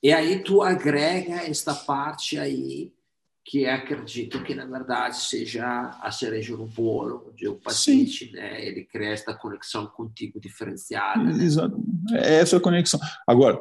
E 0.03 0.13
aí 0.13 0.43
tu 0.43 0.63
agrega 0.63 1.35
esta 1.43 1.75
parte 1.75 2.39
aí 2.39 2.93
que 3.47 3.65
acredito 3.65 4.43
que, 4.43 4.57
na 4.57 4.67
verdade, 4.67 5.21
seja 5.21 5.97
a 6.03 6.11
cereja 6.11 6.57
no 6.57 6.67
bolo, 6.67 7.29
onde 7.31 7.47
o 7.47 7.55
paciente, 7.55 8.33
né, 8.33 8.67
ele 8.67 8.85
cria 8.85 9.11
esta 9.11 9.33
conexão 9.33 9.87
contigo 9.87 10.41
diferenciada. 10.41 11.23
Né? 11.23 11.45
Exato. 11.45 11.81
É 12.13 12.41
essa 12.41 12.59
conexão. 12.59 12.99
Agora, 13.25 13.61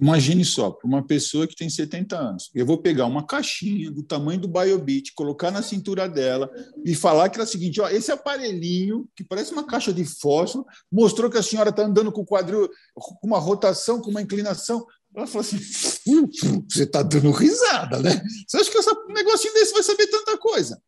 imagine 0.00 0.44
só, 0.44 0.70
para 0.70 0.86
uma 0.86 1.04
pessoa 1.04 1.44
que 1.44 1.56
tem 1.56 1.68
70 1.68 2.16
anos, 2.16 2.50
eu 2.54 2.64
vou 2.64 2.78
pegar 2.78 3.06
uma 3.06 3.26
caixinha 3.26 3.90
do 3.90 4.04
tamanho 4.04 4.38
do 4.38 4.46
Biobit, 4.46 5.12
colocar 5.12 5.50
na 5.50 5.60
cintura 5.60 6.08
dela 6.08 6.48
e 6.84 6.94
falar 6.94 7.28
que 7.28 7.40
é 7.40 7.42
o 7.42 7.46
seguinte, 7.46 7.80
ó, 7.80 7.88
esse 7.88 8.12
aparelhinho, 8.12 9.08
que 9.16 9.24
parece 9.24 9.52
uma 9.52 9.66
caixa 9.66 9.92
de 9.92 10.04
fósforo, 10.04 10.64
mostrou 10.90 11.28
que 11.28 11.36
a 11.36 11.42
senhora 11.42 11.70
está 11.70 11.82
andando 11.82 12.12
com 12.12 12.20
o 12.20 12.26
quadril, 12.26 12.70
com 12.94 13.26
uma 13.26 13.40
rotação, 13.40 14.00
com 14.00 14.10
uma 14.10 14.22
inclinação, 14.22 14.86
ela 15.16 15.26
falou 15.26 15.40
assim: 15.40 15.58
você 16.68 16.82
está 16.82 17.02
dando 17.02 17.30
risada, 17.30 18.00
né? 18.00 18.22
Você 18.46 18.58
acha 18.58 18.70
que 18.70 18.76
esse 18.76 18.90
negocinho 19.08 19.54
desse 19.54 19.72
vai 19.72 19.82
saber 19.82 20.06
tanta 20.08 20.36
coisa? 20.36 20.80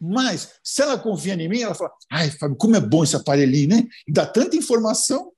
Mas, 0.00 0.52
se 0.62 0.80
ela 0.80 0.98
confia 0.98 1.34
em 1.34 1.48
mim, 1.48 1.60
ela 1.60 1.74
fala: 1.74 1.90
ai, 2.10 2.30
Fábio, 2.30 2.56
como 2.56 2.76
é 2.76 2.80
bom 2.80 3.02
esse 3.02 3.16
aparelhinho, 3.16 3.70
né? 3.70 3.88
E 4.06 4.12
dá 4.12 4.24
tanta 4.24 4.56
informação. 4.56 5.32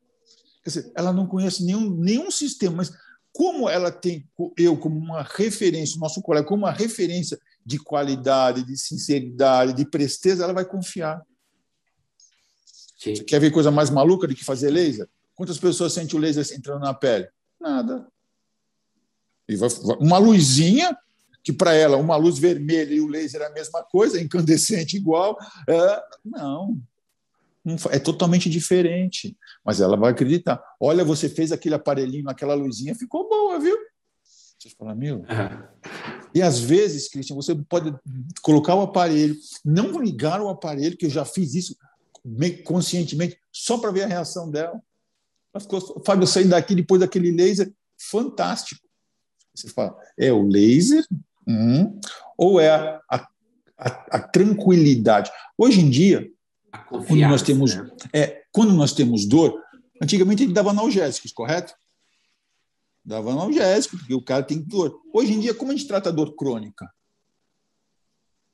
Quer 0.62 0.70
dizer, 0.70 0.92
ela 0.94 1.12
não 1.12 1.26
conhece 1.26 1.64
nenhum, 1.64 1.90
nenhum 1.96 2.30
sistema, 2.30 2.76
mas 2.76 2.92
como 3.32 3.68
ela 3.68 3.90
tem 3.90 4.28
eu 4.56 4.76
como 4.76 4.98
uma 4.98 5.22
referência, 5.22 5.96
o 5.96 6.00
nosso 6.00 6.20
colega 6.20 6.46
como 6.46 6.64
uma 6.64 6.72
referência 6.72 7.38
de 7.64 7.78
qualidade, 7.78 8.64
de 8.64 8.76
sinceridade, 8.76 9.72
de 9.72 9.84
presteza, 9.88 10.44
ela 10.44 10.52
vai 10.52 10.64
confiar. 10.64 11.22
Sim. 12.98 13.14
Você 13.14 13.24
quer 13.24 13.40
ver 13.40 13.50
coisa 13.50 13.70
mais 13.70 13.88
maluca 13.90 14.26
do 14.26 14.34
que 14.34 14.44
fazer 14.44 14.70
laser? 14.70 15.08
Quantas 15.34 15.58
pessoas 15.58 15.92
sentem 15.92 16.18
o 16.18 16.20
laser 16.20 16.46
entrando 16.56 16.80
na 16.80 16.94
pele? 16.94 17.28
Nada. 17.60 18.06
Uma 20.00 20.18
luzinha, 20.18 20.96
que 21.42 21.52
para 21.52 21.72
ela 21.74 21.96
uma 21.96 22.16
luz 22.16 22.38
vermelha 22.38 22.92
e 22.92 23.00
o 23.00 23.06
laser 23.06 23.40
é 23.42 23.46
a 23.46 23.52
mesma 23.52 23.82
coisa, 23.82 24.20
incandescente 24.20 24.96
igual. 24.96 25.36
É, 25.68 26.02
não, 26.24 26.80
é 27.90 27.98
totalmente 27.98 28.50
diferente. 28.50 29.36
Mas 29.64 29.80
ela 29.80 29.96
vai 29.96 30.12
acreditar. 30.12 30.62
Olha, 30.80 31.04
você 31.04 31.28
fez 31.28 31.52
aquele 31.52 31.74
aparelhinho, 31.74 32.28
aquela 32.28 32.54
luzinha, 32.54 32.94
ficou 32.94 33.28
boa, 33.28 33.58
viu? 33.58 33.76
Você 34.58 34.70
fala, 34.70 34.94
meu. 34.94 35.24
E 36.34 36.42
às 36.42 36.58
vezes, 36.58 37.08
Cristian, 37.08 37.36
você 37.36 37.54
pode 37.54 37.94
colocar 38.42 38.74
o 38.74 38.82
aparelho, 38.82 39.36
não 39.64 40.00
ligar 40.00 40.40
o 40.40 40.48
aparelho, 40.48 40.96
que 40.96 41.06
eu 41.06 41.10
já 41.10 41.24
fiz 41.24 41.54
isso 41.54 41.76
conscientemente, 42.64 43.38
só 43.52 43.78
para 43.78 43.92
ver 43.92 44.02
a 44.02 44.08
reação 44.08 44.50
dela. 44.50 44.80
Ela 45.54 45.60
ficou, 45.60 46.02
Fábio, 46.04 46.24
eu 46.24 46.26
saí 46.26 46.44
daqui 46.44 46.74
depois 46.74 47.00
daquele 47.00 47.30
laser, 47.30 47.72
fantástico. 47.96 48.85
Você 49.56 49.68
fala, 49.68 49.96
é 50.18 50.32
o 50.32 50.46
laser 50.46 51.04
hum, 51.46 51.98
ou 52.36 52.60
é 52.60 52.70
a, 52.70 53.00
a, 53.10 53.28
a, 53.78 54.20
tranquilidade? 54.20 55.30
Hoje 55.56 55.80
em 55.80 55.88
dia, 55.88 56.30
quando 56.88 57.20
nós 57.20 57.42
temos 57.42 57.74
né? 57.74 57.90
é, 58.12 58.42
quando 58.52 58.72
nós 58.72 58.92
temos 58.92 59.26
dor, 59.26 59.62
antigamente 60.00 60.42
ele 60.42 60.52
dava 60.52 60.70
analgésicos, 60.70 61.32
correto? 61.32 61.74
Dava 63.04 63.30
analgésico, 63.30 63.96
porque 63.96 64.14
o 64.14 64.22
cara 64.22 64.42
tem 64.42 64.60
dor. 64.60 65.00
Hoje 65.12 65.32
em 65.32 65.40
dia, 65.40 65.54
como 65.54 65.72
a 65.72 65.74
gente 65.74 65.86
trata 65.86 66.10
a 66.10 66.12
dor 66.12 66.34
crônica? 66.34 66.90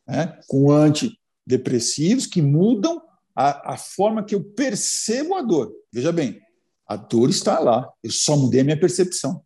É, 0.08 0.26
com 0.46 0.70
antidepressivos 0.70 2.26
que 2.26 2.42
mudam 2.42 3.02
a, 3.34 3.74
a 3.74 3.76
forma 3.76 4.24
que 4.24 4.34
eu 4.34 4.44
percebo 4.44 5.34
a 5.34 5.42
dor. 5.42 5.72
Veja 5.92 6.12
bem, 6.12 6.40
a 6.86 6.96
dor 6.96 7.30
está 7.30 7.58
lá, 7.58 7.90
eu 8.02 8.10
só 8.10 8.36
mudei 8.36 8.60
a 8.60 8.64
minha 8.64 8.78
percepção. 8.78 9.42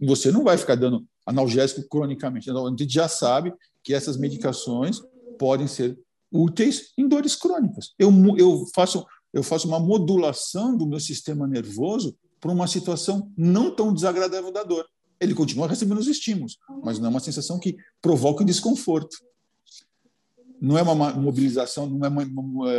Você 0.00 0.30
não 0.30 0.44
vai 0.44 0.56
ficar 0.56 0.74
dando 0.74 1.04
analgésico 1.24 1.88
cronicamente. 1.88 2.48
Então, 2.48 2.66
a 2.66 2.70
gente 2.70 2.88
já 2.88 3.08
sabe 3.08 3.52
que 3.82 3.94
essas 3.94 4.16
medicações 4.16 5.00
podem 5.38 5.66
ser 5.66 5.98
úteis 6.30 6.92
em 6.98 7.08
dores 7.08 7.34
crônicas. 7.34 7.94
Eu, 7.98 8.10
eu, 8.36 8.66
faço, 8.74 9.06
eu 9.32 9.42
faço 9.42 9.66
uma 9.66 9.80
modulação 9.80 10.76
do 10.76 10.86
meu 10.86 11.00
sistema 11.00 11.46
nervoso 11.46 12.16
para 12.40 12.52
uma 12.52 12.66
situação 12.66 13.32
não 13.36 13.74
tão 13.74 13.92
desagradável 13.92 14.52
da 14.52 14.62
dor. 14.62 14.86
Ele 15.18 15.34
continua 15.34 15.66
recebendo 15.66 15.98
os 15.98 16.08
estímulos, 16.08 16.58
mas 16.84 16.98
não 16.98 17.06
é 17.06 17.10
uma 17.10 17.20
sensação 17.20 17.58
que 17.58 17.76
provoca 18.02 18.44
desconforto 18.44 19.16
não 20.60 20.78
é 20.78 20.82
uma 20.82 21.12
mobilização, 21.12 21.86
não 21.86 22.06
é 22.06 22.08
uma 22.08 22.24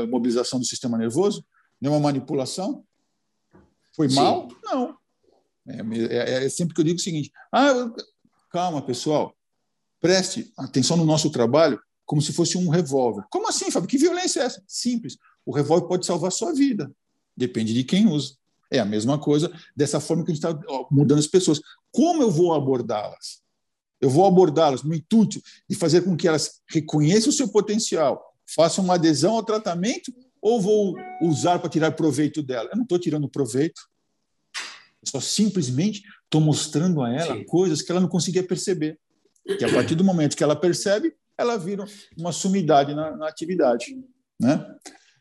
mobilização 0.07 0.59
do 0.59 0.65
sistema 0.65 0.97
nervoso, 0.97 1.45
não 1.79 1.93
é 1.93 1.95
uma 1.95 2.03
manipulação. 2.03 2.83
Foi 3.95 4.09
Sim. 4.09 4.15
mal? 4.15 4.47
Não. 4.63 4.96
É, 5.67 5.81
é, 6.15 6.45
é, 6.45 6.49
sempre 6.49 6.73
que 6.73 6.81
eu 6.81 6.85
digo 6.85 6.97
o 6.97 7.01
seguinte: 7.01 7.31
ah, 7.51 7.91
calma, 8.51 8.81
pessoal, 8.81 9.35
preste 9.99 10.51
atenção 10.57 10.97
no 10.97 11.05
nosso 11.05 11.29
trabalho 11.29 11.79
como 12.05 12.21
se 12.21 12.31
fosse 12.31 12.57
um 12.57 12.69
revólver. 12.69 13.25
Como 13.29 13.49
assim, 13.49 13.69
Fábio? 13.69 13.89
Que 13.89 13.97
violência 13.97 14.39
é 14.39 14.43
essa? 14.45 14.63
Simples. 14.65 15.17
O 15.45 15.53
revólver 15.53 15.87
pode 15.87 16.05
salvar 16.05 16.29
a 16.29 16.31
sua 16.31 16.53
vida. 16.53 16.89
Depende 17.35 17.73
de 17.73 17.83
quem 17.83 18.07
usa. 18.07 18.35
É 18.71 18.79
a 18.79 18.85
mesma 18.85 19.17
coisa, 19.17 19.51
dessa 19.75 19.99
forma 19.99 20.23
que 20.23 20.31
a 20.31 20.35
gente 20.35 20.43
está 20.43 20.87
mudando 20.89 21.19
as 21.19 21.27
pessoas. 21.27 21.59
Como 21.91 22.21
eu 22.21 22.31
vou 22.31 22.53
abordá-las? 22.53 23.41
Eu 23.99 24.09
vou 24.09 24.25
abordá-las 24.25 24.83
no 24.83 24.93
intuito 24.93 25.41
de 25.69 25.75
fazer 25.75 26.01
com 26.01 26.15
que 26.15 26.27
elas 26.27 26.61
reconheçam 26.67 27.29
o 27.29 27.33
seu 27.33 27.47
potencial, 27.49 28.21
façam 28.55 28.83
uma 28.83 28.95
adesão 28.95 29.35
ao 29.35 29.43
tratamento 29.43 30.13
ou 30.41 30.61
vou 30.61 30.95
usar 31.21 31.59
para 31.59 31.69
tirar 31.69 31.91
proveito 31.91 32.41
dela? 32.41 32.69
Eu 32.71 32.77
não 32.77 32.83
estou 32.83 32.99
tirando 32.99 33.29
proveito. 33.29 33.81
Só 35.07 35.19
simplesmente 35.19 36.03
estou 36.23 36.41
mostrando 36.41 37.01
a 37.01 37.11
ela 37.11 37.35
Sim. 37.35 37.43
coisas 37.45 37.81
que 37.81 37.91
ela 37.91 38.01
não 38.01 38.07
conseguia 38.07 38.43
perceber. 38.43 38.99
Que 39.57 39.63
a 39.63 39.71
partir 39.71 39.95
do 39.95 40.03
momento 40.03 40.35
que 40.35 40.43
ela 40.43 40.55
percebe, 40.55 41.13
ela 41.37 41.57
vira 41.57 41.85
uma 42.17 42.31
sumidade 42.31 42.93
na, 42.93 43.15
na 43.15 43.27
atividade. 43.27 43.97
Né? 44.39 44.65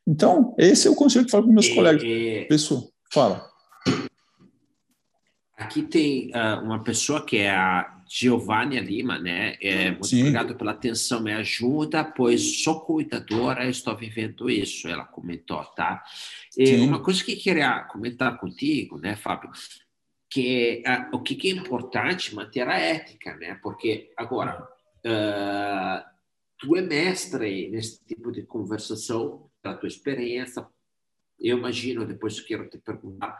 Então, 0.06 0.54
esse 0.58 0.88
é 0.88 0.90
o 0.90 0.96
conselho 0.96 1.24
que 1.24 1.30
eu 1.30 1.32
falo 1.32 1.46
com 1.46 1.52
meus 1.52 1.68
colegas. 1.68 2.02
Pessoal, 2.48 2.88
fala. 3.12 3.48
Aqui 5.56 5.82
tem 5.82 6.30
uh, 6.30 6.62
uma 6.62 6.82
pessoa 6.82 7.24
que 7.24 7.38
é 7.38 7.50
a 7.50 7.95
Giovanni 8.08 8.78
Lima, 8.80 9.18
né? 9.18 9.56
É, 9.60 9.90
muito 9.90 10.06
Sim. 10.06 10.20
obrigado 10.20 10.54
pela 10.54 10.70
atenção, 10.70 11.20
me 11.20 11.32
ajuda, 11.32 12.04
pois 12.04 12.62
sou 12.62 12.80
cuidadora, 12.80 13.68
estou 13.68 13.96
vivendo 13.96 14.48
isso, 14.48 14.86
ela 14.88 15.04
comentou, 15.04 15.64
tá? 15.64 16.04
E 16.56 16.76
uma 16.76 17.02
coisa 17.02 17.24
que 17.24 17.36
queria 17.36 17.80
comentar 17.84 18.38
contigo, 18.38 18.96
né, 18.98 19.16
Fábio, 19.16 19.50
que 20.30 20.82
é, 20.86 21.08
o 21.12 21.20
que 21.20 21.48
é 21.48 21.52
importante 21.52 22.34
manter 22.34 22.68
a 22.68 22.78
ética, 22.78 23.34
né? 23.36 23.58
Porque 23.62 24.12
agora 24.16 24.62
uh, 24.62 26.16
tu 26.58 26.76
é 26.76 26.82
mestre 26.82 27.68
nesse 27.70 28.04
tipo 28.04 28.30
de 28.30 28.42
conversação, 28.42 29.50
pela 29.62 29.74
tua 29.74 29.88
experiência. 29.88 30.66
Eu 31.38 31.58
imagino, 31.58 32.06
depois 32.06 32.40
quero 32.40 32.68
te 32.68 32.78
perguntar, 32.78 33.36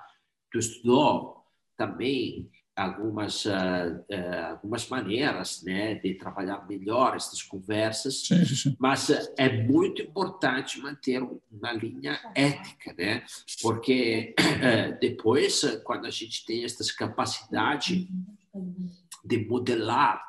tu 0.51 0.59
estudou 0.59 1.45
também 1.77 2.51
algumas, 2.77 3.47
uh, 3.47 3.49
uh, 3.49 4.47
algumas 4.51 4.87
maneiras 4.89 5.63
né, 5.65 5.95
de 5.95 6.15
trabalhar 6.15 6.69
melhor 6.69 7.17
essas 7.17 7.43
conversas, 7.43 8.27
sim, 8.27 8.45
sim. 8.45 8.77
mas 8.79 9.09
uh, 9.09 9.33
é 9.39 9.51
muito 9.63 10.03
importante 10.03 10.79
manter 10.79 11.23
uma 11.51 11.73
linha 11.73 12.21
ética, 12.35 12.95
né? 12.99 13.25
porque 13.63 14.35
depois, 15.01 15.63
quando 15.85 16.07
a 16.07 16.11
gente 16.11 16.45
tem 16.45 16.65
essas 16.65 16.93
capacidade 16.93 18.09
de 19.25 19.39
modelar 19.47 20.23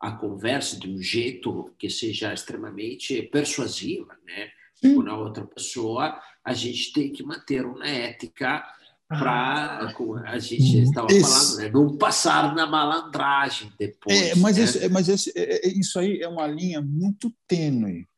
a 0.00 0.12
conversa 0.12 0.78
de 0.78 0.90
um 0.90 1.00
jeito 1.00 1.72
que 1.78 1.88
seja 1.88 2.32
extremamente 2.32 3.22
persuasiva 3.22 4.16
né, 4.26 4.50
com 4.82 5.08
a 5.08 5.16
outra 5.16 5.44
pessoa, 5.44 6.20
a 6.44 6.52
gente 6.52 6.92
tem 6.92 7.12
que 7.12 7.22
manter 7.22 7.64
uma 7.64 7.86
ética 7.86 8.64
para, 9.08 9.92
como 9.94 10.16
a 10.16 10.38
gente 10.38 10.82
estava 10.82 11.06
esse, 11.12 11.22
falando, 11.22 11.58
né? 11.58 11.70
não 11.70 11.96
passar 11.96 12.54
na 12.54 12.66
malandragem 12.66 13.72
depois. 13.78 14.16
É, 14.16 14.34
mas, 14.34 14.56
né? 14.56 14.64
esse, 14.64 14.88
mas 14.88 15.08
esse, 15.08 15.32
é, 15.36 15.66
é, 15.66 15.68
isso 15.68 15.98
aí 15.98 16.20
é 16.20 16.28
uma 16.28 16.46
linha 16.46 16.80
muito 16.80 17.32
tênue. 17.46 18.08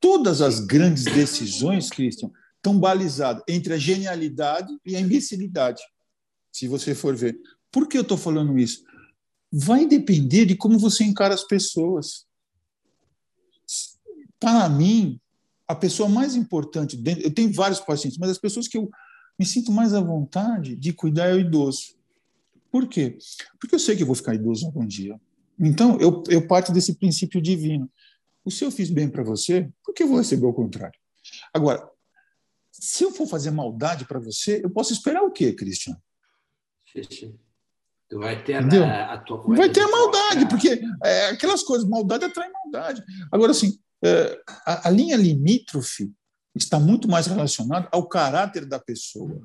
Todas 0.00 0.42
as 0.42 0.58
grandes 0.58 1.04
decisões, 1.04 1.88
Christian, 1.90 2.30
estão 2.56 2.78
balizadas 2.78 3.42
entre 3.46 3.74
a 3.74 3.78
genialidade 3.78 4.76
e 4.84 4.96
a 4.96 5.00
imbecilidade, 5.00 5.80
se 6.50 6.66
você 6.66 6.94
for 6.94 7.14
ver. 7.14 7.38
Por 7.70 7.86
que 7.88 7.96
eu 7.96 8.02
estou 8.02 8.18
falando 8.18 8.58
isso? 8.58 8.82
Vai 9.52 9.86
depender 9.86 10.44
de 10.44 10.56
como 10.56 10.78
você 10.78 11.04
encara 11.04 11.34
as 11.34 11.44
pessoas. 11.44 12.26
Para 14.40 14.68
mim, 14.68 15.20
a 15.68 15.74
pessoa 15.74 16.08
mais 16.08 16.34
importante, 16.34 17.00
eu 17.22 17.32
tenho 17.32 17.52
vários 17.52 17.78
pacientes, 17.78 18.18
mas 18.18 18.30
as 18.30 18.38
pessoas 18.38 18.66
que 18.66 18.76
eu 18.76 18.90
me 19.42 19.46
sinto 19.46 19.72
mais 19.72 19.92
à 19.92 20.00
vontade 20.00 20.76
de 20.76 20.92
cuidar 20.92 21.34
o 21.34 21.40
idoso. 21.40 21.96
Por 22.70 22.86
quê? 22.86 23.18
Porque 23.58 23.74
eu 23.74 23.78
sei 23.78 23.96
que 23.96 24.02
eu 24.02 24.06
vou 24.06 24.14
ficar 24.14 24.36
idoso 24.36 24.64
algum 24.64 24.86
dia. 24.86 25.20
Então, 25.58 25.98
eu, 26.00 26.22
eu 26.28 26.46
parto 26.46 26.72
desse 26.72 26.94
princípio 26.94 27.42
divino. 27.42 27.90
O 28.44 28.52
se 28.52 28.64
eu 28.64 28.70
fiz 28.70 28.88
bem 28.88 29.08
para 29.08 29.24
você, 29.24 29.68
por 29.84 29.92
que 29.92 30.04
eu 30.04 30.08
vou 30.08 30.18
receber 30.18 30.46
o 30.46 30.52
contrário? 30.52 30.98
Agora, 31.52 31.88
se 32.70 33.02
eu 33.02 33.10
for 33.10 33.26
fazer 33.26 33.50
maldade 33.50 34.04
para 34.04 34.20
você, 34.20 34.60
eu 34.62 34.70
posso 34.70 34.92
esperar 34.92 35.22
o 35.22 35.32
quê, 35.32 35.52
Christian? 35.52 36.00
Tu 38.08 38.18
vai 38.20 38.44
ter 38.44 38.54
a, 38.54 39.14
a, 39.14 39.18
tua 39.18 39.42
Vai 39.56 39.70
ter 39.70 39.80
a 39.80 39.88
maldade, 39.88 40.48
porque 40.48 40.80
é, 41.04 41.26
aquelas 41.30 41.64
coisas, 41.64 41.88
maldade 41.88 42.26
atrai 42.26 42.48
maldade. 42.48 43.02
Agora, 43.32 43.50
assim, 43.50 43.76
é, 44.04 44.40
a, 44.64 44.88
a 44.88 44.90
linha 44.90 45.16
limítrofe 45.16 46.12
está 46.54 46.78
muito 46.78 47.08
mais 47.08 47.26
relacionado 47.26 47.88
ao 47.90 48.06
caráter 48.06 48.66
da 48.66 48.78
pessoa. 48.78 49.40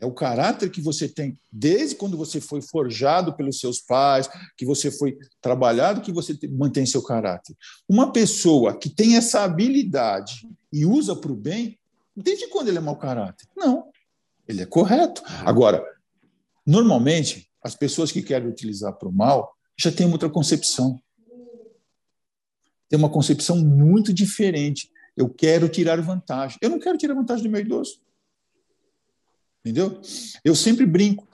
É 0.00 0.06
o 0.06 0.12
caráter 0.12 0.70
que 0.70 0.80
você 0.80 1.06
tem 1.06 1.36
desde 1.52 1.94
quando 1.94 2.16
você 2.16 2.40
foi 2.40 2.62
forjado 2.62 3.34
pelos 3.36 3.60
seus 3.60 3.80
pais, 3.80 4.30
que 4.56 4.64
você 4.64 4.90
foi 4.90 5.18
trabalhado, 5.42 6.00
que 6.00 6.10
você 6.10 6.38
mantém 6.48 6.86
seu 6.86 7.02
caráter. 7.02 7.54
Uma 7.86 8.10
pessoa 8.10 8.78
que 8.78 8.88
tem 8.88 9.16
essa 9.16 9.42
habilidade 9.42 10.48
e 10.72 10.86
usa 10.86 11.14
para 11.14 11.30
o 11.30 11.36
bem, 11.36 11.78
desde 12.16 12.48
quando 12.48 12.68
ele 12.68 12.78
é 12.78 12.80
mau 12.80 12.96
caráter? 12.96 13.46
Não, 13.54 13.90
ele 14.48 14.62
é 14.62 14.66
correto. 14.66 15.22
Agora, 15.44 15.84
normalmente, 16.66 17.50
as 17.62 17.74
pessoas 17.74 18.10
que 18.10 18.22
querem 18.22 18.48
utilizar 18.48 18.94
para 18.94 19.08
o 19.08 19.12
mal 19.12 19.54
já 19.76 19.92
têm 19.92 20.10
outra 20.10 20.30
concepção. 20.30 20.98
Tem 22.88 22.98
uma 22.98 23.10
concepção 23.10 23.56
muito 23.56 24.14
diferente. 24.14 24.90
Eu 25.16 25.28
quero 25.28 25.68
tirar 25.68 26.00
vantagem. 26.00 26.58
Eu 26.60 26.70
não 26.70 26.78
quero 26.78 26.96
tirar 26.96 27.14
vantagem 27.14 27.44
do 27.44 27.50
meu 27.50 27.60
idoso. 27.60 28.00
Entendeu? 29.60 30.00
Eu 30.44 30.54
sempre 30.54 30.86
brinco. 30.86 31.28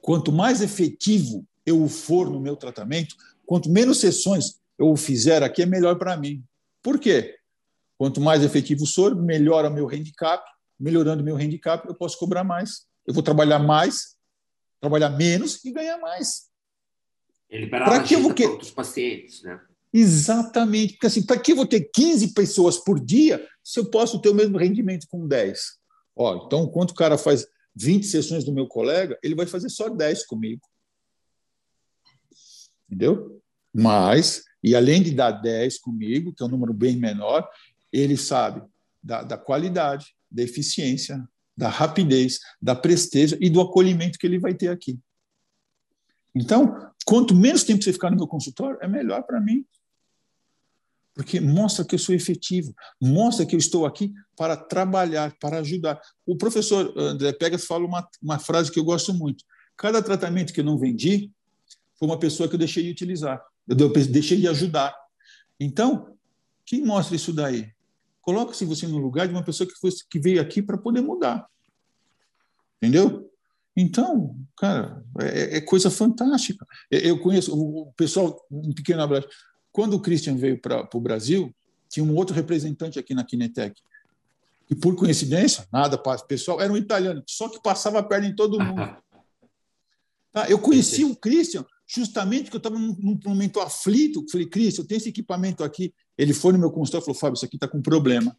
Quanto 0.00 0.32
mais 0.32 0.62
efetivo 0.62 1.46
eu 1.64 1.86
for 1.88 2.28
no 2.28 2.40
meu 2.40 2.56
tratamento, 2.56 3.14
quanto 3.46 3.70
menos 3.70 4.00
sessões 4.00 4.60
eu 4.78 4.96
fizer 4.96 5.42
aqui, 5.42 5.62
é 5.62 5.66
melhor 5.66 5.96
para 5.96 6.16
mim. 6.16 6.42
Por 6.82 6.98
quê? 6.98 7.36
Quanto 7.96 8.20
mais 8.20 8.42
efetivo 8.42 8.86
sou, 8.86 9.14
melhora 9.14 9.70
meu 9.70 9.88
handicap. 9.88 10.42
Melhorando 10.78 11.22
meu 11.22 11.36
handicap, 11.36 11.86
eu 11.86 11.94
posso 11.94 12.18
cobrar 12.18 12.42
mais. 12.42 12.86
Eu 13.06 13.14
vou 13.14 13.22
trabalhar 13.22 13.60
mais, 13.60 14.16
trabalhar 14.80 15.10
menos 15.10 15.64
e 15.64 15.70
ganhar 15.70 15.98
mais. 15.98 16.50
Ele 17.48 17.68
para 17.68 18.02
que 18.02 18.14
eu 18.14 18.22
vou 18.22 18.34
que... 18.34 18.44
outros 18.44 18.70
pacientes, 18.70 19.42
né? 19.42 19.60
Exatamente. 19.92 20.94
Porque 20.94 21.06
assim, 21.06 21.24
para 21.24 21.38
que 21.38 21.52
eu 21.52 21.56
vou 21.56 21.66
ter 21.66 21.90
15 21.92 22.32
pessoas 22.32 22.78
por 22.78 22.98
dia 22.98 23.46
se 23.62 23.78
eu 23.78 23.90
posso 23.90 24.20
ter 24.20 24.28
o 24.28 24.34
mesmo 24.34 24.56
rendimento 24.56 25.06
com 25.08 25.26
10? 25.26 25.60
Ó, 26.16 26.46
então, 26.46 26.66
quanto 26.66 26.92
o 26.92 26.94
cara 26.94 27.18
faz 27.18 27.46
20 27.74 28.06
sessões 28.06 28.44
do 28.44 28.52
meu 28.52 28.66
colega, 28.66 29.18
ele 29.22 29.34
vai 29.34 29.46
fazer 29.46 29.68
só 29.68 29.88
10 29.88 30.26
comigo. 30.26 30.62
Entendeu? 32.86 33.40
Mas, 33.72 34.44
e 34.62 34.74
além 34.74 35.02
de 35.02 35.12
dar 35.12 35.30
10 35.30 35.78
comigo, 35.78 36.32
que 36.34 36.42
é 36.42 36.46
um 36.46 36.50
número 36.50 36.74
bem 36.74 36.96
menor, 36.96 37.48
ele 37.90 38.16
sabe 38.16 38.62
da, 39.02 39.22
da 39.22 39.38
qualidade, 39.38 40.14
da 40.30 40.42
eficiência, 40.42 41.22
da 41.56 41.68
rapidez, 41.68 42.38
da 42.60 42.74
presteza 42.74 43.36
e 43.40 43.50
do 43.50 43.60
acolhimento 43.60 44.18
que 44.18 44.26
ele 44.26 44.38
vai 44.38 44.54
ter 44.54 44.68
aqui. 44.68 44.98
Então, 46.34 46.90
quanto 47.04 47.34
menos 47.34 47.64
tempo 47.64 47.82
você 47.82 47.92
ficar 47.92 48.10
no 48.10 48.16
meu 48.16 48.26
consultório, 48.26 48.78
é 48.80 48.88
melhor 48.88 49.22
para 49.22 49.40
mim. 49.40 49.64
Porque 51.14 51.40
mostra 51.40 51.84
que 51.84 51.94
eu 51.94 51.98
sou 51.98 52.14
efetivo, 52.14 52.74
mostra 53.00 53.44
que 53.44 53.54
eu 53.54 53.58
estou 53.58 53.84
aqui 53.84 54.12
para 54.36 54.56
trabalhar, 54.56 55.36
para 55.38 55.58
ajudar. 55.58 56.00
O 56.24 56.36
professor 56.36 56.92
André 56.96 57.32
Pegas 57.32 57.66
fala 57.66 57.84
uma, 57.84 58.08
uma 58.22 58.38
frase 58.38 58.72
que 58.72 58.78
eu 58.78 58.84
gosto 58.84 59.12
muito. 59.12 59.44
Cada 59.76 60.02
tratamento 60.02 60.52
que 60.52 60.60
eu 60.60 60.64
não 60.64 60.78
vendi 60.78 61.30
foi 61.98 62.08
uma 62.08 62.18
pessoa 62.18 62.48
que 62.48 62.54
eu 62.54 62.58
deixei 62.58 62.82
de 62.82 62.90
utilizar, 62.90 63.42
eu 63.68 63.76
deixei 63.76 64.40
de 64.40 64.48
ajudar. 64.48 64.94
Então, 65.60 66.16
quem 66.64 66.84
mostra 66.84 67.14
isso 67.14 67.32
daí? 67.32 67.70
Coloque-se 68.22 68.64
você 68.64 68.86
no 68.86 68.98
lugar 68.98 69.26
de 69.26 69.34
uma 69.34 69.44
pessoa 69.44 69.68
que, 69.68 69.74
que 70.08 70.18
veio 70.18 70.40
aqui 70.40 70.62
para 70.62 70.78
poder 70.78 71.00
mudar. 71.00 71.46
Entendeu? 72.80 73.30
Então, 73.76 74.36
cara, 74.56 75.02
é, 75.20 75.56
é, 75.56 75.60
coisa 75.60 75.90
fantástica. 75.90 76.66
Eu 76.90 77.18
conheço 77.20 77.54
o 77.54 77.92
pessoal, 77.96 78.38
um 78.50 78.72
pequeno 78.72 79.02
abraço. 79.02 79.28
Quando 79.72 79.94
o 79.94 80.00
Christian 80.00 80.36
veio 80.36 80.60
para 80.60 80.88
o 80.92 81.00
Brasil, 81.00 81.52
tinha 81.88 82.04
um 82.04 82.14
outro 82.14 82.34
representante 82.34 82.98
aqui 82.98 83.14
na 83.14 83.24
Kinetec. 83.24 83.80
E 84.70 84.74
por 84.74 84.94
coincidência, 84.94 85.66
nada, 85.72 85.98
pessoal, 86.26 86.60
era 86.60 86.72
um 86.72 86.76
italiano, 86.76 87.22
só 87.26 87.48
que 87.48 87.60
passava 87.60 87.98
a 87.98 88.02
perna 88.02 88.28
em 88.28 88.34
todo 88.34 88.60
mundo. 88.60 88.96
Tá? 90.32 90.48
Eu 90.48 90.58
conheci 90.58 91.04
o 91.04 91.14
Christian 91.14 91.62
justamente 91.86 92.44
porque 92.44 92.56
eu 92.56 92.58
estava 92.58 92.78
num, 92.78 92.96
num, 92.98 93.20
momento 93.22 93.60
aflito. 93.60 94.24
Falei, 94.30 94.46
Christian, 94.46 94.82
eu 94.82 94.88
tenho 94.88 94.96
esse 94.96 95.10
equipamento 95.10 95.62
aqui. 95.62 95.92
Ele 96.16 96.32
foi 96.32 96.54
no 96.54 96.58
meu 96.58 96.70
consultório 96.70 97.02
e 97.02 97.04
falou, 97.04 97.20
Fábio, 97.20 97.34
isso 97.34 97.44
aqui 97.44 97.56
está 97.56 97.68
com 97.68 97.82
problema. 97.82 98.34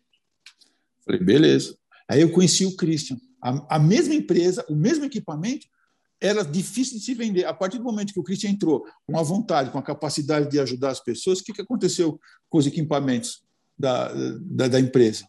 Falei, 1.06 1.22
beleza. 1.24 1.78
Aí 2.10 2.22
eu 2.22 2.32
conheci 2.32 2.66
o 2.66 2.76
Christian. 2.76 3.20
A, 3.40 3.76
a 3.76 3.80
mesma 3.80 4.16
empresa, 4.16 4.66
o 4.68 4.76
mesmo 4.76 5.06
equipamento, 5.06 5.68
era 6.24 6.42
difícil 6.42 6.98
de 6.98 7.04
se 7.04 7.14
vender. 7.14 7.46
A 7.46 7.54
partir 7.54 7.78
do 7.78 7.84
momento 7.84 8.14
que 8.14 8.20
o 8.20 8.24
Christian 8.24 8.52
entrou 8.52 8.86
com 9.06 9.20
a 9.20 9.22
vontade, 9.22 9.70
com 9.72 9.78
a 9.78 9.84
capacidade 9.84 10.50
de 10.50 10.58
ajudar 10.58 10.92
as 10.92 11.02
pessoas, 11.02 11.40
o 11.40 11.44
que, 11.44 11.52
que 11.52 11.62
aconteceu 11.62 12.18
com 12.50 12.58
os 12.58 12.66
equipamentos 12.66 13.44
da, 13.78 14.10
da, 14.40 14.70
da 14.70 14.80
empresa? 14.80 15.28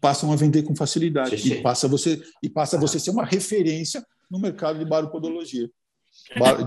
Passam 0.00 0.32
a 0.32 0.36
vender 0.36 0.64
com 0.64 0.74
facilidade 0.74 1.38
sim, 1.38 1.50
sim. 1.50 1.54
e 1.54 1.62
passa 1.62 1.86
você 1.86 2.20
e 2.42 2.50
passa 2.50 2.76
a 2.76 2.80
você 2.80 2.98
ser 2.98 3.10
uma 3.10 3.24
referência 3.24 4.04
no 4.28 4.40
mercado 4.40 4.80
de 4.80 4.84
baropodologia. 4.84 5.70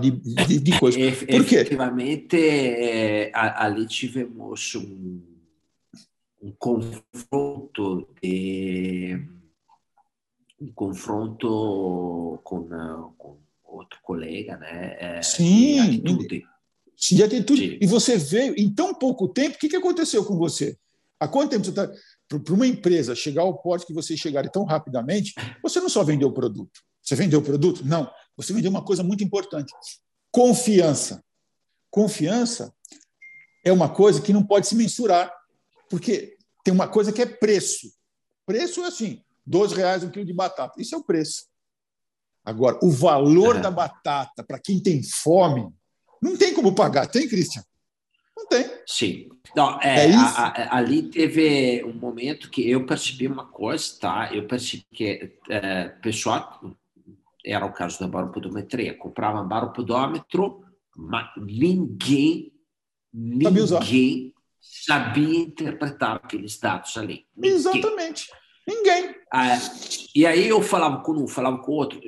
De, 0.00 0.10
de, 0.46 0.60
de 0.60 0.80
coisa. 0.80 0.98
Por 1.28 1.44
quê? 1.44 1.56
Efetivamente, 1.56 2.36
é, 2.36 3.30
ali 3.34 3.86
tivemos 3.86 4.74
um, 4.74 5.20
um 6.40 6.52
confronto 6.52 8.08
de 8.22 9.20
um 10.60 10.72
confronto 10.72 12.40
com, 12.42 12.68
colega, 14.18 14.56
né? 14.56 14.96
É, 14.98 15.22
Sim. 15.22 16.00
De 16.00 16.10
atitude. 16.10 16.44
Sim, 16.96 17.16
de 17.16 17.22
atitude. 17.22 17.78
E 17.80 17.86
você 17.86 18.16
veio 18.18 18.54
em 18.56 18.72
tão 18.72 18.92
pouco 18.92 19.28
tempo. 19.28 19.56
O 19.56 19.58
que, 19.58 19.68
que 19.68 19.76
aconteceu 19.76 20.24
com 20.24 20.36
você? 20.36 20.76
Há 21.20 21.28
quanto 21.28 21.50
tempo 21.50 21.64
você 21.64 21.70
está. 21.70 21.88
Para 22.28 22.52
uma 22.52 22.66
empresa 22.66 23.14
chegar 23.14 23.42
ao 23.42 23.56
porte 23.56 23.86
que 23.86 23.94
você 23.94 24.14
chegar 24.14 24.46
tão 24.50 24.64
rapidamente, 24.64 25.32
você 25.62 25.80
não 25.80 25.88
só 25.88 26.04
vendeu 26.04 26.28
o 26.28 26.32
produto. 26.32 26.82
Você 27.02 27.14
vendeu 27.14 27.38
o 27.38 27.42
produto? 27.42 27.82
Não. 27.86 28.10
Você 28.36 28.52
vendeu 28.52 28.70
uma 28.70 28.84
coisa 28.84 29.02
muito 29.02 29.24
importante: 29.24 29.72
confiança. 30.30 31.24
Confiança 31.90 32.74
é 33.64 33.72
uma 33.72 33.88
coisa 33.88 34.20
que 34.20 34.32
não 34.32 34.44
pode 34.44 34.66
se 34.66 34.74
mensurar, 34.74 35.32
porque 35.88 36.36
tem 36.62 36.74
uma 36.74 36.86
coisa 36.86 37.12
que 37.12 37.22
é 37.22 37.26
preço. 37.26 37.90
Preço 38.44 38.82
é 38.82 38.88
assim: 38.88 39.22
12 39.46 39.74
reais 39.74 40.02
um 40.02 40.10
quilo 40.10 40.26
de 40.26 40.34
batata. 40.34 40.80
Isso 40.80 40.94
é 40.94 40.98
o 40.98 41.04
preço. 41.04 41.46
Agora, 42.48 42.78
o 42.82 42.90
valor 42.90 43.56
é. 43.56 43.60
da 43.60 43.70
batata 43.70 44.42
para 44.42 44.58
quem 44.58 44.80
tem 44.80 45.02
fome, 45.02 45.68
não 46.22 46.34
tem 46.34 46.54
como 46.54 46.74
pagar, 46.74 47.06
tem, 47.06 47.28
Cristian? 47.28 47.62
Não 48.34 48.46
tem. 48.46 48.64
Sim. 48.86 49.28
Não, 49.54 49.78
é, 49.82 50.06
é 50.06 50.14
a, 50.14 50.46
a, 50.46 50.76
ali 50.78 51.02
teve 51.02 51.84
um 51.84 51.92
momento 51.92 52.48
que 52.48 52.70
eu 52.70 52.86
percebi 52.86 53.26
uma 53.26 53.44
coisa, 53.44 53.84
tá? 54.00 54.30
Eu 54.32 54.46
percebi 54.46 54.86
que 54.94 55.36
é, 55.50 55.90
pessoal, 56.00 56.58
era 57.44 57.66
o 57.66 57.72
caso 57.72 58.00
da 58.00 58.08
baropodometria, 58.08 58.96
comprava 58.96 59.42
um 59.42 59.48
baropodômetro, 59.48 60.64
mas 60.96 61.28
ninguém, 61.36 62.50
ninguém 63.12 64.32
sabia 64.58 65.40
interpretar 65.40 66.16
aqueles 66.16 66.58
dados 66.58 66.96
ali. 66.96 67.26
Ninguém. 67.36 67.58
Exatamente. 67.58 68.26
Ninguém. 68.68 69.14
Ah, 69.32 69.58
e 70.14 70.26
aí 70.26 70.46
eu 70.46 70.60
falava 70.62 71.02
com 71.02 71.12
um, 71.12 71.26
falava 71.26 71.56
com 71.58 71.72
o 71.72 71.74
outro, 71.74 71.98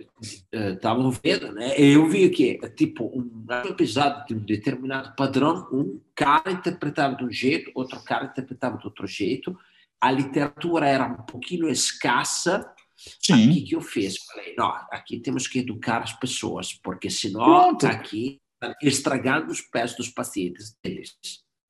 estavam 0.52 1.10
eh, 1.10 1.18
vendo, 1.22 1.52
né? 1.52 1.74
Eu 1.78 2.06
vi 2.06 2.28
que, 2.28 2.58
tipo, 2.76 3.06
um 3.06 3.46
episódio 3.66 4.26
de 4.26 4.34
um 4.34 4.44
determinado 4.44 5.14
padrão, 5.16 5.66
um 5.72 5.98
cara 6.14 6.52
interpretava 6.52 7.16
de 7.16 7.24
um 7.24 7.30
jeito, 7.30 7.70
outro 7.74 7.98
cara 8.04 8.26
interpretava 8.26 8.76
de 8.76 8.84
outro 8.84 9.06
jeito, 9.06 9.56
a 9.98 10.10
literatura 10.10 10.86
era 10.86 11.06
um 11.06 11.22
pouquinho 11.22 11.66
escassa. 11.66 12.70
Sim. 12.94 13.50
O 13.50 13.64
que 13.64 13.74
eu 13.74 13.80
fiz? 13.80 14.18
Falei, 14.18 14.54
não, 14.54 14.68
aqui 14.90 15.18
temos 15.18 15.48
que 15.48 15.60
educar 15.60 16.02
as 16.02 16.12
pessoas, 16.12 16.74
porque 16.74 17.08
senão 17.08 17.42
Pronto. 17.42 17.86
aqui 17.86 18.38
estragando 18.82 19.50
os 19.50 19.62
pés 19.62 19.96
dos 19.96 20.10
pacientes 20.10 20.76
deles. 20.84 21.16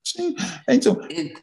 Sim. 0.04 0.34
Então, 0.68 0.98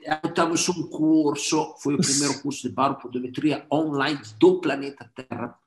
Adotamos 0.07 0.67
um 0.69 0.89
curso, 0.89 1.75
foi 1.81 1.95
o 1.95 1.97
primeiro 1.97 2.41
curso 2.41 2.67
de 2.67 2.73
baropodometria 2.73 3.65
online 3.71 4.19
do 4.39 4.59
planeta 4.59 5.09
Terra. 5.15 5.57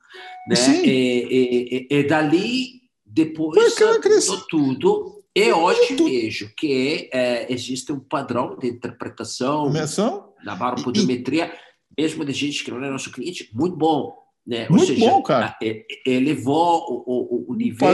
Né? 0.49 0.57
E, 0.84 1.86
e, 1.91 1.99
e, 1.99 2.03
dali, 2.05 2.82
depois, 3.05 3.74
mudou 3.78 4.47
tudo. 4.49 5.24
E 5.34 5.53
hoje 5.53 5.95
vejo 5.95 6.53
que 6.57 7.09
é, 7.12 7.53
existe 7.53 7.93
um 7.93 8.01
padrão 8.01 8.59
de 8.59 8.68
interpretação 8.68 9.70
Menção? 9.70 10.34
na 10.45 10.57
baropodometria, 10.57 11.53
mesmo 11.97 12.24
de 12.24 12.32
gente 12.32 12.64
que 12.64 12.70
não 12.70 12.82
é 12.82 12.91
nosso 12.91 13.12
cliente, 13.12 13.49
muito 13.55 13.76
bom. 13.76 14.18
Né? 14.45 14.68
Muito 14.68 14.86
seja, 14.86 15.09
bom, 15.09 15.22
cara. 15.22 15.57
Elevou 16.05 17.05
o, 17.07 17.47
o, 17.47 17.53
o 17.53 17.55
nível. 17.55 17.88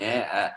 É, 0.00 0.54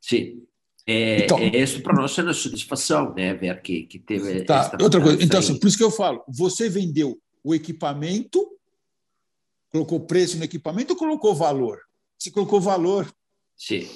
sim. 0.00 0.47
É, 0.90 1.24
então, 1.24 1.38
é 1.38 1.54
isso 1.54 1.82
para 1.82 1.92
nós 1.92 2.16
é 2.16 2.22
uma 2.22 2.32
satisfação, 2.32 3.12
né? 3.12 3.34
Ver 3.34 3.60
que, 3.60 3.82
que 3.82 3.98
teve. 3.98 4.42
Tá, 4.44 4.74
outra 4.80 4.98
coisa. 5.02 5.22
Então, 5.22 5.38
assim, 5.38 5.58
por 5.58 5.68
isso 5.68 5.76
que 5.76 5.84
eu 5.84 5.90
falo: 5.90 6.24
você 6.26 6.66
vendeu 6.70 7.20
o 7.44 7.54
equipamento, 7.54 8.42
colocou 9.70 10.00
preço 10.00 10.38
no 10.38 10.44
equipamento 10.44 10.94
ou 10.94 10.98
colocou 10.98 11.34
valor? 11.34 11.78
Você 12.18 12.30
colocou 12.30 12.58
valor. 12.58 13.06
Sim. 13.54 13.86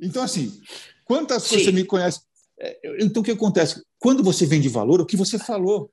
Então, 0.00 0.22
assim, 0.22 0.60
quantas 1.04 1.42
Sim. 1.42 1.48
coisas 1.48 1.66
você 1.66 1.72
me 1.72 1.84
conhece? 1.84 2.20
É, 2.60 3.04
então, 3.04 3.20
o 3.20 3.24
que 3.24 3.32
acontece? 3.32 3.82
Quando 3.98 4.22
você 4.22 4.46
vende 4.46 4.68
valor, 4.68 5.00
o 5.00 5.06
que 5.06 5.16
você 5.16 5.40
falou? 5.40 5.90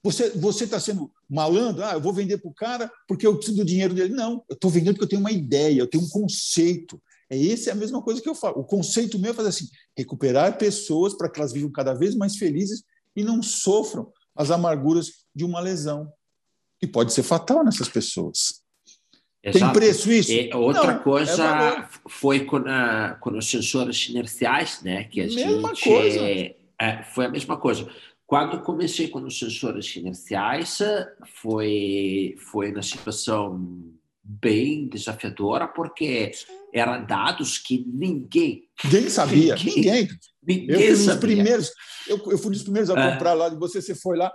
Você 0.00 0.30
você 0.30 0.62
está 0.62 0.78
sendo 0.78 1.10
malandro? 1.28 1.82
Ah, 1.82 1.94
eu 1.94 2.00
vou 2.00 2.12
vender 2.12 2.38
para 2.38 2.48
o 2.48 2.54
cara 2.54 2.88
porque 3.08 3.26
eu 3.26 3.34
preciso 3.34 3.56
do 3.56 3.64
dinheiro 3.64 3.94
dele. 3.94 4.14
Não, 4.14 4.44
eu 4.48 4.54
estou 4.54 4.70
vendendo 4.70 4.94
porque 4.94 5.06
eu 5.06 5.08
tenho 5.08 5.20
uma 5.20 5.32
ideia, 5.32 5.80
eu 5.80 5.88
tenho 5.88 6.04
um 6.04 6.08
conceito. 6.08 7.02
É 7.30 7.36
esse 7.36 7.68
é 7.68 7.72
a 7.72 7.76
mesma 7.76 8.02
coisa 8.02 8.20
que 8.22 8.28
eu 8.28 8.34
falo. 8.34 8.60
O 8.60 8.64
conceito 8.64 9.18
meu 9.18 9.32
é 9.32 9.34
fazer 9.34 9.50
assim, 9.50 9.68
recuperar 9.96 10.56
pessoas 10.56 11.14
para 11.14 11.28
que 11.28 11.38
elas 11.38 11.52
vivam 11.52 11.70
cada 11.70 11.92
vez 11.92 12.14
mais 12.14 12.36
felizes 12.36 12.82
e 13.14 13.22
não 13.22 13.42
sofram 13.42 14.10
as 14.34 14.50
amarguras 14.50 15.24
de 15.34 15.44
uma 15.44 15.60
lesão 15.60 16.10
que 16.80 16.86
pode 16.86 17.12
ser 17.12 17.22
fatal 17.22 17.64
nessas 17.64 17.88
pessoas. 17.88 18.62
Exato. 19.42 19.64
Tem 19.64 19.72
preço 19.72 20.10
isso? 20.10 20.32
E 20.32 20.52
outra 20.52 20.94
não, 20.94 21.02
coisa 21.02 21.44
é 21.44 21.88
foi 22.08 22.44
com, 22.44 22.56
a, 22.56 23.16
com 23.20 23.36
os 23.36 23.48
sensores 23.48 24.08
inerciais, 24.08 24.82
né? 24.82 25.04
Que 25.04 25.22
a 25.22 25.26
mesma 25.26 25.74
gente, 25.74 25.84
coisa. 25.84 26.20
É, 26.80 27.02
foi 27.14 27.26
a 27.26 27.28
mesma 27.28 27.56
coisa. 27.56 27.88
Quando 28.26 28.60
comecei 28.62 29.08
com 29.08 29.20
os 29.20 29.38
sensores 29.38 29.94
inerciais, 29.96 30.78
foi 31.42 32.36
foi 32.38 32.72
na 32.72 32.82
situação 32.82 33.97
bem 34.28 34.86
desafiadora, 34.86 35.66
porque 35.66 36.32
eram 36.72 37.06
dados 37.06 37.56
que 37.56 37.86
ninguém. 37.88 38.64
Ninguém 38.84 39.08
sabia, 39.08 39.54
ninguém. 39.56 40.08
ninguém. 40.46 40.68
eu, 40.68 40.96
fui 40.96 40.96
sabia. 40.96 41.20
primeiros, 41.20 41.72
eu, 42.06 42.18
eu, 42.30 42.38
fui 42.38 42.52
dos 42.52 42.62
primeiros 42.62 42.90
a 42.90 42.98
é. 42.98 43.12
comprar 43.12 43.32
lá, 43.32 43.48
de 43.48 43.56
você, 43.56 43.80
você 43.80 43.94
foi 43.94 44.18
lá, 44.18 44.30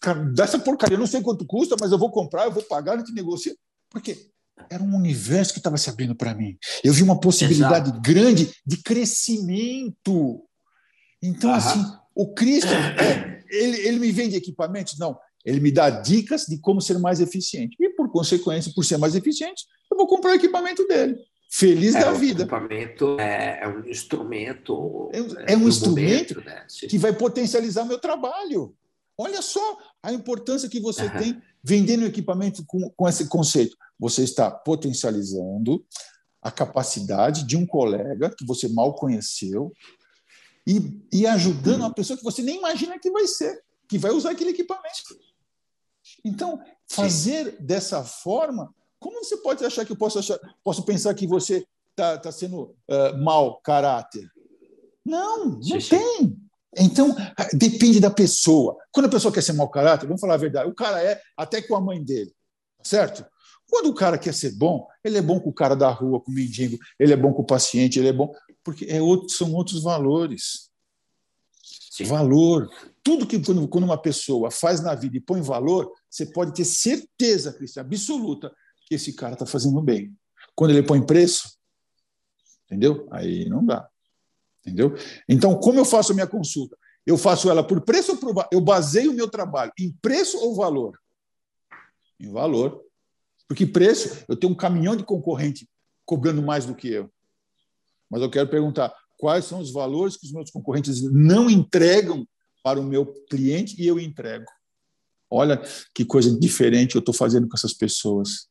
cara, 0.00 0.20
dessa 0.26 0.58
porcaria, 0.60 0.94
eu 0.94 1.00
não 1.00 1.08
sei 1.08 1.20
quanto 1.20 1.44
custa, 1.44 1.74
mas 1.80 1.90
eu 1.90 1.98
vou 1.98 2.10
comprar, 2.10 2.44
eu 2.44 2.52
vou 2.52 2.62
pagar, 2.62 2.94
a 2.94 2.98
gente 2.98 3.12
negocia. 3.12 3.54
Porque 3.90 4.16
era 4.70 4.82
um 4.82 4.94
universo 4.94 5.52
que 5.52 5.58
estava 5.58 5.76
se 5.76 5.90
abrindo 5.90 6.14
para 6.14 6.34
mim. 6.34 6.56
Eu 6.84 6.92
vi 6.92 7.02
uma 7.02 7.18
possibilidade 7.18 7.90
Exato. 7.90 8.00
grande 8.00 8.50
de 8.64 8.76
crescimento. 8.78 10.44
Então, 11.20 11.52
assim, 11.52 11.84
o 12.14 12.32
Christian, 12.32 12.78
é, 12.78 13.42
ele, 13.50 13.76
ele 13.88 13.98
me 13.98 14.12
vende 14.12 14.36
equipamentos? 14.36 14.98
Não. 14.98 15.18
Ele 15.46 15.60
me 15.60 15.70
dá 15.70 15.88
dicas 15.88 16.44
de 16.46 16.58
como 16.58 16.80
ser 16.80 16.98
mais 16.98 17.20
eficiente. 17.20 17.76
E, 17.80 17.88
por 17.90 18.10
consequência, 18.10 18.72
por 18.74 18.84
ser 18.84 18.98
mais 18.98 19.14
eficiente, 19.14 19.64
eu 19.90 19.96
vou 19.96 20.08
comprar 20.08 20.32
o 20.32 20.34
equipamento 20.34 20.86
dele. 20.88 21.16
Feliz 21.48 21.94
é, 21.94 22.00
da 22.00 22.12
vida. 22.12 22.40
O 22.40 22.42
equipamento 22.42 23.16
é, 23.20 23.60
é 23.62 23.68
um 23.68 23.88
instrumento. 23.88 25.08
É, 25.12 25.20
né, 25.20 25.44
é 25.48 25.56
um 25.56 25.68
instrumento 25.68 26.34
momento, 26.34 26.44
né? 26.44 26.66
que 26.88 26.98
vai 26.98 27.12
potencializar 27.12 27.84
meu 27.84 27.98
trabalho. 27.98 28.74
Olha 29.16 29.40
só 29.40 29.78
a 30.02 30.12
importância 30.12 30.68
que 30.68 30.80
você 30.80 31.04
uhum. 31.04 31.18
tem 31.18 31.42
vendendo 31.62 32.04
equipamento 32.04 32.64
com, 32.66 32.90
com 32.90 33.08
esse 33.08 33.28
conceito. 33.28 33.76
Você 33.98 34.24
está 34.24 34.50
potencializando 34.50 35.82
a 36.42 36.50
capacidade 36.50 37.46
de 37.46 37.56
um 37.56 37.64
colega 37.64 38.34
que 38.36 38.44
você 38.44 38.68
mal 38.68 38.94
conheceu 38.94 39.72
e, 40.66 41.00
e 41.12 41.26
ajudando 41.26 41.80
uma 41.80 41.94
pessoa 41.94 42.16
que 42.16 42.24
você 42.24 42.42
nem 42.42 42.58
imagina 42.58 42.98
que 42.98 43.10
vai 43.10 43.26
ser, 43.26 43.62
que 43.88 43.96
vai 43.96 44.10
usar 44.10 44.30
aquele 44.30 44.50
equipamento. 44.50 45.16
Então, 46.26 46.60
fazer 46.88 47.52
Sim. 47.52 47.56
dessa 47.64 48.02
forma, 48.02 48.74
como 48.98 49.22
você 49.22 49.36
pode 49.36 49.64
achar 49.64 49.84
que 49.84 49.92
eu 49.92 49.96
posso, 49.96 50.18
achar, 50.18 50.38
posso 50.64 50.82
pensar 50.82 51.14
que 51.14 51.24
você 51.24 51.64
está 51.90 52.18
tá 52.18 52.32
sendo 52.32 52.74
uh, 52.90 53.16
mau 53.22 53.60
caráter? 53.60 54.28
Não, 55.04 55.46
não 55.46 55.80
sim, 55.80 55.88
tem. 55.88 56.36
Então, 56.76 57.14
depende 57.52 58.00
da 58.00 58.10
pessoa. 58.10 58.76
Quando 58.90 59.06
a 59.06 59.10
pessoa 59.10 59.32
quer 59.32 59.42
ser 59.42 59.52
mau 59.52 59.70
caráter, 59.70 60.06
vamos 60.06 60.20
falar 60.20 60.34
a 60.34 60.38
verdade, 60.38 60.68
o 60.68 60.74
cara 60.74 61.00
é 61.00 61.20
até 61.36 61.62
com 61.62 61.76
a 61.76 61.80
mãe 61.80 62.02
dele, 62.02 62.34
certo? 62.82 63.24
Quando 63.70 63.90
o 63.90 63.94
cara 63.94 64.18
quer 64.18 64.34
ser 64.34 64.50
bom, 64.56 64.86
ele 65.04 65.18
é 65.18 65.22
bom 65.22 65.38
com 65.38 65.50
o 65.50 65.54
cara 65.54 65.76
da 65.76 65.90
rua, 65.90 66.20
com 66.20 66.32
o 66.32 66.34
mendigo, 66.34 66.76
ele 66.98 67.12
é 67.12 67.16
bom 67.16 67.32
com 67.32 67.42
o 67.42 67.46
paciente, 67.46 68.00
ele 68.00 68.08
é 68.08 68.12
bom. 68.12 68.32
Porque 68.64 68.84
é 68.86 69.00
outro, 69.00 69.28
são 69.28 69.52
outros 69.54 69.82
valores. 69.82 70.70
Sim. 71.96 72.04
Valor. 72.04 72.68
Tudo 73.02 73.26
que 73.26 73.42
quando, 73.42 73.86
uma 73.86 73.96
pessoa 73.96 74.50
faz 74.50 74.82
na 74.82 74.94
vida 74.94 75.16
e 75.16 75.20
põe 75.20 75.40
valor, 75.40 75.90
você 76.10 76.26
pode 76.26 76.52
ter 76.52 76.66
certeza, 76.66 77.54
Cristian, 77.54 77.80
absoluta, 77.80 78.54
que 78.86 78.96
esse 78.96 79.14
cara 79.14 79.32
está 79.32 79.46
fazendo 79.46 79.80
bem. 79.80 80.14
Quando 80.54 80.72
ele 80.72 80.82
põe 80.82 81.04
preço, 81.04 81.56
entendeu? 82.66 83.08
Aí 83.10 83.48
não 83.48 83.64
dá. 83.64 83.88
Entendeu? 84.60 84.94
Então, 85.26 85.58
como 85.58 85.78
eu 85.78 85.86
faço 85.86 86.12
a 86.12 86.14
minha 86.14 86.26
consulta? 86.26 86.76
Eu 87.06 87.16
faço 87.16 87.48
ela 87.48 87.66
por 87.66 87.80
preço 87.80 88.12
ou 88.12 88.18
por 88.18 88.46
Eu 88.52 88.60
baseio 88.60 89.12
o 89.12 89.14
meu 89.14 89.30
trabalho 89.30 89.72
em 89.78 89.90
preço 90.02 90.36
ou 90.38 90.54
valor? 90.54 91.00
Em 92.20 92.30
valor. 92.30 92.84
Porque 93.48 93.64
preço, 93.64 94.22
eu 94.28 94.36
tenho 94.36 94.52
um 94.52 94.56
caminhão 94.56 94.94
de 94.94 95.02
concorrente 95.02 95.66
cobrando 96.04 96.42
mais 96.42 96.66
do 96.66 96.74
que 96.74 96.88
eu. 96.88 97.10
Mas 98.10 98.20
eu 98.20 98.30
quero 98.30 98.50
perguntar 98.50 98.92
quais 99.16 99.44
são 99.44 99.60
os 99.60 99.72
valores 99.72 100.16
que 100.16 100.26
os 100.26 100.32
meus 100.32 100.50
concorrentes 100.50 101.02
não 101.02 101.48
entregam 101.48 102.26
para 102.62 102.80
o 102.80 102.84
meu 102.84 103.06
cliente 103.30 103.80
e 103.80 103.86
eu 103.86 103.98
entrego. 103.98 104.46
Olha 105.30 105.60
que 105.94 106.04
coisa 106.04 106.36
diferente 106.38 106.94
eu 106.94 107.00
estou 107.00 107.14
fazendo 107.14 107.48
com 107.48 107.56
essas 107.56 107.72
pessoas. 107.72 108.48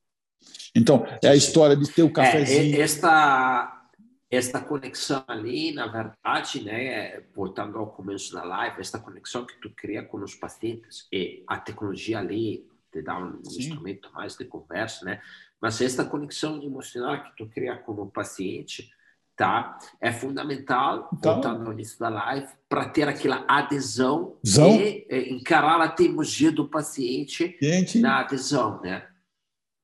Então, 0.76 1.05
é 1.24 1.30
a 1.30 1.36
história 1.36 1.76
de 1.76 1.89
ter 1.89 2.03
o 2.03 2.07
é, 2.07 2.11
cafezinho. 2.11 2.76
É, 2.76 2.82
esta, 2.82 3.89
esta 4.30 4.59
conexão 4.59 5.24
ali, 5.28 5.72
na 5.72 5.88
verdade, 5.88 6.61
né, 6.61 7.22
voltando 7.34 7.78
ao 7.78 7.88
começo 7.88 8.34
da 8.34 8.43
live, 8.43 8.82
esta 8.82 8.99
conexão 8.99 9.45
que 9.45 9.59
tu 9.61 9.70
cria 9.76 10.03
com 10.03 10.18
os 10.22 10.36
pacientes 10.36 11.07
e 11.11 11.43
a 11.47 11.57
tecnologia 11.57 12.20
ali 12.20 12.68
te 12.91 13.01
dá 13.01 13.18
um 13.18 13.43
Sim. 13.43 13.59
instrumento 13.59 14.09
mais 14.13 14.36
de 14.36 14.45
conversa, 14.45 15.03
né? 15.03 15.22
Mas 15.61 15.82
esta 15.82 16.05
conexão 16.05 16.61
emocional 16.61 17.24
que 17.24 17.36
tu 17.38 17.49
cria 17.49 17.76
com 17.78 17.93
o 17.93 18.09
paciente, 18.09 18.89
tá? 19.36 19.77
É 19.99 20.11
fundamental, 20.11 21.09
então, 21.13 21.33
voltando 21.33 21.65
ao 21.65 21.73
início 21.73 21.99
da 21.99 22.09
live, 22.09 22.47
para 22.69 22.89
ter 22.89 23.07
aquela 23.07 23.43
adesão 23.47 24.38
e, 24.43 25.05
e 25.09 25.33
encarar 25.33 25.81
a 25.81 25.89
teimosia 25.89 26.51
do 26.51 26.67
paciente 26.67 27.57
Gente. 27.61 27.99
na 27.99 28.21
adesão, 28.21 28.79
né? 28.81 29.05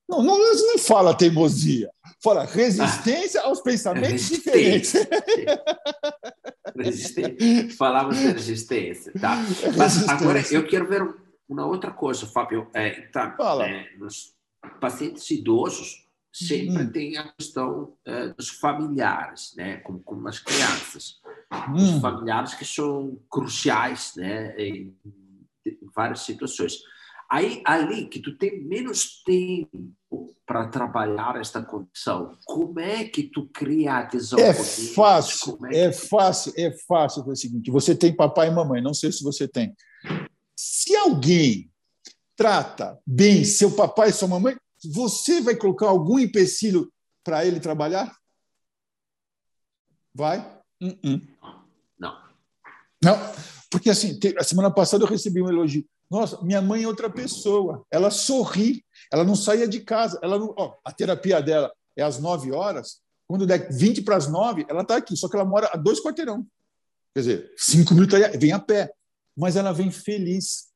Não, 0.09 0.21
não, 0.21 0.37
não 0.37 0.77
fala 0.77 1.15
teimosia, 1.15 1.89
fala 2.21 2.43
resistência 2.43 3.39
ah, 3.41 3.45
aos 3.45 3.61
pensamentos 3.61 4.29
resistência. 4.29 5.05
diferentes. 5.05 5.21
Resistência. 6.75 7.77
Falamos 7.77 8.17
de 8.17 8.27
resistência, 8.27 9.13
tá? 9.19 9.37
Mas 9.77 10.07
agora 10.09 10.43
eu 10.51 10.67
quero 10.67 10.85
ver 10.87 11.15
uma 11.47 11.65
outra 11.65 11.91
coisa, 11.91 12.25
Fábio. 12.25 12.67
É, 12.73 12.89
tá, 13.07 13.31
fala. 13.37 13.65
É, 13.65 13.87
nos 13.97 14.33
pacientes 14.81 15.29
idosos 15.31 16.00
sempre 16.31 16.83
hum. 16.83 16.91
tem 16.91 17.17
a 17.17 17.27
questão 17.33 17.93
é, 18.05 18.29
dos 18.29 18.49
familiares, 18.49 19.53
né? 19.55 19.77
Como, 19.77 19.99
como 20.01 20.27
as 20.27 20.39
crianças. 20.39 21.19
Hum. 21.69 21.75
Os 21.75 22.01
familiares 22.01 22.53
que 22.53 22.65
são 22.65 23.19
cruciais, 23.29 24.13
né? 24.15 24.55
Em, 24.57 24.95
várias 25.93 26.21
situações. 26.21 26.79
Aí, 27.29 27.61
ali 27.65 28.07
que 28.07 28.19
tu 28.19 28.37
tem 28.37 28.61
menos 28.63 29.23
tempo 29.23 30.35
para 30.45 30.67
trabalhar 30.67 31.39
esta 31.39 31.61
condição, 31.61 32.37
como 32.43 32.79
é 32.79 33.05
que 33.05 33.23
tu 33.23 33.47
cria 33.53 33.99
adesão? 33.99 34.39
É 34.39 34.53
fácil, 34.53 35.57
é, 35.71 35.85
é 35.85 35.91
fácil, 35.93 36.53
é 36.57 36.71
fácil. 36.87 37.23
É 37.25 37.31
o 37.31 37.35
seguinte, 37.35 37.71
você 37.71 37.95
tem 37.95 38.13
papai 38.13 38.47
e 38.47 38.51
mamãe, 38.51 38.81
não 38.81 38.93
sei 38.93 39.11
se 39.11 39.23
você 39.23 39.47
tem. 39.47 39.73
Se 40.55 40.95
alguém 40.95 41.71
trata 42.35 42.99
bem 43.05 43.45
seu 43.45 43.71
papai 43.71 44.09
e 44.09 44.13
sua 44.13 44.27
mamãe, 44.27 44.57
você 44.89 45.41
vai 45.41 45.55
colocar 45.55 45.87
algum 45.87 46.19
empecilho 46.19 46.91
para 47.23 47.45
ele 47.45 47.59
trabalhar? 47.59 48.15
Vai? 50.13 50.39
Uh 50.81 50.87
-uh. 50.87 51.27
Não. 51.99 52.17
Não, 53.03 53.17
porque 53.69 53.89
assim, 53.89 54.19
a 54.37 54.43
semana 54.43 54.71
passada 54.71 55.03
eu 55.03 55.07
recebi 55.07 55.41
um 55.41 55.49
elogio. 55.49 55.85
Nossa, 56.09 56.41
minha 56.41 56.61
mãe 56.61 56.83
é 56.83 56.87
outra 56.87 57.09
pessoa. 57.09 57.85
Ela 57.89 58.11
sorri, 58.11 58.83
ela 59.11 59.23
não 59.23 59.35
saía 59.35 59.67
de 59.67 59.79
casa. 59.79 60.19
Ela 60.21 60.37
não, 60.37 60.53
ó, 60.57 60.75
a 60.83 60.91
terapia 60.91 61.41
dela 61.41 61.71
é 61.95 62.03
às 62.03 62.19
9 62.19 62.51
horas. 62.51 62.99
Quando 63.27 63.47
der 63.47 63.71
20 63.71 64.01
para 64.01 64.17
as 64.17 64.27
9, 64.27 64.65
ela 64.67 64.81
está 64.81 64.97
aqui, 64.97 65.15
só 65.15 65.29
que 65.29 65.37
ela 65.37 65.45
mora 65.45 65.69
a 65.73 65.77
dois 65.77 66.01
quarteirão. 66.01 66.45
Quer 67.13 67.19
dizer, 67.21 67.53
cinco 67.55 67.93
minutos 67.93 68.19
vem 68.37 68.51
a 68.51 68.59
pé. 68.59 68.91
Mas 69.37 69.55
ela 69.55 69.71
vem 69.71 69.89
feliz. 69.89 70.67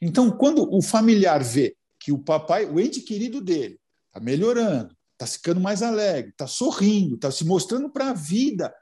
Então, 0.00 0.30
quando 0.30 0.68
o 0.74 0.82
familiar 0.82 1.44
vê 1.44 1.76
que 2.02 2.10
o 2.10 2.18
papai, 2.18 2.66
o 2.66 2.80
ente 2.80 3.00
querido 3.00 3.40
dele, 3.40 3.78
está 4.08 4.18
melhorando, 4.18 4.94
está 5.12 5.24
ficando 5.24 5.60
mais 5.60 5.82
alegre, 5.82 6.32
está 6.32 6.48
sorrindo, 6.48 7.14
está 7.14 7.30
se 7.30 7.44
mostrando 7.44 7.88
para 7.88 8.10
a 8.10 8.12
vida, 8.12 8.74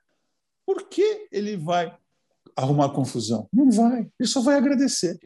por 0.64 0.89
que 0.89 1.29
ele 1.31 1.57
vai 1.57 1.95
arrumar 2.57 2.89
confusão? 2.91 3.47
Não 3.53 3.71
vai, 3.71 4.09
ele 4.18 4.29
só 4.29 4.41
vai 4.41 4.57
agradecer. 4.57 5.18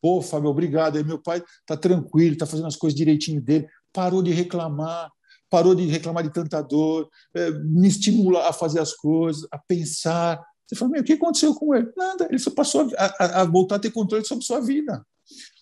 Pô, 0.00 0.22
Fábio, 0.22 0.48
obrigado. 0.48 0.96
Aí 0.96 1.04
meu 1.04 1.18
pai 1.18 1.42
está 1.60 1.76
tranquilo, 1.76 2.32
está 2.32 2.46
fazendo 2.46 2.68
as 2.68 2.76
coisas 2.76 2.96
direitinho 2.96 3.42
dele, 3.42 3.68
parou 3.92 4.22
de 4.22 4.30
reclamar, 4.30 5.10
parou 5.50 5.74
de 5.74 5.84
reclamar 5.86 6.22
de 6.22 6.32
tanta 6.32 6.62
dor, 6.62 7.10
é, 7.34 7.50
me 7.50 7.88
estimula 7.88 8.48
a 8.48 8.52
fazer 8.52 8.80
as 8.80 8.94
coisas, 8.94 9.46
a 9.50 9.58
pensar. 9.58 10.42
Você 10.66 10.76
fala, 10.76 10.92
meu, 10.92 11.02
o 11.02 11.04
que 11.04 11.14
aconteceu 11.14 11.54
com 11.54 11.74
ele? 11.74 11.90
Nada, 11.96 12.26
ele 12.30 12.38
só 12.38 12.50
passou 12.50 12.88
a, 12.96 13.04
a, 13.18 13.42
a 13.42 13.44
voltar 13.44 13.76
a 13.76 13.80
ter 13.80 13.90
controle 13.90 14.24
sobre 14.24 14.44
sua 14.44 14.60
vida. 14.60 15.04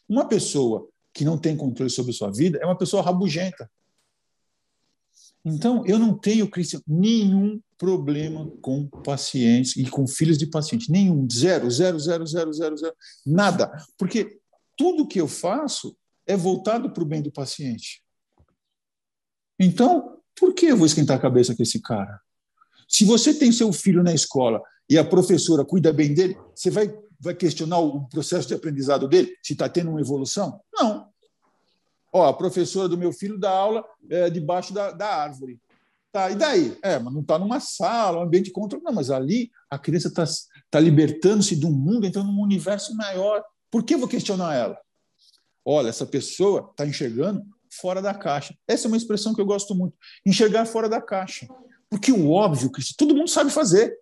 Uma 0.09 0.29
pessoa 0.29 0.89
que 1.17 1.25
não 1.25 1.39
tem 1.39 1.57
controle 1.57 1.91
sobre 1.91 2.13
sua 2.13 2.31
vida 2.31 2.59
é 2.61 2.67
uma 2.67 2.77
pessoa 2.77 3.03
rabugenta. 3.03 3.71
Então, 5.43 5.83
eu 5.87 5.99
não 5.99 6.13
tenho, 6.13 6.51
Cristian, 6.51 6.83
nenhum 6.87 7.59
problema 7.79 8.51
com 8.61 8.87
pacientes 8.87 9.77
e 9.77 9.89
com 9.89 10.07
filhos 10.07 10.37
de 10.37 10.47
pacientes. 10.47 10.89
Nenhum. 10.89 11.27
Zero, 11.31 11.71
zero, 11.71 11.99
zero, 11.99 12.27
zero, 12.27 12.53
zero, 12.53 12.77
zero. 12.77 12.95
Nada. 13.25 13.73
Porque 13.97 14.39
tudo 14.77 15.09
que 15.09 15.19
eu 15.19 15.27
faço 15.27 15.97
é 16.27 16.37
voltado 16.37 16.91
para 16.91 17.03
o 17.03 17.07
bem 17.07 17.23
do 17.23 17.33
paciente. 17.33 18.03
Então, 19.59 20.19
por 20.39 20.53
que 20.53 20.67
eu 20.67 20.77
vou 20.77 20.85
esquentar 20.85 21.17
a 21.17 21.21
cabeça 21.21 21.57
com 21.57 21.63
esse 21.63 21.81
cara? 21.81 22.21
Se 22.87 23.07
você 23.07 23.33
tem 23.33 23.51
seu 23.51 23.73
filho 23.73 24.03
na 24.03 24.13
escola 24.13 24.61
e 24.91 24.99
a 24.99 25.05
professora 25.05 25.65
cuida 25.65 25.95
bem 25.95 26.13
dele, 26.13 26.37
você 26.55 26.69
vai, 26.69 26.95
vai 27.19 27.35
questionar 27.35 27.79
o 27.79 28.07
processo 28.09 28.49
de 28.49 28.55
aprendizado 28.55 29.09
dele, 29.09 29.35
se 29.43 29.55
está 29.55 29.67
tendo 29.67 29.91
uma 29.91 30.01
evolução? 30.01 30.61
Ó, 32.17 32.27
a 32.27 32.33
professora 32.33 32.89
do 32.89 32.97
meu 32.97 33.13
filho 33.13 33.39
dá 33.39 33.51
aula 33.51 33.85
é, 34.09 34.31
debaixo 34.31 34.73
da, 34.73 34.91
da 34.91 35.07
árvore. 35.07 35.61
Tá, 36.11 36.31
e 36.31 36.35
daí? 36.35 36.79
É, 36.83 36.99
mas 36.99 37.13
não 37.13 37.21
está 37.21 37.39
numa 37.39 37.61
sala, 37.61 38.21
um 38.21 38.23
ambiente 38.23 38.47
de 38.47 38.53
controle. 38.53 38.83
Não, 38.83 38.93
mas 38.93 39.11
ali 39.11 39.51
a 39.71 39.79
criança 39.79 40.09
está 40.09 40.25
tá, 40.71 40.81
libertando-se 40.81 41.55
de 41.55 41.67
um 41.67 41.71
mundo, 41.71 42.07
entrando 42.07 42.33
num 42.33 42.41
universo 42.41 42.97
maior. 42.97 43.45
Por 43.71 43.83
que 43.83 43.99
vou 43.99 44.09
questionar 44.09 44.55
ela? 44.55 44.79
Olha, 45.63 45.91
essa 45.91 46.07
pessoa 46.07 46.71
está 46.71 46.87
enxergando 46.87 47.45
fora 47.71 48.01
da 48.01 48.15
caixa. 48.15 48.57
Essa 48.67 48.87
é 48.87 48.89
uma 48.89 48.97
expressão 48.97 49.35
que 49.35 49.41
eu 49.43 49.47
gosto 49.47 49.75
muito. 49.75 49.95
Enxergar 50.25 50.65
fora 50.65 50.89
da 50.89 51.03
caixa. 51.03 51.47
Porque 51.91 52.11
o 52.11 52.31
óbvio, 52.31 52.73
que 52.73 52.81
todo 52.97 53.15
mundo 53.15 53.29
sabe 53.29 53.51
fazer. 53.51 53.95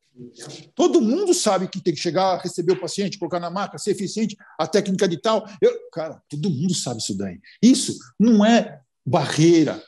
Todo 0.74 1.00
mundo 1.00 1.34
sabe 1.34 1.68
que 1.68 1.80
tem 1.80 1.92
que 1.92 2.00
chegar, 2.00 2.38
receber 2.38 2.72
o 2.72 2.80
paciente, 2.80 3.18
colocar 3.18 3.40
na 3.40 3.50
maca, 3.50 3.78
ser 3.78 3.90
eficiente, 3.90 4.36
a 4.58 4.66
técnica 4.66 5.08
de 5.08 5.20
tal. 5.20 5.44
Eu, 5.60 5.72
cara, 5.92 6.22
todo 6.28 6.50
mundo 6.50 6.74
sabe 6.74 7.00
isso 7.00 7.16
daí. 7.16 7.40
Isso 7.60 7.98
não 8.18 8.44
é 8.44 8.80
barreira 9.04 9.82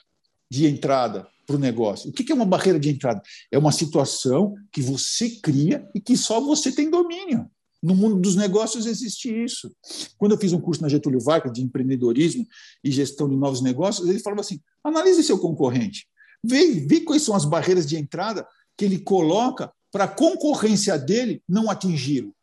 de 0.50 0.66
entrada 0.66 1.26
para 1.46 1.56
o 1.56 1.58
negócio. 1.58 2.10
O 2.10 2.12
que 2.12 2.30
é 2.30 2.34
uma 2.34 2.44
barreira 2.44 2.78
de 2.78 2.90
entrada? 2.90 3.22
É 3.52 3.58
uma 3.58 3.70
situação 3.70 4.54
que 4.72 4.82
você 4.82 5.30
cria 5.30 5.88
e 5.94 6.00
que 6.00 6.16
só 6.16 6.40
você 6.40 6.72
tem 6.72 6.90
domínio. 6.90 7.48
No 7.80 7.94
mundo 7.94 8.20
dos 8.20 8.34
negócios 8.34 8.84
existe 8.84 9.28
isso. 9.28 9.70
Quando 10.18 10.32
eu 10.32 10.38
fiz 10.38 10.52
um 10.52 10.60
curso 10.60 10.82
na 10.82 10.88
Getúlio 10.88 11.20
Vargas 11.20 11.52
de 11.52 11.62
empreendedorismo 11.62 12.44
e 12.82 12.90
gestão 12.90 13.28
de 13.28 13.36
novos 13.36 13.60
negócios, 13.60 14.08
ele 14.08 14.18
falava 14.18 14.40
assim: 14.40 14.60
analise 14.82 15.22
seu 15.22 15.38
concorrente, 15.38 16.08
vê, 16.42 16.72
vê 16.80 17.00
quais 17.02 17.22
são 17.22 17.36
as 17.36 17.44
barreiras 17.44 17.86
de 17.86 17.96
entrada 17.96 18.46
que 18.76 18.84
ele 18.84 18.98
coloca 18.98 19.70
para 19.96 20.04
a 20.04 20.08
concorrência 20.08 20.98
dele 20.98 21.42
não 21.48 21.70
atingi-lo. 21.70 22.36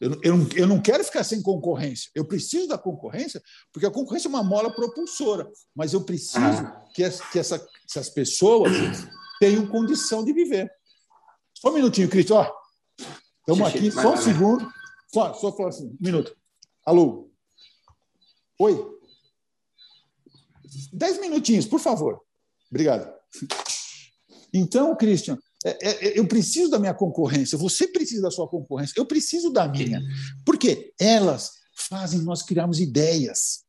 Eu, 0.00 0.20
eu, 0.22 0.36
não, 0.36 0.48
eu 0.54 0.64
não 0.64 0.80
quero 0.80 1.02
ficar 1.02 1.24
sem 1.24 1.42
concorrência. 1.42 2.08
Eu 2.14 2.24
preciso 2.24 2.68
da 2.68 2.78
concorrência, 2.78 3.42
porque 3.72 3.84
a 3.84 3.90
concorrência 3.90 4.28
é 4.28 4.30
uma 4.30 4.44
mola 4.44 4.72
propulsora. 4.72 5.50
Mas 5.74 5.92
eu 5.92 6.04
preciso 6.04 6.38
ah. 6.38 6.84
que, 6.94 7.02
que 7.32 7.38
essa, 7.40 7.68
essas 7.84 8.08
pessoas 8.10 8.70
tenham 9.40 9.66
condição 9.66 10.24
de 10.24 10.32
viver. 10.32 10.70
Só 11.52 11.70
um 11.70 11.74
minutinho, 11.74 12.08
Cristo. 12.08 12.34
Estamos 13.40 13.68
aqui, 13.68 13.90
só 13.90 14.12
um 14.12 14.16
segundo. 14.16 14.72
Só, 15.12 15.34
só 15.34 15.50
falar 15.56 15.70
assim, 15.70 15.86
um 15.86 15.96
minuto. 16.00 16.32
Alô? 16.86 17.28
Oi? 18.60 18.88
Dez 20.92 21.18
minutinhos, 21.18 21.66
por 21.66 21.80
favor. 21.80 22.22
Obrigado. 22.70 23.12
Então, 24.52 24.96
Christian, 24.96 25.38
é, 25.64 25.70
é, 25.70 26.08
é, 26.08 26.18
eu 26.18 26.26
preciso 26.26 26.70
da 26.70 26.78
minha 26.78 26.94
concorrência, 26.94 27.58
você 27.58 27.88
precisa 27.88 28.22
da 28.22 28.30
sua 28.30 28.48
concorrência, 28.48 28.94
eu 28.96 29.06
preciso 29.06 29.50
da 29.50 29.66
minha. 29.68 30.00
Porque 30.44 30.92
elas 30.98 31.52
fazem 31.74 32.20
nós 32.20 32.42
criarmos 32.42 32.80
ideias. 32.80 33.64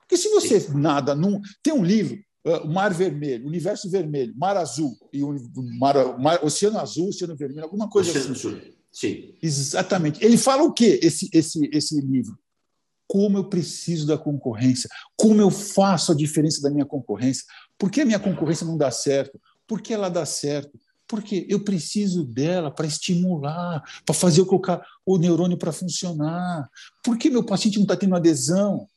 Porque 0.00 0.16
se 0.16 0.28
você 0.28 0.68
nada 0.74 1.14
num. 1.14 1.40
Tem 1.62 1.72
um 1.72 1.84
livro, 1.84 2.18
uh, 2.46 2.68
Mar 2.68 2.92
Vermelho, 2.92 3.46
Universo 3.46 3.90
Vermelho, 3.90 4.34
Mar 4.36 4.56
Azul, 4.56 4.96
e 5.12 5.22
o 5.22 5.34
Mar, 5.78 6.18
Mar, 6.18 6.44
Oceano 6.44 6.78
Azul, 6.78 7.08
Oceano 7.08 7.36
Vermelho, 7.36 7.64
alguma 7.64 7.88
coisa 7.88 8.10
Oceano 8.10 8.32
assim. 8.32 8.48
Azul. 8.48 8.74
Sim. 8.92 9.34
Exatamente. 9.42 10.24
Ele 10.24 10.36
fala 10.36 10.62
o 10.62 10.72
quê, 10.72 11.00
esse, 11.02 11.28
esse, 11.32 11.68
esse 11.72 12.00
livro? 12.00 12.38
Como 13.08 13.36
eu 13.36 13.44
preciso 13.48 14.06
da 14.06 14.16
concorrência, 14.16 14.88
como 15.16 15.40
eu 15.40 15.50
faço 15.50 16.12
a 16.12 16.14
diferença 16.14 16.62
da 16.62 16.70
minha 16.70 16.86
concorrência, 16.86 17.44
por 17.78 17.90
que 17.90 18.00
a 18.00 18.04
minha 18.04 18.20
concorrência 18.20 18.66
não 18.66 18.78
dá 18.78 18.90
certo, 18.90 19.38
por 19.66 19.80
que 19.80 19.92
ela 19.92 20.08
dá 20.08 20.26
certo, 20.26 20.78
porque 21.06 21.46
eu 21.48 21.60
preciso 21.60 22.24
dela 22.24 22.70
para 22.70 22.86
estimular, 22.86 23.82
para 24.04 24.14
fazer 24.14 24.40
eu 24.40 24.46
colocar 24.46 24.84
o 25.04 25.18
neurônio 25.18 25.56
para 25.56 25.72
funcionar. 25.72 26.68
Por 27.02 27.18
que 27.18 27.30
meu 27.30 27.44
paciente 27.44 27.76
não 27.76 27.84
está 27.84 27.96
tendo 27.96 28.16
adesão? 28.16 28.88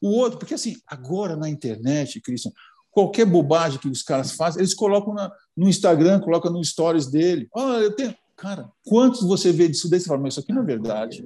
O 0.00 0.08
outro, 0.08 0.38
porque 0.38 0.54
assim, 0.54 0.76
agora 0.86 1.36
na 1.36 1.48
internet, 1.48 2.20
Cristian, 2.20 2.52
qualquer 2.90 3.24
bobagem 3.24 3.78
que 3.78 3.88
os 3.88 4.02
caras 4.02 4.32
fazem, 4.32 4.60
eles 4.60 4.74
colocam 4.74 5.14
na, 5.14 5.32
no 5.56 5.68
Instagram, 5.68 6.20
colocam 6.20 6.52
no 6.52 6.62
stories 6.62 7.06
dele. 7.06 7.48
Olha, 7.52 7.84
eu 7.84 7.96
tenho. 7.96 8.14
Cara, 8.36 8.70
quantos 8.84 9.22
você 9.22 9.52
vê 9.52 9.68
disso 9.68 9.88
daí? 9.88 10.00
Você 10.00 10.08
fala, 10.08 10.20
mas 10.20 10.34
isso 10.34 10.40
aqui 10.40 10.52
não 10.52 10.62
é 10.62 10.66
verdade. 10.66 11.24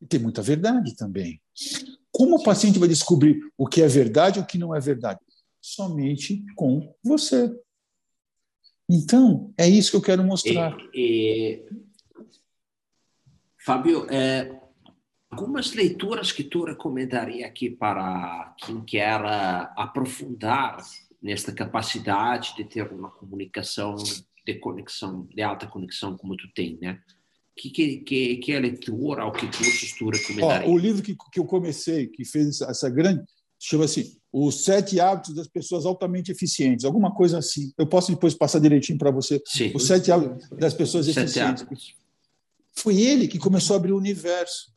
E 0.00 0.06
tem 0.06 0.18
muita 0.18 0.42
verdade 0.42 0.96
também. 0.96 1.40
Como 2.10 2.36
o 2.36 2.42
paciente 2.42 2.78
vai 2.78 2.88
descobrir 2.88 3.40
o 3.56 3.66
que 3.66 3.80
é 3.80 3.86
verdade 3.86 4.38
e 4.38 4.42
o 4.42 4.46
que 4.46 4.58
não 4.58 4.74
é 4.74 4.80
verdade? 4.80 5.20
Somente 5.62 6.44
com 6.56 6.92
você. 7.04 7.54
Então, 8.90 9.54
é 9.56 9.68
isso 9.68 9.92
que 9.92 9.96
eu 9.96 10.02
quero 10.02 10.24
mostrar. 10.24 10.76
E, 10.92 11.64
e, 11.64 11.66
Fábio, 13.64 14.06
é, 14.10 14.60
algumas 15.30 15.72
leituras 15.72 16.32
que 16.32 16.42
tu 16.42 16.64
recomendaria 16.64 17.46
aqui 17.46 17.70
para 17.70 18.54
quem 18.58 18.84
quer 18.84 19.20
aprofundar 19.76 20.78
nesta 21.22 21.52
capacidade 21.52 22.54
de 22.56 22.64
ter 22.64 22.92
uma 22.92 23.10
comunicação 23.10 23.94
de 24.44 24.54
conexão, 24.58 25.26
de 25.32 25.42
alta 25.42 25.68
conexão 25.68 26.16
como 26.16 26.36
tu 26.36 26.52
tem, 26.52 26.76
né? 26.82 27.00
Que, 27.56 27.70
que, 27.70 27.98
que, 27.98 28.36
que 28.38 28.52
é 28.52 28.56
a 28.56 28.60
leitura 28.60 29.24
ou 29.24 29.30
que 29.30 29.46
cursos 29.46 29.92
tu 29.92 30.10
recomendaria? 30.10 30.68
Ó, 30.68 30.72
o 30.72 30.78
livro 30.78 31.02
que, 31.02 31.14
que 31.30 31.38
eu 31.38 31.44
comecei, 31.44 32.08
que 32.08 32.24
fez 32.24 32.48
essa, 32.48 32.70
essa 32.70 32.90
grande, 32.90 33.22
chama-se 33.60 34.20
Os 34.32 34.64
Sete 34.64 34.98
Hábitos 34.98 35.34
das 35.34 35.46
Pessoas 35.46 35.84
Altamente 35.84 36.32
Eficientes, 36.32 36.84
alguma 36.84 37.14
coisa 37.14 37.38
assim. 37.38 37.72
Eu 37.76 37.86
posso 37.86 38.10
depois 38.10 38.34
passar 38.34 38.60
direitinho 38.60 38.98
para 38.98 39.10
você. 39.10 39.42
Sim. 39.46 39.72
Os 39.74 39.86
Sete 39.86 40.10
Hábitos 40.10 40.48
das 40.50 40.72
Pessoas 40.72 41.06
sete 41.06 41.18
Eficientes. 41.18 41.62
Hábitos. 41.62 41.94
Foi 42.74 43.00
ele 43.00 43.28
que 43.28 43.38
começou 43.38 43.74
a 43.74 43.78
abrir 43.78 43.92
o 43.92 43.98
universo. 43.98 44.72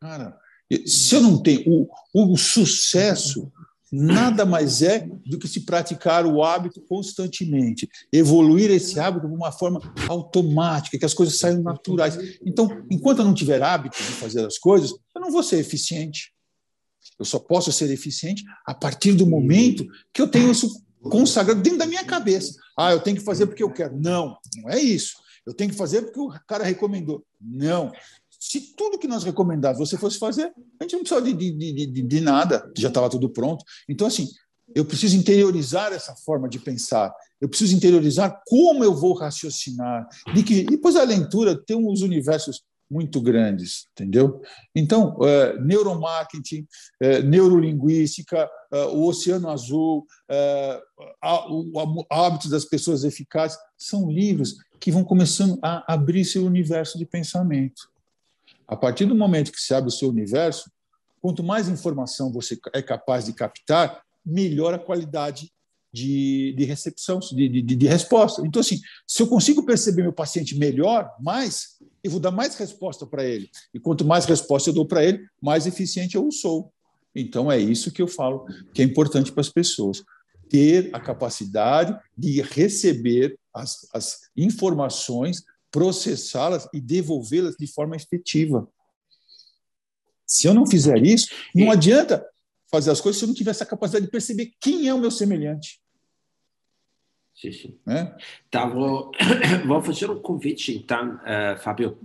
Cara, 0.00 0.38
se 0.86 1.14
eu 1.14 1.20
não 1.20 1.42
tenho 1.42 1.88
o, 2.14 2.32
o 2.32 2.36
sucesso 2.36 3.50
nada 3.90 4.44
mais 4.44 4.82
é 4.82 5.08
do 5.26 5.38
que 5.38 5.46
se 5.46 5.60
praticar 5.60 6.26
o 6.26 6.42
hábito 6.42 6.80
constantemente, 6.82 7.88
evoluir 8.12 8.70
esse 8.70 8.98
hábito 8.98 9.28
de 9.28 9.34
uma 9.34 9.52
forma 9.52 9.80
automática, 10.08 10.98
que 10.98 11.04
as 11.04 11.14
coisas 11.14 11.38
saiam 11.38 11.62
naturais. 11.62 12.18
Então, 12.44 12.84
enquanto 12.90 13.20
eu 13.20 13.24
não 13.24 13.34
tiver 13.34 13.62
hábito 13.62 13.96
de 13.96 14.02
fazer 14.04 14.44
as 14.44 14.58
coisas, 14.58 14.92
eu 15.14 15.20
não 15.20 15.30
vou 15.30 15.42
ser 15.42 15.58
eficiente. 15.58 16.32
Eu 17.18 17.24
só 17.24 17.38
posso 17.38 17.72
ser 17.72 17.90
eficiente 17.90 18.44
a 18.66 18.74
partir 18.74 19.12
do 19.12 19.26
momento 19.26 19.86
que 20.12 20.20
eu 20.20 20.28
tenho 20.28 20.50
isso 20.50 20.82
consagrado 21.02 21.62
dentro 21.62 21.78
da 21.78 21.86
minha 21.86 22.04
cabeça. 22.04 22.54
Ah, 22.76 22.92
eu 22.92 23.00
tenho 23.00 23.16
que 23.16 23.24
fazer 23.24 23.46
porque 23.46 23.62
eu 23.62 23.72
quero. 23.72 23.96
Não, 23.96 24.36
não 24.56 24.70
é 24.70 24.78
isso. 24.78 25.16
Eu 25.46 25.54
tenho 25.54 25.70
que 25.70 25.76
fazer 25.76 26.02
porque 26.02 26.20
o 26.20 26.28
cara 26.46 26.64
recomendou. 26.64 27.24
Não. 27.40 27.92
Se 28.38 28.74
tudo 28.76 28.98
que 28.98 29.08
nós 29.08 29.24
recomendávamos 29.24 29.88
você 29.88 29.96
fosse 29.96 30.18
fazer, 30.18 30.52
a 30.80 30.84
gente 30.84 30.92
não 30.92 31.00
precisava 31.00 31.22
de, 31.22 31.32
de, 31.34 31.86
de, 31.86 32.02
de 32.02 32.20
nada, 32.20 32.70
já 32.76 32.88
estava 32.88 33.08
tudo 33.08 33.30
pronto. 33.30 33.64
Então, 33.88 34.06
assim, 34.06 34.28
eu 34.74 34.84
preciso 34.84 35.16
interiorizar 35.16 35.92
essa 35.92 36.14
forma 36.16 36.48
de 36.48 36.58
pensar. 36.58 37.14
Eu 37.40 37.48
preciso 37.48 37.76
interiorizar 37.76 38.42
como 38.46 38.82
eu 38.82 38.94
vou 38.94 39.14
raciocinar. 39.14 40.06
De 40.34 40.42
que, 40.42 40.60
e 40.60 40.66
depois 40.66 40.96
a 40.96 41.04
leitura 41.04 41.56
tem 41.56 41.76
uns 41.76 42.02
universos 42.02 42.62
muito 42.90 43.20
grandes, 43.20 43.86
entendeu? 43.92 44.40
Então, 44.74 45.16
é, 45.22 45.58
neuromarketing, 45.60 46.66
é, 47.00 47.22
neurolinguística, 47.22 48.48
é, 48.72 48.84
o 48.84 49.04
Oceano 49.06 49.48
Azul, 49.48 50.06
a, 51.20 51.50
o, 51.50 52.06
Hábitos 52.10 52.50
das 52.50 52.64
Pessoas 52.64 53.04
Eficazes, 53.04 53.58
são 53.76 54.10
livros 54.10 54.56
que 54.78 54.92
vão 54.92 55.04
começando 55.04 55.58
a 55.62 55.92
abrir 55.92 56.24
seu 56.24 56.44
universo 56.44 56.98
de 56.98 57.06
pensamento. 57.06 57.90
A 58.66 58.76
partir 58.76 59.04
do 59.04 59.14
momento 59.14 59.52
que 59.52 59.60
se 59.60 59.74
abre 59.74 59.88
o 59.88 59.92
seu 59.92 60.08
universo, 60.08 60.70
quanto 61.20 61.42
mais 61.42 61.68
informação 61.68 62.32
você 62.32 62.58
é 62.72 62.82
capaz 62.82 63.26
de 63.26 63.32
captar, 63.32 64.02
melhor 64.24 64.74
a 64.74 64.78
qualidade 64.78 65.50
de, 65.96 66.52
de 66.52 66.64
recepção, 66.64 67.18
de, 67.18 67.48
de, 67.48 67.62
de, 67.62 67.86
resposta. 67.86 68.46
Então, 68.46 68.60
assim, 68.60 68.78
se 69.06 69.22
eu 69.22 69.26
consigo 69.26 69.64
perceber 69.64 70.02
meu 70.02 70.12
paciente 70.12 70.54
melhor, 70.54 71.10
mais, 71.18 71.78
eu 72.04 72.10
vou 72.10 72.20
dar 72.20 72.30
mais 72.30 72.54
resposta 72.54 73.06
para 73.06 73.24
ele. 73.24 73.48
E 73.72 73.80
quanto 73.80 74.04
mais 74.04 74.26
resposta 74.26 74.68
eu 74.68 74.74
dou 74.74 74.86
para 74.86 75.02
ele, 75.02 75.24
mais 75.40 75.66
eficiente 75.66 76.14
eu 76.14 76.30
sou. 76.30 76.70
Então, 77.14 77.50
é 77.50 77.58
isso 77.58 77.90
que 77.90 78.02
eu 78.02 78.06
falo 78.06 78.44
que 78.74 78.82
é 78.82 78.84
importante 78.84 79.32
para 79.32 79.40
as 79.40 79.48
pessoas. 79.48 80.02
Ter 80.50 80.90
a 80.92 81.00
capacidade 81.00 81.98
de 82.16 82.42
receber 82.42 83.38
as, 83.54 83.88
as 83.94 84.18
informações, 84.36 85.42
processá-las 85.70 86.68
e 86.74 86.80
devolvê-las 86.80 87.56
de 87.58 87.66
forma 87.66 87.96
efetiva. 87.96 88.68
Se 90.26 90.46
eu 90.46 90.52
não 90.52 90.66
fizer 90.66 91.02
isso, 91.02 91.28
não 91.54 91.70
adianta 91.70 92.22
fazer 92.70 92.90
as 92.90 93.00
coisas 93.00 93.18
se 93.18 93.24
eu 93.24 93.28
não 93.28 93.34
tiver 93.34 93.52
essa 93.52 93.64
capacidade 93.64 94.04
de 94.04 94.10
perceber 94.10 94.52
quem 94.60 94.88
é 94.88 94.92
o 94.92 94.98
meu 94.98 95.10
semelhante. 95.10 95.80
Sim, 97.36 97.52
sim. 97.52 97.78
É? 97.86 98.16
Tá, 98.50 98.66
vou, 98.66 99.12
vou 99.66 99.82
fazer 99.82 100.10
um 100.10 100.20
convite, 100.20 100.74
então, 100.74 101.16
uh, 101.16 101.58
Fábio, 101.58 101.98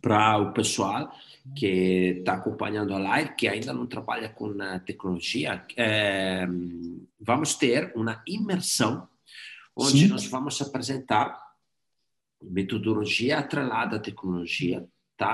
para 0.00 0.38
o 0.38 0.52
pessoal 0.52 1.12
que 1.56 2.16
está 2.18 2.34
acompanhando 2.34 2.94
a 2.94 2.98
live, 2.98 3.34
que 3.34 3.48
ainda 3.48 3.72
não 3.72 3.86
trabalha 3.86 4.28
com 4.28 4.54
tecnologia. 4.84 5.64
É, 5.76 6.46
vamos 7.20 7.54
ter 7.54 7.92
uma 7.96 8.22
imersão, 8.26 9.08
onde 9.76 10.00
sim. 10.00 10.08
nós 10.08 10.24
vamos 10.26 10.60
apresentar 10.62 11.36
metodologia 12.40 13.38
atrelada 13.38 13.96
à 13.96 13.98
tecnologia, 13.98 14.86
tá? 15.16 15.32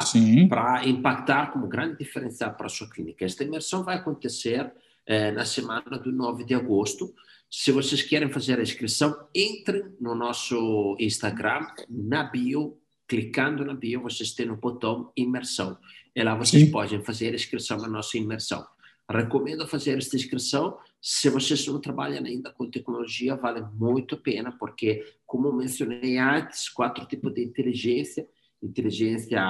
Para 0.48 0.86
impactar 0.86 1.52
como 1.52 1.68
grande 1.68 1.98
diferencial 1.98 2.54
para 2.54 2.66
a 2.66 2.70
sua 2.70 2.88
clínica. 2.88 3.24
Esta 3.24 3.44
imersão 3.44 3.82
vai 3.84 3.96
acontecer 3.96 4.72
eh, 5.06 5.30
na 5.30 5.44
semana 5.44 5.98
do 5.98 6.12
9 6.12 6.44
de 6.44 6.54
agosto. 6.54 7.14
Se 7.50 7.72
vocês 7.72 8.02
querem 8.02 8.30
fazer 8.30 8.58
a 8.58 8.62
inscrição, 8.62 9.16
entrem 9.34 9.82
no 10.00 10.14
nosso 10.14 10.96
Instagram, 10.98 11.66
na 11.88 12.24
bio, 12.24 12.78
clicando 13.06 13.64
na 13.64 13.74
bio, 13.74 14.02
vocês 14.02 14.32
têm 14.32 14.50
o 14.50 14.56
botão 14.56 15.10
imersão. 15.16 15.78
E 16.14 16.22
lá 16.22 16.34
vocês 16.34 16.64
Sim. 16.64 16.70
podem 16.70 17.02
fazer 17.02 17.32
a 17.32 17.36
inscrição 17.36 17.78
na 17.78 17.88
nossa 17.88 18.18
imersão. 18.18 18.66
Recomendo 19.10 19.66
fazer 19.66 19.96
esta 19.96 20.16
inscrição. 20.16 20.78
Se 21.00 21.30
vocês 21.30 21.66
não 21.66 21.80
trabalham 21.80 22.22
ainda 22.22 22.52
com 22.52 22.70
tecnologia, 22.70 23.34
vale 23.36 23.62
muito 23.72 24.14
a 24.14 24.18
pena, 24.18 24.52
porque, 24.52 25.14
como 25.24 25.50
mencionei 25.50 26.18
antes, 26.18 26.68
quatro 26.68 27.06
tipos 27.06 27.32
de 27.32 27.42
inteligência 27.42 28.28
inteligência 28.62 29.40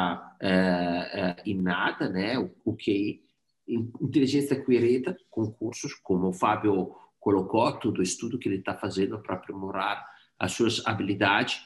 é, 0.41 0.51
é, 0.51 1.37
inata, 1.47 2.09
né? 2.09 2.39
O, 2.65 2.75
que 2.75 3.23
inteligência 3.67 4.57
adquirida 4.57 5.17
com 5.31 5.51
cursos, 5.51 5.95
como 5.95 6.29
o 6.29 6.33
Fábio 6.33 6.95
colocou, 7.29 7.71
todo 7.73 7.99
o 7.99 8.03
estudo 8.03 8.39
que 8.39 8.49
ele 8.49 8.57
está 8.57 8.75
fazendo 8.75 9.19
para 9.19 9.35
aprimorar 9.35 10.03
as 10.39 10.53
suas 10.53 10.87
habilidades. 10.87 11.61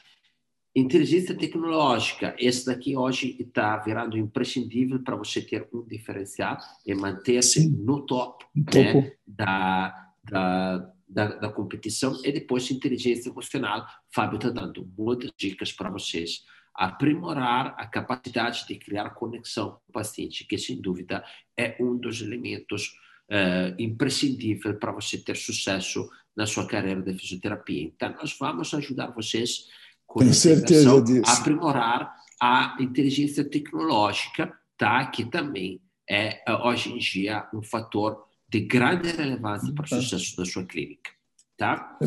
Inteligência 0.75 1.37
tecnológica, 1.37 2.35
esse 2.37 2.65
daqui 2.65 2.97
hoje 2.97 3.37
está 3.39 3.77
virando 3.77 4.17
imprescindível 4.17 5.01
para 5.01 5.15
você 5.15 5.41
ter 5.41 5.69
um 5.73 5.83
diferencial 5.83 6.57
e 6.85 6.93
manter-se 6.93 7.69
no 7.69 8.05
top 8.05 8.43
né, 8.53 9.13
da, 9.25 10.11
da, 10.29 10.93
da, 11.07 11.27
da, 11.35 11.49
competição. 11.49 12.19
E 12.25 12.31
depois, 12.31 12.69
inteligência 12.69 13.29
emocional, 13.29 13.87
Fábio 14.13 14.35
está 14.35 14.49
dando 14.49 14.85
muitas 14.97 15.31
dicas 15.37 15.71
para 15.71 15.89
vocês 15.89 16.43
aprimorar 16.75 17.75
a 17.77 17.85
capacidade 17.85 18.65
de 18.67 18.75
criar 18.75 19.11
conexão 19.11 19.73
com 19.73 19.89
o 19.89 19.93
paciente, 19.93 20.43
que 20.43 20.57
sem 20.57 20.81
dúvida 20.81 21.23
é 21.55 21.77
um 21.79 21.95
dos 21.95 22.19
elementos 22.19 22.91
uh, 23.29 23.75
imprescindível 23.79 24.75
para 24.75 24.91
você 24.91 25.17
ter 25.17 25.35
sucesso 25.35 26.09
na 26.35 26.45
sua 26.45 26.67
carreira 26.67 27.01
de 27.01 27.13
fisioterapia. 27.13 27.83
Então, 27.83 28.13
nós 28.13 28.35
vamos 28.39 28.73
ajudar 28.73 29.11
vocês 29.11 29.67
com 30.05 30.19
Tenho 30.19 30.33
certeza 30.33 31.01
disso. 31.01 31.23
a 31.25 31.33
aprimorar 31.33 32.15
a 32.41 32.77
inteligência 32.79 33.43
tecnológica, 33.43 34.51
tá? 34.77 35.05
que 35.07 35.25
também 35.25 35.81
é, 36.09 36.43
hoje 36.63 36.91
em 36.91 36.97
dia, 36.97 37.47
um 37.53 37.61
fator 37.61 38.25
de 38.49 38.61
grande 38.61 39.09
relevância 39.11 39.73
para 39.73 39.85
o 39.85 39.87
sucesso 39.87 40.35
da 40.37 40.45
sua 40.45 40.65
clínica. 40.65 41.11
Tá? 41.57 41.97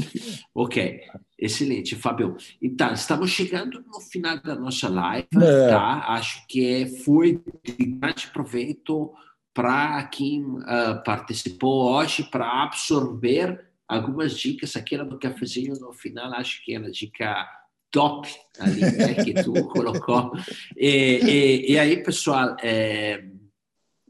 Ok, 0.55 1.01
excelente, 1.39 1.95
Fábio. 1.95 2.37
Então, 2.61 2.93
estamos 2.93 3.31
chegando 3.31 3.83
no 3.83 4.01
final 4.01 4.41
da 4.41 4.55
nossa 4.55 4.89
live, 4.89 5.29
é. 5.37 5.69
tá? 5.69 6.05
Acho 6.09 6.47
que 6.47 6.87
foi 7.05 7.43
de 7.65 7.87
grande 7.87 8.27
proveito 8.29 9.13
para 9.57 10.05
quem 10.09 10.45
uh, 10.45 11.03
participou 11.03 11.91
hoje, 11.91 12.23
para 12.25 12.65
absorver 12.65 13.71
algumas 13.89 14.39
dicas. 14.39 14.77
Aquela 14.77 15.03
do 15.03 15.19
cafezinho 15.19 15.73
no 15.81 15.95
final, 15.95 16.31
acho 16.35 16.63
que 16.63 16.77
uma 16.77 16.91
dica 16.91 17.49
top 17.91 18.29
ali, 18.61 18.83
né, 18.83 19.15
que 19.15 19.33
tu 19.43 19.55
colocou. 19.73 20.33
E, 20.77 20.91
e, 21.25 21.73
e, 21.73 21.79
aí, 21.79 22.03
pessoal, 22.03 22.55
é, 22.63 23.25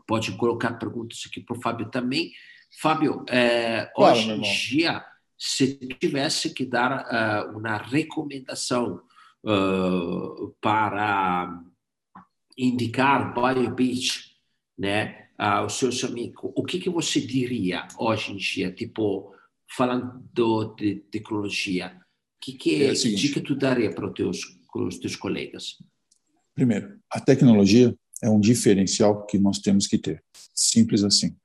pode 0.04 0.32
colocar 0.32 0.72
perguntas 0.72 1.22
aqui 1.24 1.40
para 1.40 1.56
o 1.56 1.60
Fábio 1.60 1.88
também. 1.90 2.32
Fábio, 2.80 3.24
é, 3.28 3.88
claro, 3.94 4.16
hoje 4.16 4.30
em 4.32 4.40
dia 4.40 5.04
se 5.38 5.76
tivesse 6.00 6.52
que 6.52 6.64
dar 6.64 7.06
uh, 7.06 7.56
uma 7.56 7.76
recomendação 7.76 9.00
uh, 9.44 10.50
para 10.60 11.62
indicar 12.58 13.32
BioBeach, 13.32 14.34
né, 14.76 15.25
aos 15.38 15.74
seus 15.74 16.02
amigos, 16.04 16.52
o 16.54 16.64
que, 16.64 16.78
que 16.78 16.90
você 16.90 17.20
diria 17.20 17.86
hoje 17.98 18.32
em 18.32 18.36
dia, 18.36 18.72
tipo, 18.72 19.34
falando 19.68 20.22
de 20.76 20.96
tecnologia, 21.10 22.00
que, 22.40 22.52
que 22.52 22.84
é 22.84 22.92
dica 22.92 23.40
tu 23.40 23.56
daria 23.56 23.92
para 23.92 24.06
os 24.06 24.14
teus, 24.14 24.58
os 24.74 24.98
teus 24.98 25.16
colegas? 25.16 25.78
Primeiro, 26.54 26.98
a 27.10 27.20
tecnologia 27.20 27.94
é 28.22 28.30
um 28.30 28.40
diferencial 28.40 29.26
que 29.26 29.38
nós 29.38 29.58
temos 29.58 29.86
que 29.86 29.98
ter. 29.98 30.22
Simples 30.54 31.02
assim. 31.02 31.36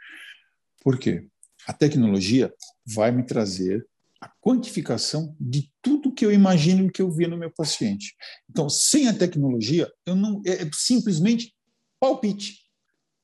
Por 0.84 0.98
quê? 0.98 1.28
A 1.68 1.74
tecnologia 1.74 2.54
vai 2.86 3.12
me 3.12 3.24
trazer 3.24 3.86
a 4.22 4.30
quantificação 4.40 5.36
de 5.40 5.72
tudo 5.82 6.14
que 6.14 6.24
eu 6.24 6.32
imagino 6.32 6.92
que 6.92 7.02
eu 7.02 7.10
vi 7.10 7.26
no 7.26 7.38
meu 7.38 7.50
paciente. 7.50 8.16
Então, 8.50 8.70
sem 8.70 9.08
a 9.08 9.14
tecnologia, 9.14 9.92
eu 10.06 10.16
não 10.16 10.42
é, 10.46 10.64
é 10.64 10.70
simplesmente 10.74 11.54
palpite. 12.00 12.61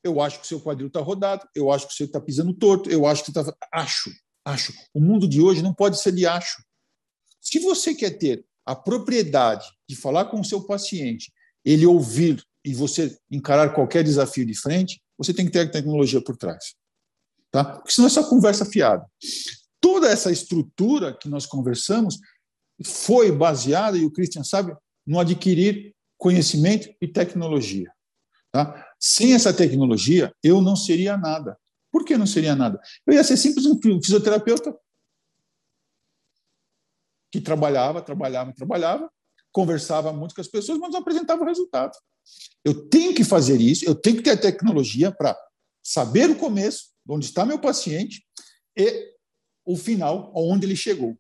Eu 0.07 0.21
acho 0.21 0.39
que 0.39 0.45
o 0.45 0.47
seu 0.47 0.59
quadril 0.59 0.87
está 0.87 1.01
rodado, 1.01 1.47
eu 1.53 1.71
acho 1.71 1.87
que 1.87 1.93
você 1.93 2.05
está 2.05 2.19
pisando 2.19 2.53
torto, 2.53 2.89
eu 2.89 3.05
acho 3.05 3.23
que 3.23 3.29
está. 3.29 3.53
Acho, 3.71 4.09
acho. 4.45 4.73
O 4.93 4.99
mundo 4.99 5.27
de 5.27 5.41
hoje 5.41 5.61
não 5.61 5.73
pode 5.73 5.99
ser 5.99 6.11
de 6.13 6.25
acho. 6.25 6.63
Se 7.41 7.59
você 7.59 7.93
quer 7.93 8.11
ter 8.17 8.45
a 8.65 8.75
propriedade 8.75 9.65
de 9.87 9.95
falar 9.95 10.25
com 10.25 10.39
o 10.39 10.45
seu 10.45 10.65
paciente, 10.65 11.31
ele 11.63 11.85
ouvir 11.85 12.43
e 12.63 12.73
você 12.73 13.17
encarar 13.31 13.73
qualquer 13.73 14.03
desafio 14.03 14.45
de 14.45 14.53
frente, 14.59 15.01
você 15.17 15.33
tem 15.33 15.45
que 15.45 15.51
ter 15.51 15.61
a 15.61 15.71
tecnologia 15.71 16.21
por 16.21 16.35
trás. 16.35 16.75
Tá? 17.51 17.63
Porque 17.63 17.91
senão 17.91 18.07
é 18.07 18.09
só 18.09 18.27
conversa 18.27 18.65
fiada. 18.65 19.05
Toda 19.79 20.09
essa 20.09 20.31
estrutura 20.31 21.17
que 21.17 21.29
nós 21.29 21.45
conversamos 21.45 22.19
foi 22.85 23.31
baseada, 23.31 23.97
e 23.97 24.05
o 24.05 24.11
Christian 24.11 24.43
sabe, 24.43 24.75
no 25.05 25.19
adquirir 25.19 25.95
conhecimento 26.17 26.89
e 27.01 27.07
tecnologia. 27.07 27.91
Tá? 28.51 28.86
Sem 28.99 29.33
essa 29.33 29.53
tecnologia, 29.53 30.33
eu 30.43 30.61
não 30.61 30.75
seria 30.75 31.17
nada. 31.17 31.57
Por 31.91 32.03
que 32.03 32.17
não 32.17 32.27
seria 32.27 32.55
nada? 32.55 32.79
Eu 33.05 33.13
ia 33.13 33.23
ser 33.23 33.37
simplesmente 33.37 33.87
um 33.89 34.01
fisioterapeuta 34.01 34.75
que 37.31 37.41
trabalhava, 37.41 38.01
trabalhava, 38.01 38.53
trabalhava, 38.53 39.11
conversava 39.51 40.13
muito 40.13 40.33
com 40.33 40.41
as 40.41 40.47
pessoas, 40.47 40.79
mas 40.79 40.91
não 40.91 40.99
apresentava 40.99 41.45
resultado. 41.45 41.97
Eu 42.63 42.87
tenho 42.89 43.13
que 43.13 43.23
fazer 43.23 43.59
isso, 43.61 43.85
eu 43.85 43.95
tenho 43.95 44.17
que 44.17 44.23
ter 44.23 44.31
a 44.31 44.37
tecnologia 44.37 45.11
para 45.11 45.37
saber 45.83 46.29
o 46.29 46.35
começo, 46.35 46.89
onde 47.07 47.25
está 47.25 47.45
meu 47.45 47.59
paciente, 47.59 48.25
e 48.75 49.13
o 49.65 49.75
final, 49.75 50.31
aonde 50.35 50.65
ele 50.65 50.75
chegou. 50.75 51.17